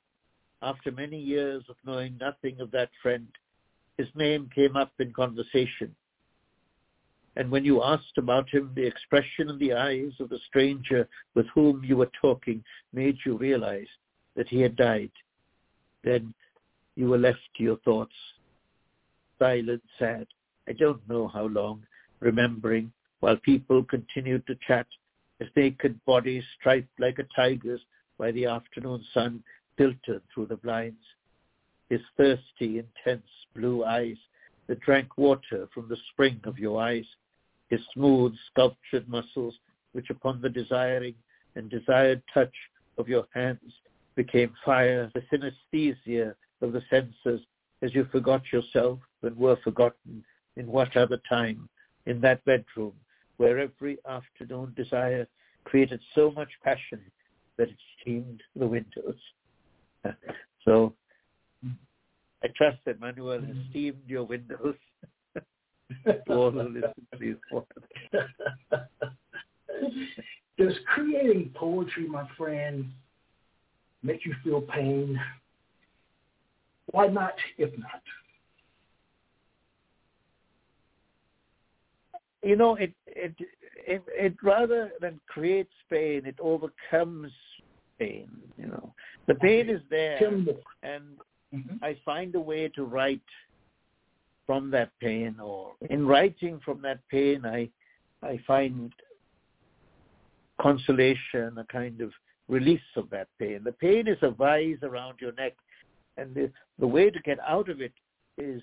[0.61, 3.29] after many years of knowing nothing of that friend,
[4.01, 5.95] his name came up in conversation.
[7.37, 11.47] And when you asked about him, the expression in the eyes of the stranger with
[11.55, 13.87] whom you were talking made you realize
[14.37, 15.13] that he had died.
[16.03, 16.35] Then
[16.97, 18.15] you were left to your thoughts,
[19.39, 20.27] silent, sad,
[20.69, 21.85] I don't know how long,
[22.21, 24.87] remembering while people continued to chat
[25.41, 27.81] as naked bodies striped like a tiger's
[28.19, 29.43] by the afternoon sun
[29.77, 31.05] filtered through the blinds.
[31.91, 34.17] His thirsty, intense blue eyes
[34.69, 37.05] that drank water from the spring of your eyes,
[37.69, 39.55] his smooth, sculptured muscles,
[39.93, 41.15] which upon the desiring
[41.57, 42.55] and desired touch
[42.97, 43.73] of your hands
[44.15, 47.41] became fire, the synesthesia of the senses
[47.83, 50.25] as you forgot yourself and were forgotten
[50.57, 51.69] in what other time
[52.07, 52.93] in that bedroom
[53.39, 55.27] where every afternoon desire
[55.65, 57.01] created so much passion
[57.57, 59.17] that it steamed the windows.
[60.65, 60.93] so
[62.43, 64.77] I trust that Manuel has steamed your windows
[66.07, 67.37] to all who listen to these
[70.59, 72.87] Does creating poetry, my friend,
[74.03, 75.21] make you feel pain?
[76.93, 78.03] Why not, if not?
[82.43, 83.35] You know, it it
[83.87, 87.31] it, it rather than creates pain, it overcomes
[87.99, 88.31] pain.
[88.57, 88.95] You know,
[89.27, 90.19] the pain is there,
[90.83, 91.19] and
[91.55, 91.83] mm-hmm.
[91.83, 93.21] I find a way to write
[94.47, 97.69] from that pain, or in writing from that pain, I
[98.23, 98.93] I find
[100.61, 102.13] consolation, a kind of
[102.49, 103.61] release of that pain.
[103.65, 105.55] The pain is a vise around your neck,
[106.17, 107.93] and the, the way to get out of it
[108.37, 108.61] is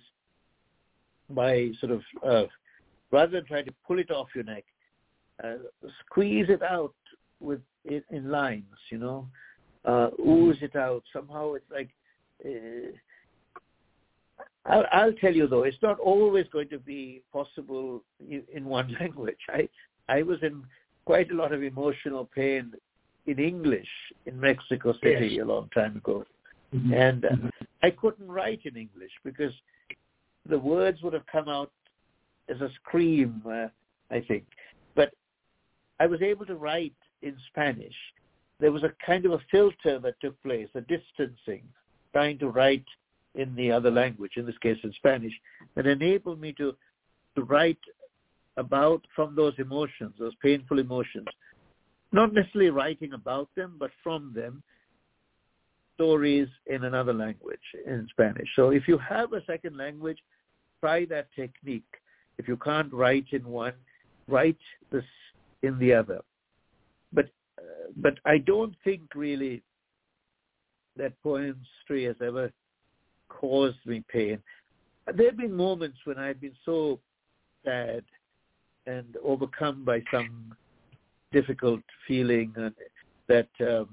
[1.29, 2.43] by sort of, uh,
[3.11, 4.65] rather than trying to pull it off your neck,
[5.43, 5.55] uh,
[6.05, 6.93] squeeze it out
[7.39, 9.27] with it in lines, you know,
[9.85, 11.03] uh, ooze it out.
[11.13, 11.89] Somehow it's like,
[14.65, 19.39] I'll, I'll tell you though, it's not always going to be possible in one language.
[19.49, 19.69] I,
[20.09, 20.63] I was in
[21.05, 22.73] quite a lot of emotional pain
[23.25, 23.87] in English
[24.25, 25.43] in Mexico City yes.
[25.43, 26.25] a long time ago.
[26.73, 26.93] Mm-hmm.
[26.93, 27.47] And uh, mm-hmm.
[27.83, 29.53] I couldn't write in English because
[30.49, 31.71] the words would have come out
[32.49, 33.67] as a scream, uh,
[34.11, 34.45] I think.
[34.95, 35.13] But
[35.99, 37.95] I was able to write in Spanish.
[38.59, 41.63] There was a kind of a filter that took place, a distancing,
[42.13, 42.85] trying to write
[43.35, 45.33] in the other language, in this case in Spanish,
[45.75, 46.75] that enabled me to,
[47.35, 47.79] to write
[48.57, 51.27] about from those emotions, those painful emotions,
[52.11, 54.63] not necessarily writing about them, but from them,
[55.95, 58.47] stories in another language, in Spanish.
[58.55, 60.17] So if you have a second language,
[60.79, 61.83] try that technique.
[62.37, 63.73] If you can't write in one,
[64.27, 64.57] write
[64.91, 65.03] this
[65.63, 66.21] in the other.
[67.13, 67.25] But
[67.57, 69.63] uh, but I don't think really
[70.97, 72.51] that poetry has ever
[73.29, 74.39] caused me pain.
[75.15, 76.99] There have been moments when I've been so
[77.63, 78.03] sad
[78.85, 80.53] and overcome by some
[81.31, 82.53] difficult feeling
[83.27, 83.89] that um,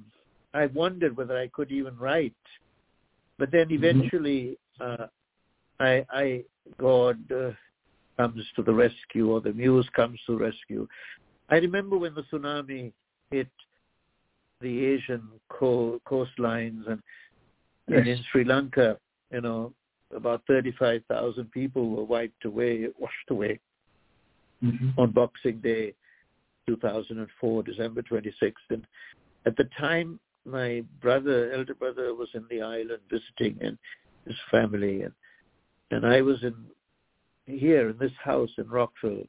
[0.55, 2.33] I wondered whether I could even write.
[3.39, 3.85] But then mm-hmm.
[3.85, 5.07] eventually, uh,
[5.81, 6.45] I, I
[6.79, 7.51] God uh,
[8.17, 10.87] comes to the rescue, or the muse comes to the rescue.
[11.51, 12.93] I remember when the tsunami
[13.31, 13.49] hit
[14.65, 17.03] the Asian co- coastlines and,
[17.87, 17.99] yes.
[17.99, 18.99] and in Sri Lanka,
[19.31, 19.73] you know,
[20.15, 23.61] about 35,000 people were wiped away, washed away
[24.65, 24.91] mm-hmm.
[24.99, 25.95] on Boxing Day
[26.67, 28.53] 2004, December 26th.
[28.71, 28.87] And
[29.45, 33.79] at the time, my brother, elder brother, was in the island visiting and
[34.27, 35.13] his family, and
[35.91, 36.55] and I was in
[37.47, 39.27] here in this house in Rockville,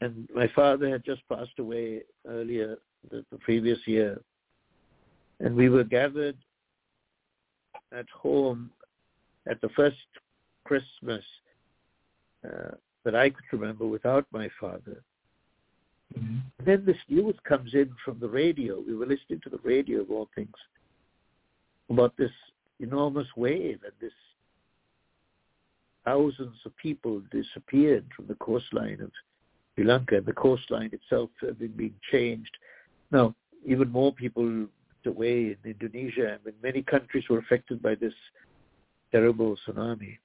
[0.00, 2.76] and my father had just passed away earlier
[3.10, 4.20] the, the previous year,
[5.40, 6.36] and we were gathered
[7.92, 8.70] at home
[9.48, 9.96] at the first
[10.64, 11.22] Christmas
[12.44, 12.74] uh,
[13.04, 15.02] that I could remember without my father.
[16.18, 16.64] Mm-hmm.
[16.64, 18.82] Then this news comes in from the radio.
[18.86, 20.54] We were listening to the radio of all things
[21.90, 22.32] about this
[22.80, 24.12] enormous wave and this
[26.04, 29.10] thousands of people disappeared from the coastline of
[29.74, 32.56] Sri Lanka and the coastline itself having been changed.
[33.10, 33.34] Now,
[33.64, 34.66] even more people
[35.06, 38.14] away in Indonesia, and many countries were affected by this
[39.12, 40.18] terrible tsunami.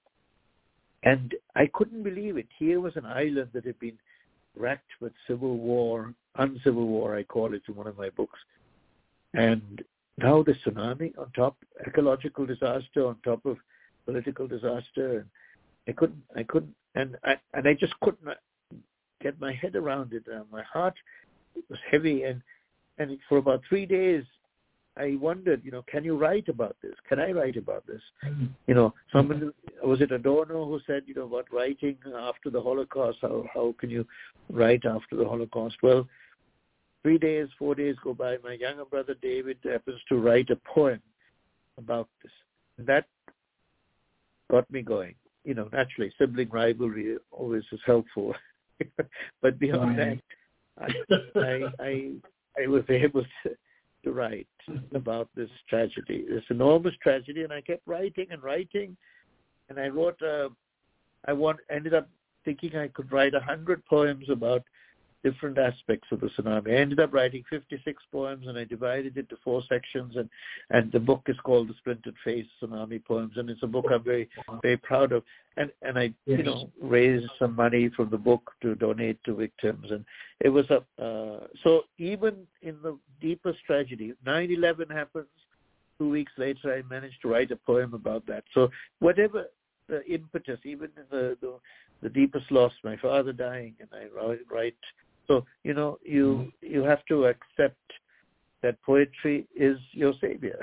[1.04, 2.48] And I couldn't believe it.
[2.58, 3.98] Here was an island that had been
[4.56, 8.40] racked with civil war, uncivil war, I call it in one of my books.
[9.34, 9.84] And
[10.18, 11.58] now the tsunami on top,
[11.88, 13.58] ecological disaster on top of
[14.06, 15.20] political disaster.
[15.20, 15.26] And
[15.88, 18.28] I couldn't, I couldn't, and I, and I just couldn't
[19.22, 20.24] get my head around it.
[20.32, 20.96] Uh, my heart
[21.70, 22.42] was heavy, and
[22.98, 24.24] and for about three days,
[24.98, 26.94] I wondered, you know, can you write about this?
[27.08, 28.02] Can I write about this?
[28.68, 33.20] You know, someone was it Adorno who said, you know, about writing after the Holocaust?
[33.22, 34.06] How how can you
[34.50, 35.78] write after the Holocaust?
[35.82, 36.08] Well,
[37.04, 38.38] three days, four days go by.
[38.44, 41.02] My younger brother David happens to write a poem
[41.78, 42.32] about this.
[42.78, 43.06] And that
[44.50, 45.16] got me going.
[45.44, 48.36] You know, naturally, sibling rivalry always is helpful.
[49.42, 50.20] but beyond that,
[50.80, 52.12] I, I, I,
[52.58, 53.56] I was able to,
[54.04, 54.48] to write
[54.96, 58.98] about this tragedy, this enormous tragedy, and I kept writing and writing,
[59.70, 60.22] and I wrote.
[60.22, 60.50] Uh,
[61.28, 62.10] I want ended up
[62.46, 64.64] thinking I could write a hundred poems about
[65.24, 66.72] different aspects of the tsunami.
[66.72, 70.30] I ended up writing 56 poems and I divided it into four sections and,
[70.70, 74.04] and the book is called The Splintered Face Tsunami Poems and it's a book I'm
[74.04, 74.30] very,
[74.62, 75.24] very proud of.
[75.58, 76.40] And, and I, yes.
[76.40, 80.06] you know, raised some money from the book to donate to victims and
[80.40, 85.28] it was a, uh, so even in the deepest tragedy, 9-11 happens,
[86.00, 88.44] two weeks later I managed to write a poem about that.
[88.54, 88.70] So
[89.00, 89.46] whatever
[89.88, 91.54] the impetus, even in the, the
[92.02, 94.08] the deepest loss, my father dying, and I
[94.52, 94.76] write
[95.32, 96.74] so you know you mm-hmm.
[96.74, 97.78] you have to accept
[98.62, 100.60] that poetry is your savior.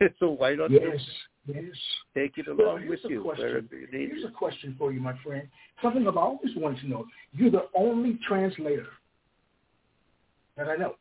[0.18, 1.00] so why not yes,
[1.46, 1.64] yes.
[2.14, 3.68] take it along well, with you question.
[3.70, 5.48] you need Here's a question for you, my friend.
[5.82, 7.06] Something I've always wanted to know.
[7.32, 8.88] You're the only translator
[10.56, 10.96] that I know.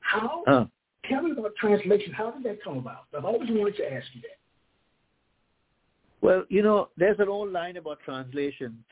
[0.00, 0.68] How?
[1.08, 2.12] Tell me about translation.
[2.12, 3.04] How did that come about?
[3.16, 4.38] I've always wanted to ask you that.
[6.22, 8.82] Well, you know, there's an old line about translation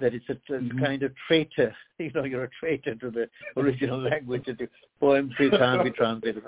[0.00, 0.84] that it's a, a mm-hmm.
[0.84, 1.74] kind of traitor.
[1.98, 4.68] You know, you're a traitor to the original language that your
[4.98, 6.42] poetry can't be translated.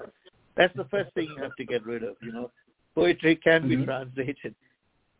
[0.56, 2.16] That's the first thing you have to get rid of.
[2.20, 2.50] You know,
[2.96, 3.80] poetry can mm-hmm.
[3.80, 4.54] be translated.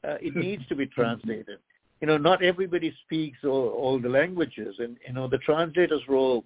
[0.02, 1.58] Uh, it needs to be translated.
[2.00, 6.44] You know, not everybody speaks all, all the languages, and you know, the translator's role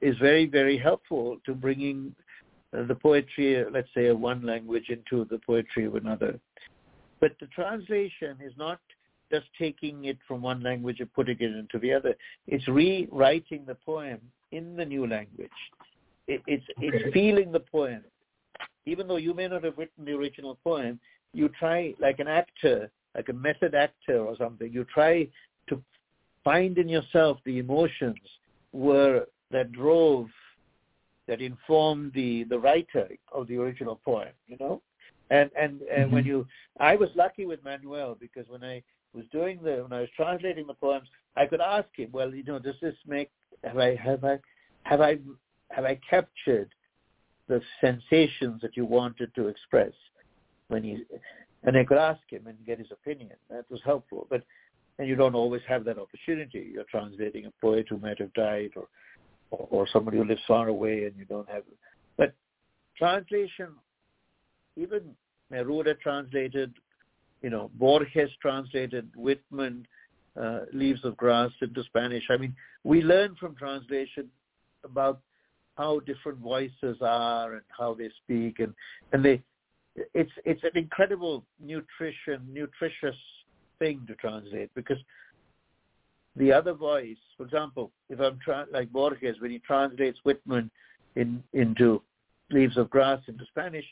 [0.00, 2.14] is very, very helpful to bringing
[2.76, 6.38] uh, the poetry, let's say, of one language into the poetry of another.
[7.20, 8.80] But the translation is not
[9.30, 12.16] just taking it from one language and putting it into the other.
[12.46, 14.18] It's rewriting the poem
[14.52, 15.50] in the new language.
[16.26, 16.88] It, it's okay.
[16.88, 18.02] it's feeling the poem.
[18.86, 20.98] Even though you may not have written the original poem,
[21.32, 24.72] you try like an actor, like a method actor or something.
[24.72, 25.28] You try
[25.68, 25.80] to
[26.42, 28.18] find in yourself the emotions
[28.72, 30.28] were that drove,
[31.28, 34.28] that informed the the writer of the original poem.
[34.48, 34.82] You know.
[35.30, 36.14] And and, and mm-hmm.
[36.14, 36.46] when you,
[36.78, 38.82] I was lucky with Manuel because when I
[39.14, 42.42] was doing the when I was translating the poems, I could ask him, well, you
[42.44, 43.30] know, does this make
[43.64, 44.38] have I have I
[44.82, 45.18] have I
[45.70, 46.70] have I captured
[47.48, 49.92] the sensations that you wanted to express
[50.68, 51.04] when you
[51.62, 53.36] and I could ask him and get his opinion.
[53.50, 54.26] That was helpful.
[54.30, 54.42] But
[54.98, 56.70] and you don't always have that opportunity.
[56.72, 58.88] You're translating a poet who might have died or
[59.50, 61.62] or, or somebody who lives far away and you don't have
[62.16, 62.32] but
[62.96, 63.68] translation
[64.80, 65.14] even
[65.52, 66.72] Neruda translated
[67.42, 69.86] you know, Borges translated Whitman,
[70.40, 72.24] uh, Leaves of Grass into Spanish.
[72.30, 72.54] I mean,
[72.84, 74.28] we learn from translation
[74.84, 75.20] about
[75.76, 78.74] how different voices are and how they speak, and
[79.12, 79.42] and they,
[80.14, 83.16] it's it's an incredible nutrition, nutritious
[83.78, 84.98] thing to translate because
[86.36, 90.70] the other voice, for example, if I'm tra- like Borges when he translates Whitman
[91.16, 92.02] in into
[92.50, 93.86] Leaves of Grass into Spanish,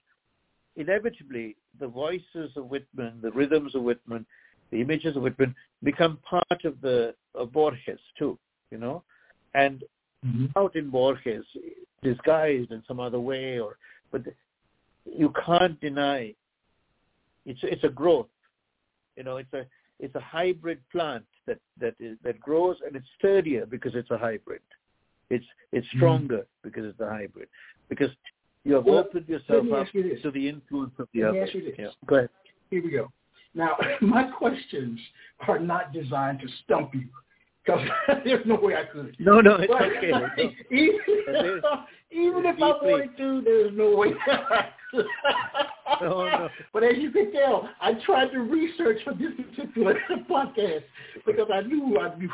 [0.78, 4.24] inevitably the voices of Whitman, the rhythms of Whitman,
[4.70, 8.38] the images of Whitman become part of the of Borges too,
[8.70, 9.02] you know,
[9.54, 9.84] and
[10.24, 10.46] mm-hmm.
[10.56, 11.44] out in Borges,
[12.02, 13.76] disguised in some other way, or
[14.10, 14.22] but
[15.04, 16.34] you can't deny
[17.44, 18.28] it's it's a growth,
[19.16, 19.66] you know, it's a
[19.98, 24.18] it's a hybrid plant that that is that grows and it's sturdier because it's a
[24.18, 24.60] hybrid.
[25.30, 25.98] It's it's mm-hmm.
[25.98, 26.68] stronger mm-hmm.
[26.68, 27.48] because it's a hybrid.
[27.88, 28.10] Because
[28.68, 31.46] you have well, opened yourself up you to the influence of the other.
[31.78, 31.86] Yeah.
[32.06, 32.28] Go ahead.
[32.70, 33.10] Here we go.
[33.54, 35.00] Now, my questions
[35.46, 37.06] are not designed to stump you
[37.64, 37.80] because
[38.24, 39.16] there's no way I could.
[39.18, 40.10] No, no, it's but, okay.
[40.10, 40.28] No.
[40.70, 41.60] even,
[42.10, 44.10] even if I wanted to, there's no way.
[46.02, 46.48] no, no.
[46.74, 49.98] But as you can tell, I tried to research for this particular
[50.30, 50.84] podcast
[51.24, 52.28] because I knew I'd be,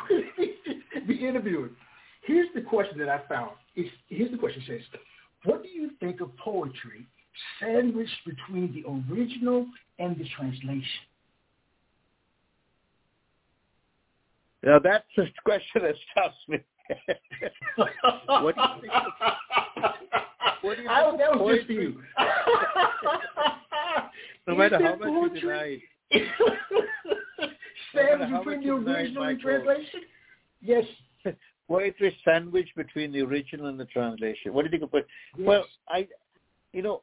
[1.07, 1.70] be interviewing.
[2.22, 3.53] Here's the question that I found.
[3.76, 4.62] It's, here's the question.
[4.66, 5.01] It says,
[5.45, 7.07] what do you think of poetry
[7.61, 9.66] sandwiched between the original
[9.99, 10.84] and the translation?
[14.62, 16.59] Now that's a question that stops me.
[17.76, 18.92] what do you think?
[20.62, 22.03] What do you think I, that was poetry, just you.
[24.47, 25.78] no matter how much you deny,
[27.95, 29.64] Sandwiched how between much the you deny original and my poem.
[29.64, 30.01] translation?
[30.62, 30.84] Yes.
[31.75, 34.53] Poetry sandwiched between the original and the translation.
[34.53, 35.11] What do you think of poetry?
[35.37, 35.47] yes.
[35.47, 36.07] Well, I,
[36.72, 37.03] you know,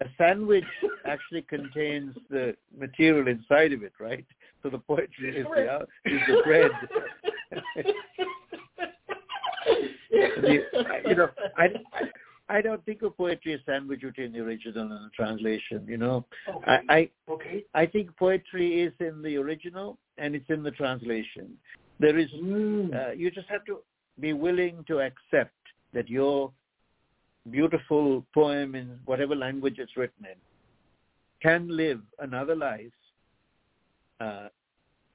[0.00, 0.64] a sandwich
[1.06, 4.24] actually contains the material inside of it, right?
[4.62, 6.70] So the poetry is the, out- is the bread.
[10.12, 10.64] The-
[11.06, 11.68] you know, I,
[12.48, 15.84] I, don't think of poetry as sandwich between the original and the translation.
[15.86, 16.78] You know, okay.
[16.88, 17.64] I, I, okay.
[17.74, 21.56] I think poetry is in the original and it's in the translation.
[22.00, 22.94] There is, Mm.
[22.94, 23.82] uh, you just have to
[24.18, 25.54] be willing to accept
[25.92, 26.52] that your
[27.50, 30.38] beautiful poem in whatever language it's written in
[31.40, 32.92] can live another life,
[34.20, 34.48] uh,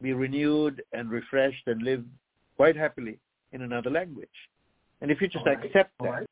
[0.02, 2.04] be renewed and refreshed and live
[2.56, 3.18] quite happily
[3.52, 4.38] in another language.
[5.02, 5.64] And if you just right.
[5.64, 6.30] accept that, right.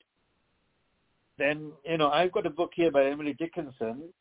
[1.37, 4.13] then you know I've got a book here by Emily Dickinson,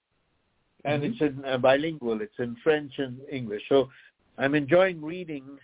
[0.84, 1.10] and Mhm.
[1.10, 2.20] it's in uh, bilingual.
[2.22, 3.62] It's in French and English.
[3.68, 3.90] So
[4.38, 5.58] I'm enjoying reading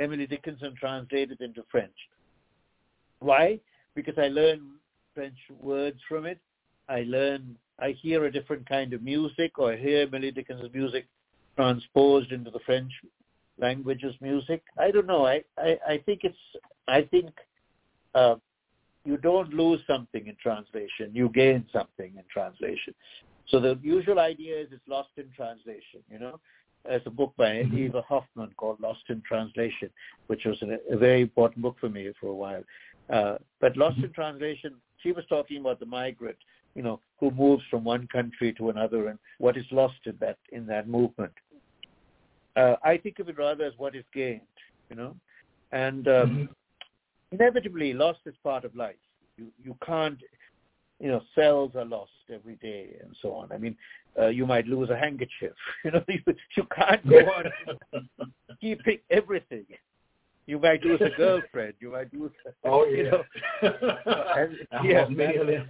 [0.00, 1.94] Emily Dickinson translated into French.
[3.20, 3.60] Why?
[3.94, 4.62] Because I learn
[5.14, 6.38] French words from it.
[6.88, 7.56] I learn.
[7.78, 11.06] I hear a different kind of music, or I hear Emily Dickinson's music
[11.56, 12.92] transposed into the French
[13.58, 14.62] language's music.
[14.78, 15.26] I don't know.
[15.26, 16.38] I I, I think it's.
[16.88, 17.30] I think.
[18.14, 18.36] Uh,
[19.04, 21.10] you don't lose something in translation.
[21.12, 22.94] You gain something in translation.
[23.48, 26.38] So the usual idea is it's lost in translation, you know.
[26.84, 27.78] There's a book by Mhm.
[27.78, 29.90] Eva Hoffman called Lost in Translation,
[30.28, 32.64] which was a, a very important book for me for a while.
[33.10, 36.38] Uh, but Lost in Translation, she was talking about the migrant,
[36.74, 40.38] you know, who moves from one country to another and what is lost in that
[40.52, 41.32] in that movement.
[42.56, 44.40] Uh, I think of it rather as what is gained,
[44.88, 45.16] you know,
[45.72, 46.54] and um, Mhm.
[47.32, 48.96] inevitably loss is part of life.
[49.36, 50.20] You you can't,
[51.00, 53.50] you know, cells are lost every day and so on.
[53.50, 53.74] I mean,
[54.18, 55.52] uh, you might lose a handkerchief.
[55.84, 56.20] You know, you,
[56.56, 58.08] you can't go on
[58.60, 59.64] keeping everything.
[60.46, 61.74] You might lose a girlfriend.
[61.80, 62.32] You might lose.
[62.64, 63.10] Oh you yeah.
[63.10, 63.24] know,
[64.36, 65.68] and- yeah, lost many of them.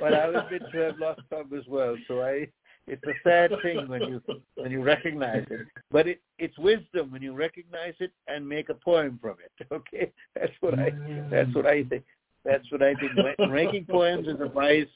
[0.00, 1.96] well, I was been to have lost some as well.
[2.06, 2.46] So I,
[2.86, 4.20] it's a sad thing when you
[4.56, 5.66] when you recognize it.
[5.90, 9.66] But it it's wisdom when you recognize it and make a poem from it.
[9.72, 10.92] Okay, that's what I
[11.30, 12.04] that's what I think.
[12.44, 13.12] That's what I think.
[13.50, 14.86] Making poems is a wise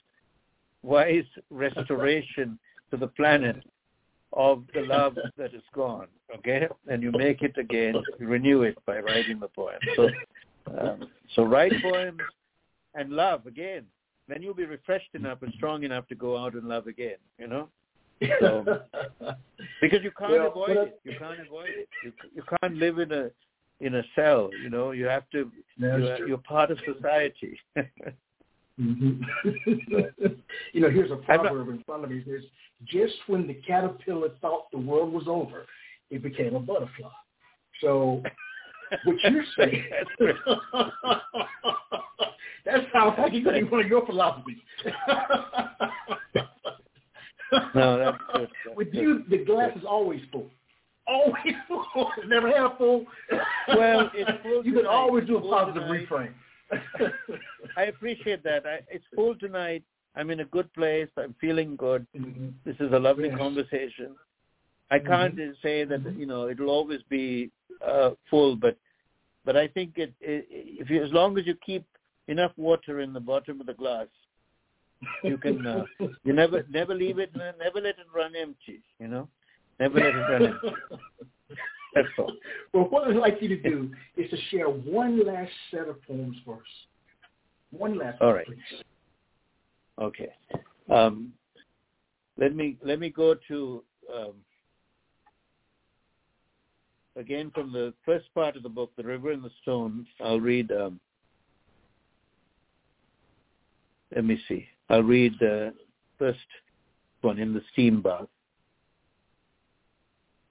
[0.82, 2.59] wise restoration
[2.90, 3.57] to the planet
[4.32, 6.07] of the love that is gone.
[6.36, 9.78] Okay, and you make it again, you renew it by writing the poem.
[9.96, 10.09] So,
[10.78, 12.20] um, so write poems
[12.94, 13.84] and love again.
[14.28, 17.16] Then you'll be refreshed enough and strong enough to go out and love again.
[17.38, 17.68] You know,
[18.40, 18.82] So-
[19.80, 21.01] because you can't Well, avoid it.
[21.05, 21.88] You can't avoid it.
[22.05, 23.30] You you can't live in a
[23.81, 24.51] in a cell.
[24.62, 25.51] You know, you have to.
[25.76, 27.59] You're, you're part of society.
[28.81, 29.20] Mhm.
[30.72, 32.18] you know, here's a proverb in front of me.
[32.18, 32.49] It says,
[32.85, 35.66] just when the caterpillar thought the world was over,
[36.11, 37.11] it became a butterfly.
[37.81, 38.22] So
[39.05, 39.85] what you're saying,
[42.64, 44.59] That's sounds like you're one of your philosophies.
[47.74, 48.48] No, that's good.
[48.65, 50.51] That's With you, the glass is always full.
[51.09, 52.10] Always full.
[52.26, 53.06] Never half full.
[53.76, 56.06] Well, it's full You can always do a positive tonight.
[56.09, 56.35] reframe.
[57.76, 58.66] I appreciate that.
[58.66, 59.82] I, it's full tonight.
[60.16, 61.09] I'm in a good place.
[61.16, 62.06] I'm feeling good.
[62.16, 62.52] Mhm.
[62.64, 63.39] This is a lovely Yes.
[63.39, 64.14] conversation.
[64.90, 66.18] I can't say that Mhm.
[66.18, 67.51] you know it'll always be
[67.86, 68.76] uh, full, but
[69.44, 71.85] but I think it, it if you as long as you keep
[72.26, 74.09] enough water in the bottom of the glass,
[75.22, 75.85] you can uh,
[76.24, 78.82] you never never leave it never let it run empty.
[78.98, 79.28] You know,
[79.78, 80.68] never let it run empty.
[81.94, 82.32] That's all.
[82.72, 86.36] Well, what I'd like you to do is to share one last set of poems
[86.44, 86.60] for us.
[87.70, 88.46] One last All one, right.
[88.46, 88.59] please.
[90.00, 90.32] Okay.
[90.90, 91.32] Um,
[92.38, 93.82] let me let me go to
[94.14, 94.34] um,
[97.16, 100.70] again from the first part of the book, "The River and the Stone." I'll read.
[100.70, 101.00] Um,
[104.14, 104.66] let me see.
[104.88, 105.74] I'll read the
[106.18, 106.38] first
[107.20, 108.28] one in the steam bath.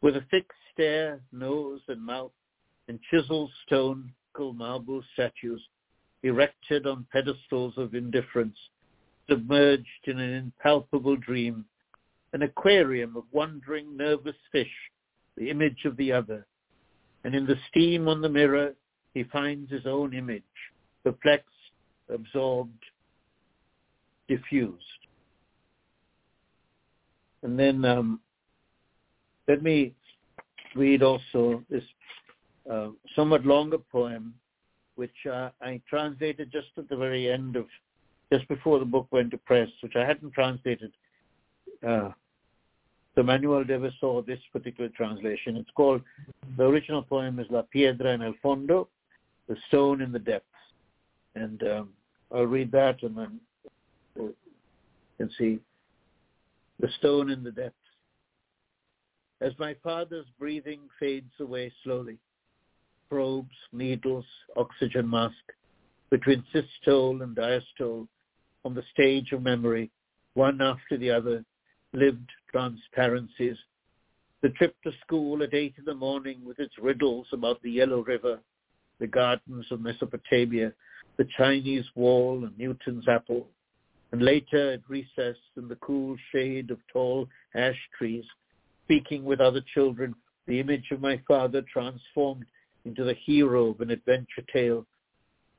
[0.02, 2.32] With a thick stare, nose and mouth,
[2.88, 4.14] and chiseled stone,
[4.54, 5.62] marble statues,
[6.22, 8.58] erected on pedestals of indifference,
[9.28, 11.66] submerged in an impalpable dream,
[12.34, 14.72] an aquarium of wandering, nervous fish,
[15.38, 16.46] the image of the other.
[17.24, 18.76] And in the steam on the mirror,
[19.14, 20.44] he finds his own image,
[21.04, 21.48] perplexed,
[22.10, 22.84] absorbed,
[24.28, 24.84] diffused.
[27.42, 28.20] And then um,
[29.48, 29.94] let me
[30.76, 31.84] read also this
[32.72, 34.34] uh, somewhat longer poem,
[34.96, 37.66] which uh, I translated just at the very end of,
[38.32, 40.92] just before the book went to press, which I hadn't translated.
[41.88, 42.10] Uh,
[43.16, 45.56] the Manuel never saw this particular translation.
[45.56, 46.02] It's called,
[46.58, 48.88] the original poem is La Piedra en el Fondo,
[49.48, 50.46] The Stone in the Depths.
[51.34, 51.90] And um,
[52.34, 53.40] I'll read that and then
[54.16, 54.36] you
[55.18, 55.60] can see
[56.80, 57.76] the stone in the depths.
[59.40, 62.18] As my father's breathing fades away slowly,
[63.08, 65.36] probes, needles, oxygen mask,
[66.10, 68.08] between systole and diastole,
[68.66, 69.92] on the stage of memory,
[70.34, 71.46] one after the other,
[71.94, 73.58] lived transparencies.
[74.42, 78.04] The trip to school at eight in the morning with its riddles about the Yellow
[78.04, 78.40] River,
[79.00, 80.74] the gardens of Mesopotamia,
[81.18, 83.48] the Chinese wall and Newton's apple,
[84.12, 88.26] and later at recess in the cool shade of tall ash trees,
[88.88, 90.16] speaking with other children,
[90.48, 92.46] the image of my father transformed
[92.86, 94.86] into the hero of an adventure tale.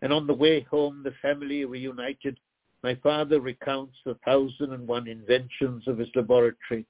[0.00, 2.38] And on the way home, the family reunited.
[2.82, 6.86] My father recounts the thousand and one inventions of his laboratory,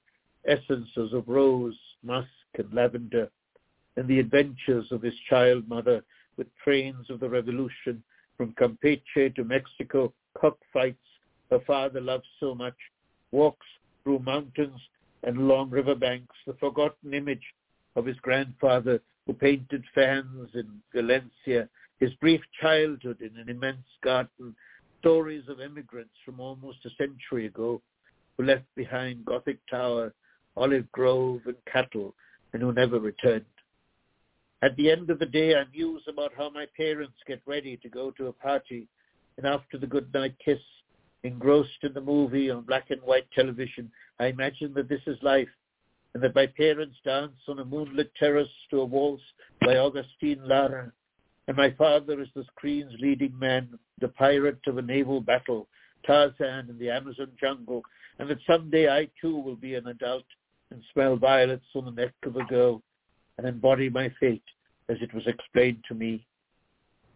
[0.47, 3.29] essences of rose, musk, and lavender,
[3.97, 6.01] and the adventures of his child mother
[6.37, 8.01] with trains of the revolution
[8.37, 11.03] from Campeche to Mexico, cockfights
[11.49, 12.77] her father loves so much,
[13.31, 13.65] walks
[14.03, 14.79] through mountains
[15.23, 17.43] and along riverbanks, the forgotten image
[17.95, 21.67] of his grandfather who painted fans in Valencia,
[21.99, 24.55] his brief childhood in an immense garden,
[24.99, 27.81] stories of immigrants from almost a century ago
[28.37, 30.13] who left behind Gothic Tower,
[30.55, 32.15] olive grove, and cattle,
[32.53, 33.45] and who never returned.
[34.61, 37.89] At the end of the day, I muse about how my parents get ready to
[37.89, 38.87] go to a party,
[39.37, 40.59] and after the goodnight kiss,
[41.23, 45.49] engrossed in the movie on black and white television, I imagine that this is life,
[46.13, 49.23] and that my parents dance on a moonlit terrace to a waltz
[49.61, 50.91] by Agustin Lara,
[51.47, 55.67] and my father is the screen's leading man, the pirate of a naval battle,
[56.05, 57.83] Tarzan in the Amazon jungle,
[58.17, 60.25] and that someday I too will be an adult
[60.71, 62.81] and smell violets on the neck of a girl
[63.37, 64.43] and embody my fate
[64.89, 66.25] as it was explained to me,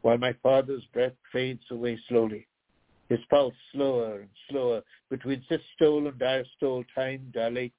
[0.02, 2.48] while my father's breath fades away slowly.
[3.10, 4.82] His pulse slower and slower.
[5.10, 7.74] Between systole and diastole, time dilates,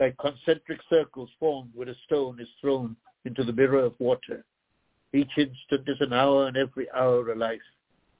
[0.00, 4.44] like concentric circles formed when a stone is thrown into the mirror of water.
[5.12, 7.60] Each instant is an hour and every hour a life.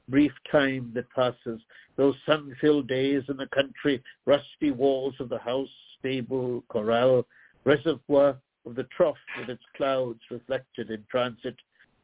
[0.08, 1.60] Brief time that passes,
[1.96, 7.26] those sun-filled days in the country, rusty walls of the house, stable, corral,
[7.64, 11.56] reservoir, of the trough with its clouds reflected in transit,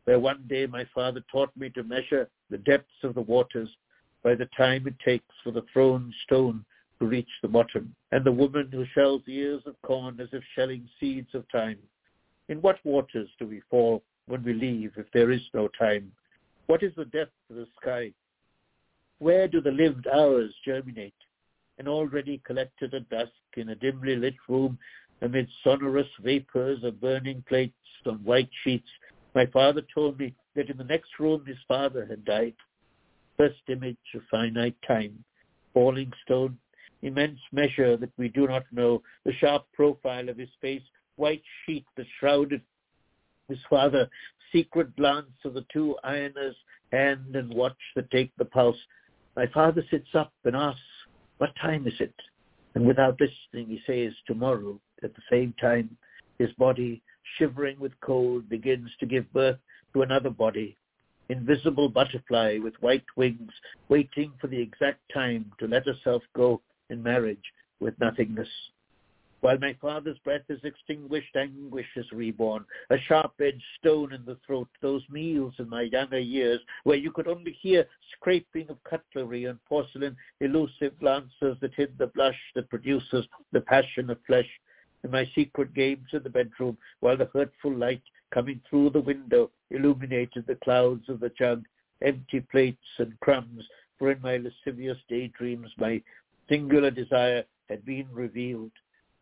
[0.05, 3.69] where one day my father taught me to measure the depths of the waters
[4.25, 6.65] by the time it takes for the thrown stone
[6.99, 10.89] to reach the bottom, and the woman who shells ears of corn as if shelling
[10.99, 11.79] seeds of time.
[12.49, 16.11] In what waters do we fall when we leave if there is no time?
[16.67, 18.13] What is the depth of the sky?
[19.19, 21.15] Where do the lived hours germinate?
[21.79, 24.79] And already collected at dusk in a dimly lit room
[25.21, 27.75] amid sonorous vapors of burning plates
[28.07, 28.89] on white sheets,
[29.35, 32.55] my father told me that in the next room his father had died.
[33.37, 35.25] First image of finite time,
[35.73, 36.59] falling stone,
[37.03, 40.83] immense measure that we do not know, the sharp profile of his face,
[41.17, 42.63] white sheet that shrouded
[43.49, 44.09] his father,
[44.53, 46.55] secret glance of the two ironers,
[46.93, 48.77] hand and watch that take the pulse.
[49.37, 50.81] My father sits up and asks,
[51.39, 52.15] what time is it?
[52.75, 54.81] And without listening, he says, tomorrow.
[55.03, 55.97] At the same time,
[56.39, 57.03] his body,
[57.39, 59.59] shivering with cold, begins to give birth
[59.93, 60.77] to another body,
[61.29, 63.53] invisible butterfly with white wings,
[63.89, 66.61] waiting for the exact time to let herself go
[66.91, 68.49] in marriage with nothingness.
[69.41, 74.69] While my father's breath is extinguished, anguish is reborn, a sharp-edged stone in the throat,
[74.81, 77.87] those meals in my younger years where you could only hear
[78.17, 84.09] scraping of cutlery and porcelain, elusive glances that hid the blush that produces the passion
[84.09, 84.49] of flesh,
[85.05, 88.03] in my secret games in the bedroom while the hurtful light
[88.35, 91.65] coming through the window illuminated the clouds of the jug,
[92.03, 93.65] empty plates and crumbs,
[93.99, 96.03] for in my lascivious daydreams my
[96.49, 98.73] singular desire had been revealed.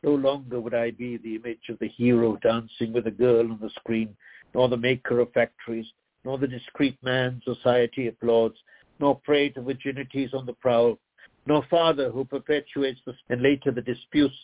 [0.03, 3.59] No longer would I be the image of the hero dancing with a girl on
[3.61, 4.17] the screen,
[4.55, 5.87] nor the maker of factories,
[6.25, 8.57] nor the discreet man society applauds,
[8.99, 10.99] nor prey to virginities on the prowl,
[11.47, 14.35] nor father who perpetuates the, and later the disputes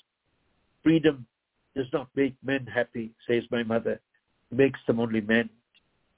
[0.82, 1.26] Freedom
[1.74, 4.00] does not make men happy, says my mother.
[4.50, 5.50] Makes them only men.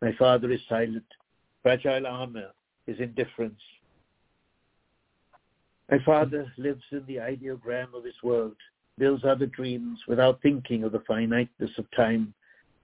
[0.01, 1.05] My father is silent.
[1.63, 2.51] Fragile armor
[2.87, 3.61] is indifference.
[5.91, 8.57] My father lives in the ideogram of his world,
[8.97, 12.33] builds other dreams without thinking of the finiteness of time,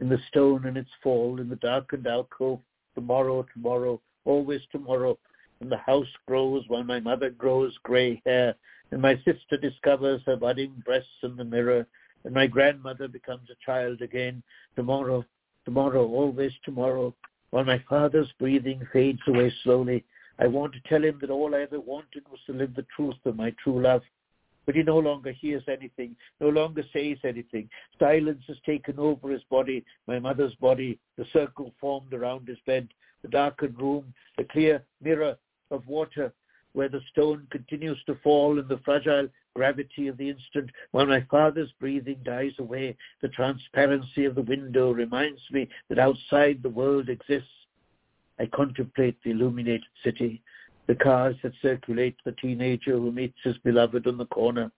[0.00, 2.58] in the stone and its fall, in the darkened alcove,
[2.94, 5.16] tomorrow, tomorrow, always tomorrow,
[5.60, 8.54] and the house grows while my mother grows grey hair,
[8.90, 11.86] and my sister discovers her budding breasts in the mirror,
[12.24, 14.42] and my grandmother becomes a child again,
[14.74, 15.24] tomorrow,
[15.66, 17.12] tomorrow, always tomorrow,
[17.50, 20.04] while my father's breathing fades away slowly.
[20.38, 23.16] I want to tell him that all I ever wanted was to live the truth
[23.24, 24.02] of my true love.
[24.64, 27.68] But he no longer hears anything, no longer says anything.
[27.98, 32.88] Silence has taken over his body, my mother's body, the circle formed around his bed,
[33.22, 35.36] the darkened room, the clear mirror
[35.70, 36.32] of water
[36.76, 41.24] where the stone continues to fall in the fragile gravity of the instant while my
[41.30, 42.94] father's breathing dies away.
[43.22, 47.48] The transparency of the window reminds me that outside the world exists.
[48.38, 50.42] I contemplate the illuminated city,
[50.86, 54.70] the cars that circulate, the teenager who meets his beloved on the corner,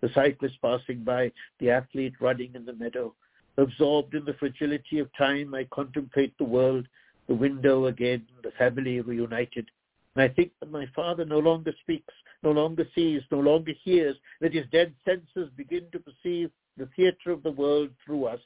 [0.00, 1.30] the cyclist passing by,
[1.60, 3.14] the athlete running in the meadow.
[3.58, 6.88] Absorbed in the fragility of time, I contemplate the world,
[7.28, 9.70] the window again, the family reunited.
[10.14, 12.12] And I think that my father no longer speaks,
[12.42, 17.30] no longer sees, no longer hears, that his dead senses begin to perceive the theatre
[17.30, 18.40] of the world through us,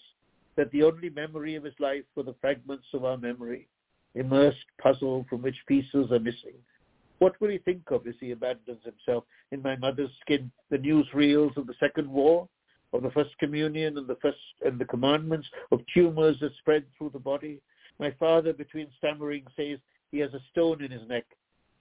[0.57, 3.69] that the only memory of his life were the fragments of our memory,
[4.15, 6.55] immersed puzzle from which pieces are missing.
[7.19, 11.57] What will he think of as he abandons himself in my mother's skin, the newsreels
[11.57, 12.49] of the Second War,
[12.93, 17.11] of the First Communion and the First and the Commandments, of tumors that spread through
[17.11, 17.61] the body?
[17.99, 19.79] My father, between stammering, says
[20.13, 21.25] he has a stone in his neck,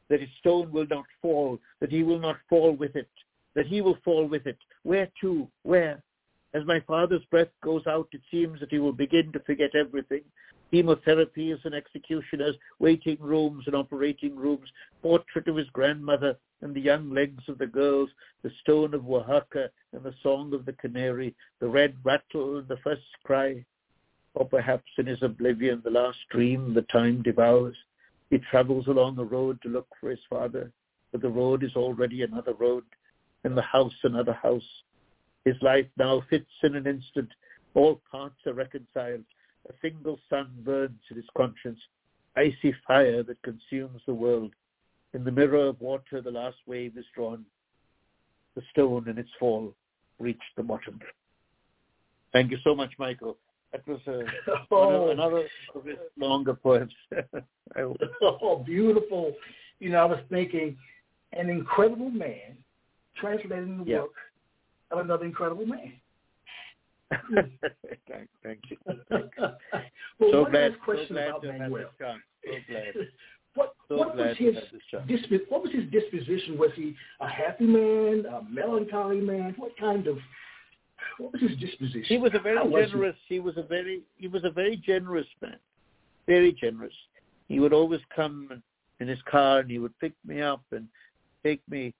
[0.09, 3.09] that his stone will not fall, that he will not fall with it,
[3.55, 4.57] that he will fall with it.
[4.83, 5.47] Where to?
[5.63, 6.01] Where?
[6.53, 10.21] As my father's breath goes out, it seems that he will begin to forget everything.
[10.71, 14.69] Chemotherapies and executioners, waiting rooms and operating rooms,
[15.01, 18.09] portrait of his grandmother and the young legs of the girls,
[18.41, 22.77] the stone of Oaxaca and the song of the canary, the red rattle and the
[22.77, 23.63] first cry.
[24.33, 27.75] Or perhaps in his oblivion, the last dream the time devours.
[28.29, 30.71] He travels along a road to look for his father,
[31.11, 32.83] but the road is already another road,
[33.43, 34.83] and the house another house.
[35.45, 37.29] His life now fits in an instant.
[37.75, 39.23] All parts are reconciled.
[39.69, 41.79] A single sun burns in his conscience,
[42.35, 44.53] icy fire that consumes the world.
[45.13, 47.45] In the mirror of water, the last wave is drawn.
[48.55, 49.73] The stone in its fall
[50.19, 50.99] reached the bottom.
[52.33, 53.37] Thank you so much, Michael.
[53.75, 54.21] That was a,
[54.71, 55.09] oh.
[55.09, 56.93] another of his longer poems.
[57.77, 59.33] oh, beautiful.
[59.79, 60.77] You know, I was thinking,
[61.33, 62.57] an incredible man
[63.19, 64.11] translating the work
[64.91, 65.93] of another incredible man.
[68.09, 68.77] thank, thank you.
[69.09, 71.89] well, so glad, last question so glad about to Manuel.
[71.99, 73.07] Have So glad.
[73.55, 74.55] What, so what was his
[75.07, 76.57] disp- what was his disposition?
[76.57, 79.53] Was he a happy man, a melancholy man?
[79.57, 80.17] What kind of
[81.17, 82.03] what was his disposition?
[82.07, 83.15] He was a very How generous.
[83.27, 83.35] He?
[83.35, 85.57] he was a very he was a very generous man,
[86.27, 86.93] very generous.
[87.47, 88.61] He would always come
[88.99, 90.87] in his car and he would pick me up and
[91.43, 91.93] take me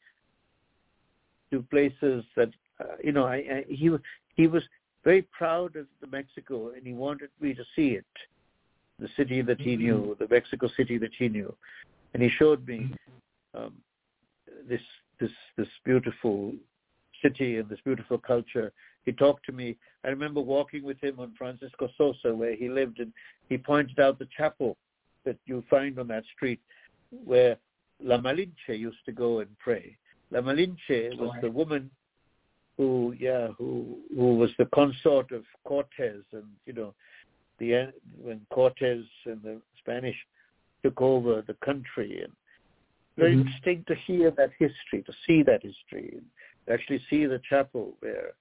[1.52, 3.26] to places that uh, you know.
[3.26, 3.90] I, I he
[4.36, 4.64] he was
[5.04, 8.06] very proud of the Mexico and he wanted me to see it,
[9.00, 10.24] the city that he knew, Mm-hmm.
[10.24, 11.54] the Mexico City that he knew,
[12.14, 12.92] and he showed me
[13.54, 13.74] um,
[14.68, 14.82] this
[15.20, 16.54] this this beautiful
[17.22, 18.72] city and this beautiful culture.
[19.06, 19.78] He talked to me.
[20.04, 23.14] I remember walking with him on Francisco Sosa, where he lived, and
[23.50, 24.78] he pointed out the chapel
[25.26, 26.60] that you find on that street,
[27.24, 27.58] where
[28.00, 29.98] La Malinche used to go and pray.
[30.32, 31.90] La Malinche was the woman
[32.78, 36.94] who, yeah, who who was the consort of Cortez, and you know,
[37.60, 40.18] the when Cortez and the Spanish
[40.84, 42.34] took over the country, and
[43.18, 43.42] very Mhm.
[43.42, 46.22] interesting to hear that history, to see that history,
[46.72, 48.32] actually see the chapel where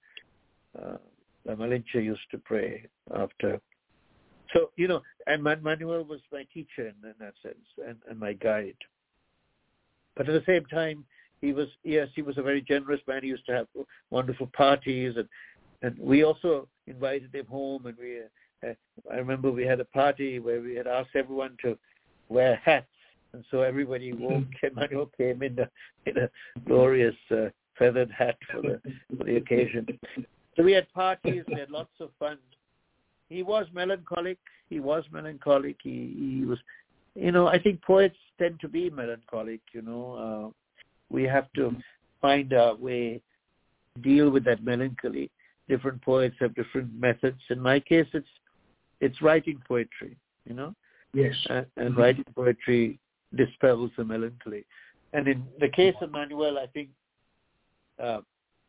[0.80, 0.96] uh,
[1.48, 3.60] Malinche used to pray after.
[4.52, 8.32] So you know, and Manuel was my teacher in, in that sense, and, and my
[8.34, 8.76] guide.
[10.16, 11.04] But at the same time,
[11.40, 13.22] he was yes, he was a very generous man.
[13.22, 13.66] He used to have
[14.10, 15.28] wonderful parties, and
[15.82, 17.86] and we also invited him home.
[17.86, 18.20] And we,
[18.66, 18.72] uh,
[19.12, 21.76] I remember we had a party where we had asked everyone to
[22.28, 22.86] wear hats,
[23.32, 24.42] and so everybody wore.
[24.74, 25.68] Manuel came in a
[26.06, 26.30] in a
[26.66, 27.48] glorious uh,
[27.78, 28.80] feathered hat for the
[29.16, 29.86] for the occasion.
[30.56, 31.44] So we had parties.
[31.48, 32.38] We had lots of fun.
[33.28, 34.38] He was melancholic.
[34.70, 35.76] He was melancholic.
[35.82, 36.58] He he was,
[37.14, 37.48] you know.
[37.48, 39.60] I think poets tend to be melancholic.
[39.72, 40.04] You know.
[40.14, 40.50] Uh,
[41.10, 41.76] we have to
[42.20, 43.20] find a way
[43.94, 45.30] to deal with that melancholy.
[45.68, 47.40] Different poets have different methods.
[47.50, 48.28] In my case, it's
[49.00, 50.16] it's writing poetry,
[50.48, 50.74] you know,
[51.12, 51.34] yes?
[51.50, 51.98] and, and Mhm.
[51.98, 52.98] writing poetry
[53.34, 54.64] dispels the melancholy.
[55.12, 56.90] And in the case of Manuel, I think
[58.02, 58.20] uh,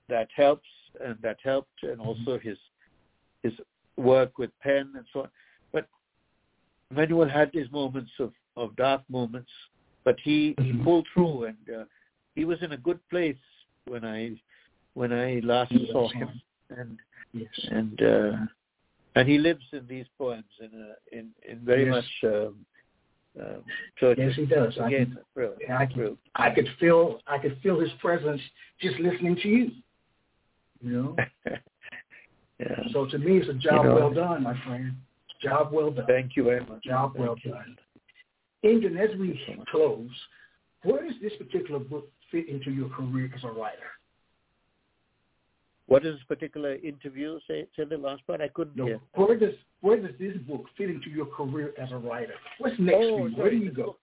[0.10, 0.68] that helps,
[1.04, 2.08] and that helped, and Mm-hmm.
[2.08, 2.58] also his
[3.44, 3.54] his
[3.98, 5.30] work with pen and so on.
[5.72, 5.88] But
[6.92, 9.52] Manuel had his moments of, of dark moments,
[10.04, 10.84] but he, he Mhm.
[10.84, 11.86] pulled through, and uh,
[12.36, 13.38] he was in a good place
[13.86, 14.36] when I
[14.94, 15.92] when I last Yes.
[15.92, 17.00] saw him, and
[17.34, 17.60] yes.
[17.72, 18.38] and uh,
[19.16, 21.94] and he lives in these poems in a, in in very Yes.
[21.94, 22.32] much.
[22.34, 22.66] Um,
[23.40, 23.64] um,
[24.00, 24.74] so Yes, he does.
[24.82, 26.18] I can, real, I can-.
[26.36, 28.42] I could feel I could feel his presence
[28.82, 29.72] just listening to you.
[30.82, 31.16] You know.
[32.60, 32.76] yeah.
[32.94, 33.96] So to me, it's a job know.
[33.96, 34.94] well done, my friend.
[35.42, 36.06] Job well done.
[36.08, 36.84] Thank you very much.
[36.84, 37.52] Job Thank well you.
[37.52, 37.78] done.
[38.64, 39.40] Engin, as we
[39.70, 40.10] close,
[40.84, 43.78] where does this particular book fit into your career as a writer?
[45.88, 47.68] What does this particular interview say?
[47.78, 48.42] Say the last part.
[48.42, 49.00] I couldn't No, hear.
[49.14, 49.54] where does
[49.86, 52.34] where does this book fit into your career as a writer?
[52.58, 53.38] What's next Oh, for you?
[53.38, 53.98] Where do you go?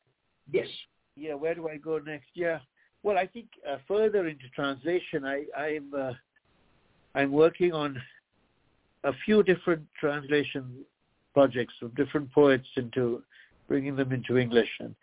[0.52, 0.68] Yes.
[1.16, 2.28] Yeah, where do I go next?
[2.34, 2.60] Yeah.
[3.02, 6.12] Well, I think uh, further into translation, I, I'm uh,
[7.16, 8.00] I'm working on
[9.02, 10.84] a few different translation
[11.34, 13.24] projects of different poets into
[13.66, 14.94] bringing them into English, and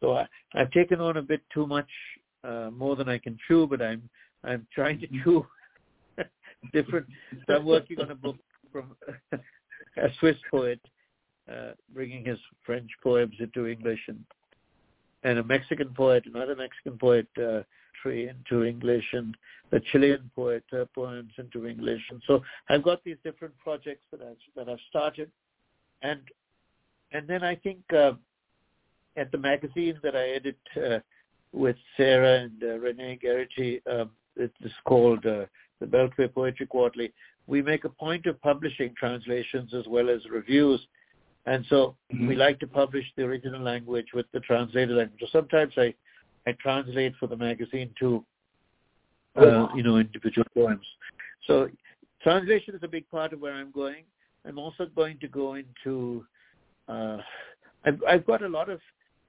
[0.00, 1.88] so I, I've taken on a bit too much,
[2.44, 4.10] uh, more than I can chew, but I'm
[4.44, 5.46] I'm trying to chew
[6.74, 7.06] different.
[7.46, 8.36] So I'm working on a book
[8.70, 8.94] from
[9.96, 10.80] a Swiss poet,
[11.50, 14.24] uh, bringing his French poems into English, and
[15.24, 17.62] and a Mexican poet, another Mexican poet, uh,
[18.04, 19.36] into English, and
[19.72, 24.22] a Chilean poet uh, poems into English, and so I've got these different projects that
[24.22, 25.30] I've that I've started,
[26.02, 26.20] and
[27.12, 28.12] and then I think uh,
[29.16, 30.98] at the magazine that I edit uh,
[31.52, 35.46] with Sara and uh, Renee Garrity, um, it is called uh,
[35.80, 37.12] the Beltway Poetry Quarterly.
[37.48, 40.86] We make a point of publishing translations as well as reviews.
[41.46, 42.28] And so Mhm.
[42.28, 45.18] we like to publish the original language with the translated language.
[45.20, 45.94] So sometimes I,
[46.46, 48.24] I translate for the magazine too,
[49.34, 50.86] Oh, uh, you know, individual poems.
[51.46, 51.70] So
[52.20, 54.04] translation is a big part of where I'm going.
[54.44, 56.26] I'm also going to go into,
[56.88, 57.18] uh,
[57.84, 58.80] I've, I've got a lot of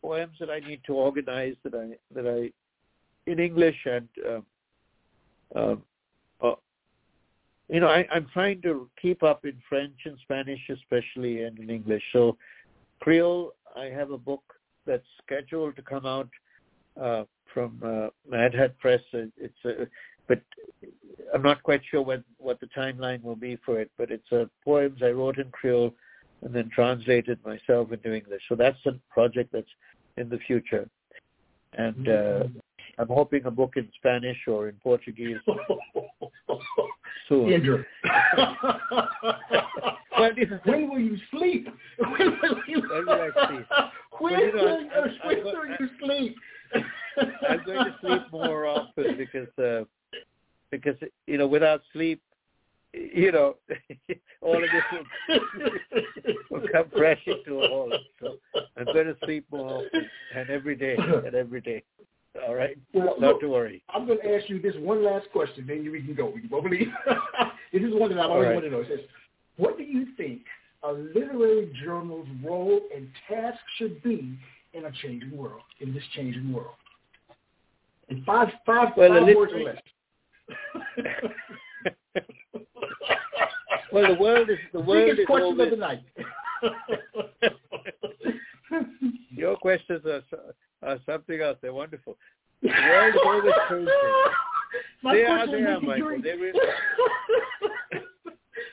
[0.01, 2.51] poems that I need to organize that I, that I,
[3.31, 4.41] in English and, uh,
[5.55, 5.75] uh,
[7.69, 11.69] you know, I, I'm trying to keep up in French and Spanish especially and in
[11.69, 12.03] English.
[12.11, 12.35] So
[12.99, 14.43] Creole, I have a book
[14.85, 16.29] that's scheduled to come out
[16.99, 17.23] uh,
[17.53, 19.01] from uh, Mad Hat Press.
[19.13, 19.87] It's a,
[20.27, 20.41] but
[21.33, 23.91] I'm not quite sure what what the timeline will be for it.
[23.97, 25.93] But it's uh, poems I wrote in Creole
[26.41, 28.41] and then translated myself into English.
[28.49, 29.67] So that's a project that's
[30.17, 30.89] in the future,
[31.73, 32.43] and uh,
[32.99, 35.37] I'm hoping a book in Spanish or in Portuguese
[37.29, 37.53] soon.
[37.53, 37.83] Andrew.
[40.17, 40.31] Well,
[40.65, 41.67] when will you sleep?
[41.97, 43.67] When will you, When will I sleep?
[44.19, 46.35] When, you know, will, I'm- I'm- when I'm will you sleep?
[47.49, 49.85] I'm going to sleep more often because uh,
[50.71, 50.95] because
[51.25, 52.21] you know without sleep,
[52.93, 53.55] you know,
[54.41, 55.05] all of this will,
[56.51, 57.93] will come crashing to a halt.
[58.19, 58.37] So
[58.77, 61.83] I'm going to sleep more often and every day and every day.
[62.47, 63.83] All right, Well, not look, to worry.
[63.93, 66.27] I'm going to ask you this one last question, then you we can go.
[66.29, 66.87] We can both leave.
[67.73, 68.55] this is one that I've always right.
[68.55, 68.81] wanted to know.
[68.81, 68.99] It says,
[69.57, 70.41] what do you think
[70.83, 74.37] a literary journal's role and task should be
[74.73, 76.75] in a changing world, in this changing world?
[78.09, 79.81] In five, five, Well, five words or less.
[83.91, 86.03] Well, the world is the world Biggest is question always, of the night.
[89.31, 90.21] your questions are
[90.81, 91.57] so- are something else.
[91.61, 92.17] They're wonderful.
[92.61, 93.87] The world is always
[95.03, 96.21] They are, they are, Michael.
[96.21, 96.59] They really,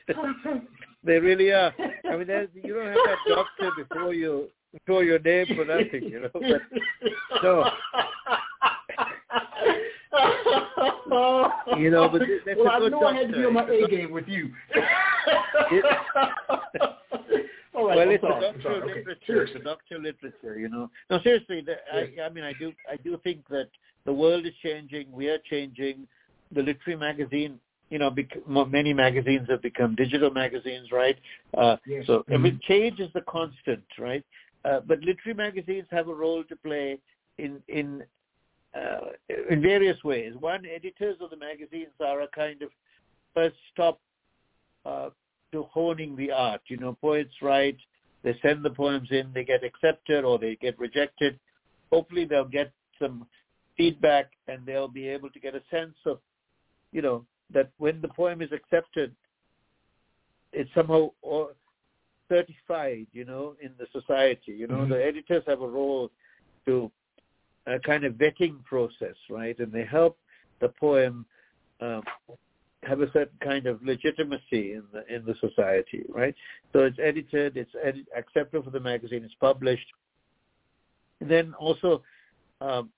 [1.05, 1.73] they really are.
[2.09, 2.27] I mean,
[2.63, 6.29] you don't have that doctor before you before your name for nothing, you know.
[6.33, 6.61] But
[7.41, 7.69] no.
[11.77, 13.53] You know, but th- that's well, a I good know I had to be on
[13.53, 13.63] my.
[13.63, 14.49] A game with you.
[17.75, 18.33] All right, well, I'm it's sorry.
[18.33, 19.43] a I'm doctor Okay, literature.
[19.43, 20.89] It's a doctor of literature, you know.
[21.09, 23.69] No, seriously, the, I, I mean, I do, I do think that
[24.05, 25.11] the world is changing.
[25.11, 26.07] We are changing.
[26.51, 27.59] The literary magazine,
[27.89, 31.17] you know, bec- many magazines have become digital magazines, right?
[31.57, 32.05] Uh, Yes.
[32.07, 32.61] So I mean, Mhm.
[32.63, 34.23] change is the constant, right?
[34.65, 36.99] Uh, but literary magazines have a role to play
[37.37, 38.03] in in
[38.77, 38.99] uh,
[39.49, 40.33] in various ways.
[40.39, 42.69] One, editors of the magazines are a kind of
[43.33, 43.99] first stop
[44.85, 45.09] uh,
[45.51, 46.61] to honing the art.
[46.67, 47.77] You know, poets write,
[48.23, 51.39] they send the poems in, they get accepted or they get rejected.
[51.91, 53.25] Hopefully, they'll get some
[53.77, 56.19] feedback and they'll be able to get a sense of,
[56.91, 59.15] you know, that when the poem is accepted,
[60.51, 61.51] it's somehow or
[62.29, 64.51] certified, you know, in the society.
[64.51, 64.89] You know, Mhm.
[64.89, 66.11] the editors have a role
[66.65, 66.91] to
[67.77, 69.57] a kind of vetting process, right?
[69.59, 70.17] And they help
[70.59, 71.25] the poem
[71.79, 72.01] um,
[72.83, 76.35] have a certain kind of legitimacy in the in the society, right?
[76.73, 79.87] So it's edited, it's edit, accepted for the magazine, it's published.
[81.21, 82.03] And then also,
[82.61, 82.89] um,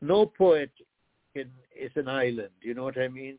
[0.00, 0.70] no poet
[1.34, 2.54] can, is an island.
[2.60, 3.38] You know what I mean?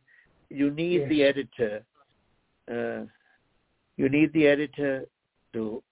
[0.49, 1.83] You need the editor.
[2.69, 3.05] Uh,
[3.97, 5.05] you need the editor
[5.53, 5.83] to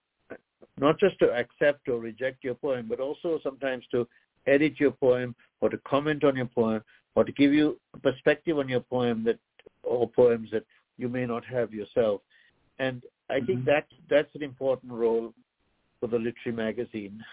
[0.79, 4.07] not just to accept or reject your poem, but also sometimes to
[4.47, 6.83] edit your poem or to comment on your poem
[7.15, 9.39] or to give you a perspective on your poem that
[9.83, 10.63] or poems that
[10.97, 12.21] you may not have yourself.
[12.79, 13.65] And I think Mhm.
[13.65, 15.33] that that's an important role
[15.99, 17.23] for the literary magazine.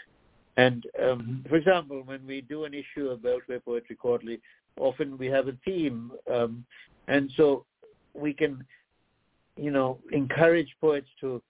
[0.56, 1.48] And um, Mhm.
[1.48, 4.40] for example, when we do an issue of Beltway Poetry Quarterly,
[4.78, 6.66] often we have a theme, um,
[7.06, 7.64] and so
[8.14, 8.66] we can,
[9.56, 11.42] you know, encourage poets to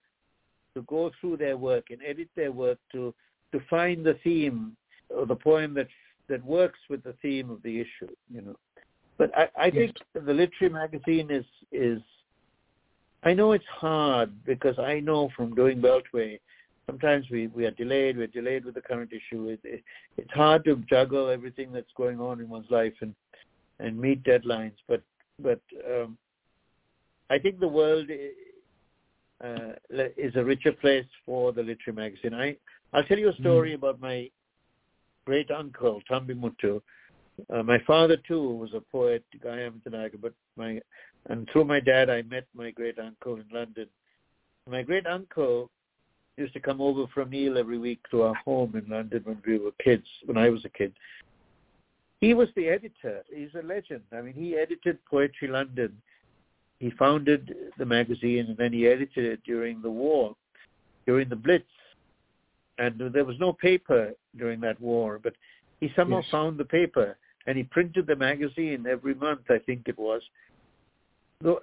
[0.75, 3.13] to go through their work and edit their work to
[3.51, 4.77] to find the theme
[5.09, 5.87] or the poem that
[6.27, 8.55] that works with the theme of the issue, you know.
[9.17, 9.91] But I, I Yes.
[10.13, 12.01] think the literary magazine is is
[13.23, 16.39] I know it's hard because I know from doing Beltway,
[16.89, 19.49] sometimes we, we are delayed, we're delayed with the current issue.
[19.49, 19.83] It, it,
[20.17, 23.13] it's hard to juggle everything that's going on in one's life and,
[23.79, 24.75] and meet deadlines.
[24.87, 25.01] But
[25.41, 26.17] but um,
[27.29, 28.09] I think the world
[29.43, 29.71] uh,
[30.17, 32.33] is a richer place for the literary magazine.
[32.33, 32.57] I
[32.93, 34.29] I'll tell you a story about my
[35.29, 36.81] great uncle Tambimuttu.
[37.53, 40.81] Uh, my father too was a poet, Guy Amirthanayagam, but my
[41.27, 43.85] and through my dad I met my great uncle in London.
[44.67, 45.69] My great uncle
[46.35, 49.59] used to come over from Neil every week to our home in London when we
[49.59, 50.93] were kids, when I was a kid.
[52.21, 53.23] He was the editor.
[53.31, 54.01] He's a legend.
[54.11, 55.91] I mean, he edited Poetry London.
[56.79, 60.35] He founded the magazine and then he edited it during the war,
[61.05, 61.78] during the Blitz.
[62.79, 65.33] And there was no paper during that war, but
[65.81, 66.31] he somehow Yes.
[66.31, 70.21] found the paper and he printed the magazine every month, I think it was.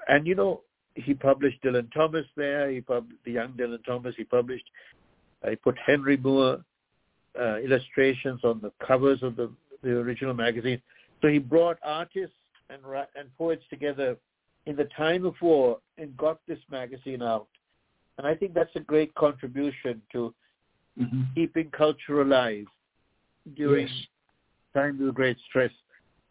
[0.09, 0.63] And you know,
[0.95, 2.71] he published Dylan Thomas there.
[2.71, 4.15] He pub- the young Dylan Thomas.
[4.17, 4.69] He published.
[5.43, 6.65] Uh, he put Henry Moore
[7.39, 9.51] uh, illustrations on the covers of the,
[9.83, 10.81] the original magazine.
[11.21, 12.37] So he brought artists
[12.71, 12.81] and
[13.15, 14.17] and poets together
[14.65, 17.49] in the time of war and got this magazine out.
[18.19, 20.35] And I think that's a great contribution to
[21.01, 21.23] Mm-hmm.
[21.35, 22.67] keeping culture alive
[23.55, 24.07] during Yes.
[24.75, 25.71] times of great stress.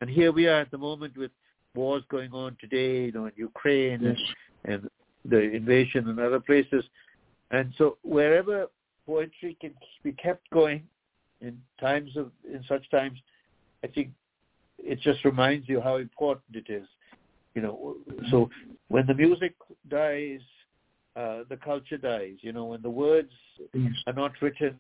[0.02, 1.32] And here we are at the moment with
[1.76, 4.18] wars going on today, you know, in Ukraine Yes.
[4.64, 4.90] and, and
[5.24, 6.84] the invasion in other places.
[7.52, 8.68] And so wherever
[9.06, 9.74] poetry can
[10.04, 10.84] be kept going
[11.42, 13.20] in times of in such times,
[13.84, 14.10] I think
[14.80, 16.88] it just reminds you how important it is.
[17.54, 17.96] You know,
[18.32, 18.50] so
[18.88, 19.54] when the music
[19.90, 20.42] dies,
[21.16, 22.36] uh, the culture dies.
[22.42, 23.32] You know, when the words
[23.74, 23.94] Yes.
[24.08, 24.80] are not written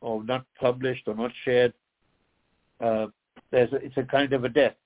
[0.00, 1.72] or not published or not shared,
[2.80, 3.06] uh,
[3.50, 4.76] there's a, it's a kind of a death.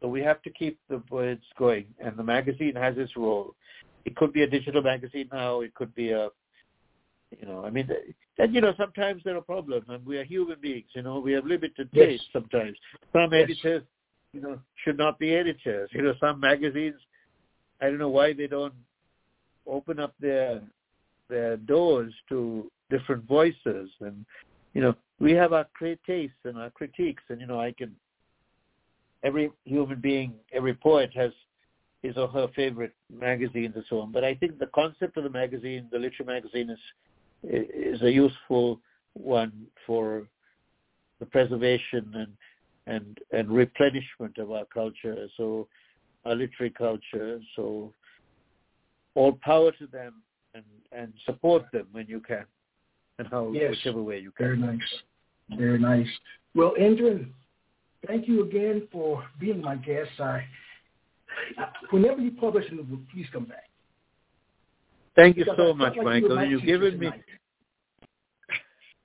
[0.00, 3.54] So we have to keep the words going, and the magazine has its role.
[4.04, 5.60] It could be a digital magazine now.
[5.60, 6.28] It could be a,
[7.30, 7.88] you know, I mean,
[8.38, 10.88] and you know, sometimes there are problems, and we are human beings.
[10.94, 12.08] You know, we have limited Yes.
[12.08, 12.76] taste sometimes.
[13.12, 13.44] Some Yes.
[13.44, 13.82] editors,
[14.32, 15.88] you know, should not be editors.
[15.92, 16.96] You know, some magazines,
[17.80, 18.74] I don't know why they don't
[19.66, 20.60] open up their
[21.28, 23.90] their doors to different voices.
[24.00, 24.24] And
[24.74, 25.66] you know we have our
[26.06, 27.22] tastes and our critiques.
[27.28, 27.94] And you know i can
[29.24, 31.32] every human being every poet has
[32.02, 34.12] his or her favorite magazines and so on.
[34.12, 36.78] But i think the concept of the magazine the literary magazine is
[37.44, 38.80] is a useful
[39.14, 40.28] one for
[41.20, 42.32] the preservation and
[42.86, 45.28] and and replenishment of our culture.
[45.36, 45.68] So
[46.24, 47.40] our literary culture.
[47.56, 47.92] So
[49.14, 50.22] all power to them
[50.54, 52.44] and and support them when you can
[53.18, 53.70] and how Yes.
[53.70, 54.46] whichever way you can.
[54.46, 55.02] Very nice.
[55.56, 56.08] Very nice.
[56.54, 57.18] Well, Indra,
[58.06, 60.10] thank you again for being my guest.
[60.20, 60.44] I,
[61.90, 63.68] whenever you publish a book, please come back.
[65.14, 67.08] thank you Because so felt much like michael my you've given me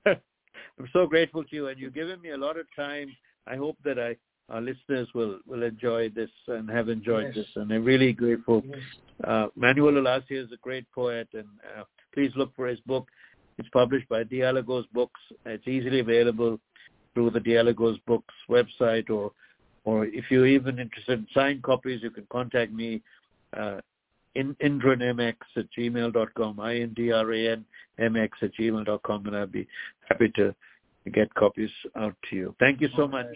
[0.06, 3.10] i'm so grateful to you and you've given me a lot of time
[3.48, 4.16] i hope that i
[4.50, 7.36] our listeners will will enjoy this and have enjoyed Yes.
[7.36, 8.80] this and i'm really grateful Yes.
[9.24, 11.48] uh, Manuel Ulacia is a great poet, and
[11.78, 11.84] uh,
[12.14, 13.08] please look for his book.
[13.58, 15.20] It's published by Dialogos Books.
[15.46, 16.60] It's easily available
[17.14, 19.32] through the Dialogos Books website, or
[19.86, 23.02] or if you're even interested in signed copies, you can contact me,
[23.58, 23.80] uh,
[24.36, 29.68] in, indranmx at gmail.com, I-N-D-R-A-N-M-X at gmail.com, and I'll be
[30.10, 30.54] happy to
[31.12, 32.56] get copies out to you.
[32.60, 33.28] Thank you so much.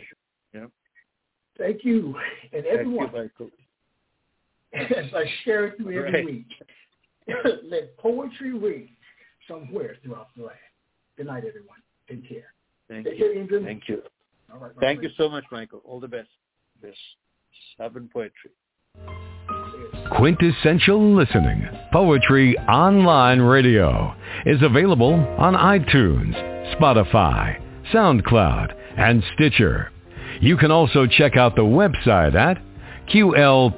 [1.60, 1.68] Right.
[1.72, 2.16] Thank you.
[2.54, 3.50] And Thank you, everyone, Michael.
[4.74, 6.26] as I share it through every Right.
[6.26, 6.48] week,
[7.70, 8.90] let poetry ring
[9.48, 10.58] somewhere throughout the land.
[11.18, 11.78] Good night, everyone.
[12.10, 12.54] Take care.
[12.90, 13.34] Thank Take you.
[13.34, 13.66] care, Adrian.
[13.66, 14.02] Thank you.
[14.52, 15.04] All right, Thank friend.
[15.04, 15.82] you so much, Michael.
[15.86, 16.30] All the best.
[16.82, 16.98] Best.
[17.80, 18.52] Love and poetry.
[20.18, 24.14] Quintessential Listening, Poetry Online Radio,
[24.46, 26.34] is available on iTunes,
[26.76, 27.62] Spotify,
[27.94, 29.92] SoundCloud, and Stitcher.
[30.42, 32.58] You can also check out the website at
[33.08, 33.72] qlpor.com.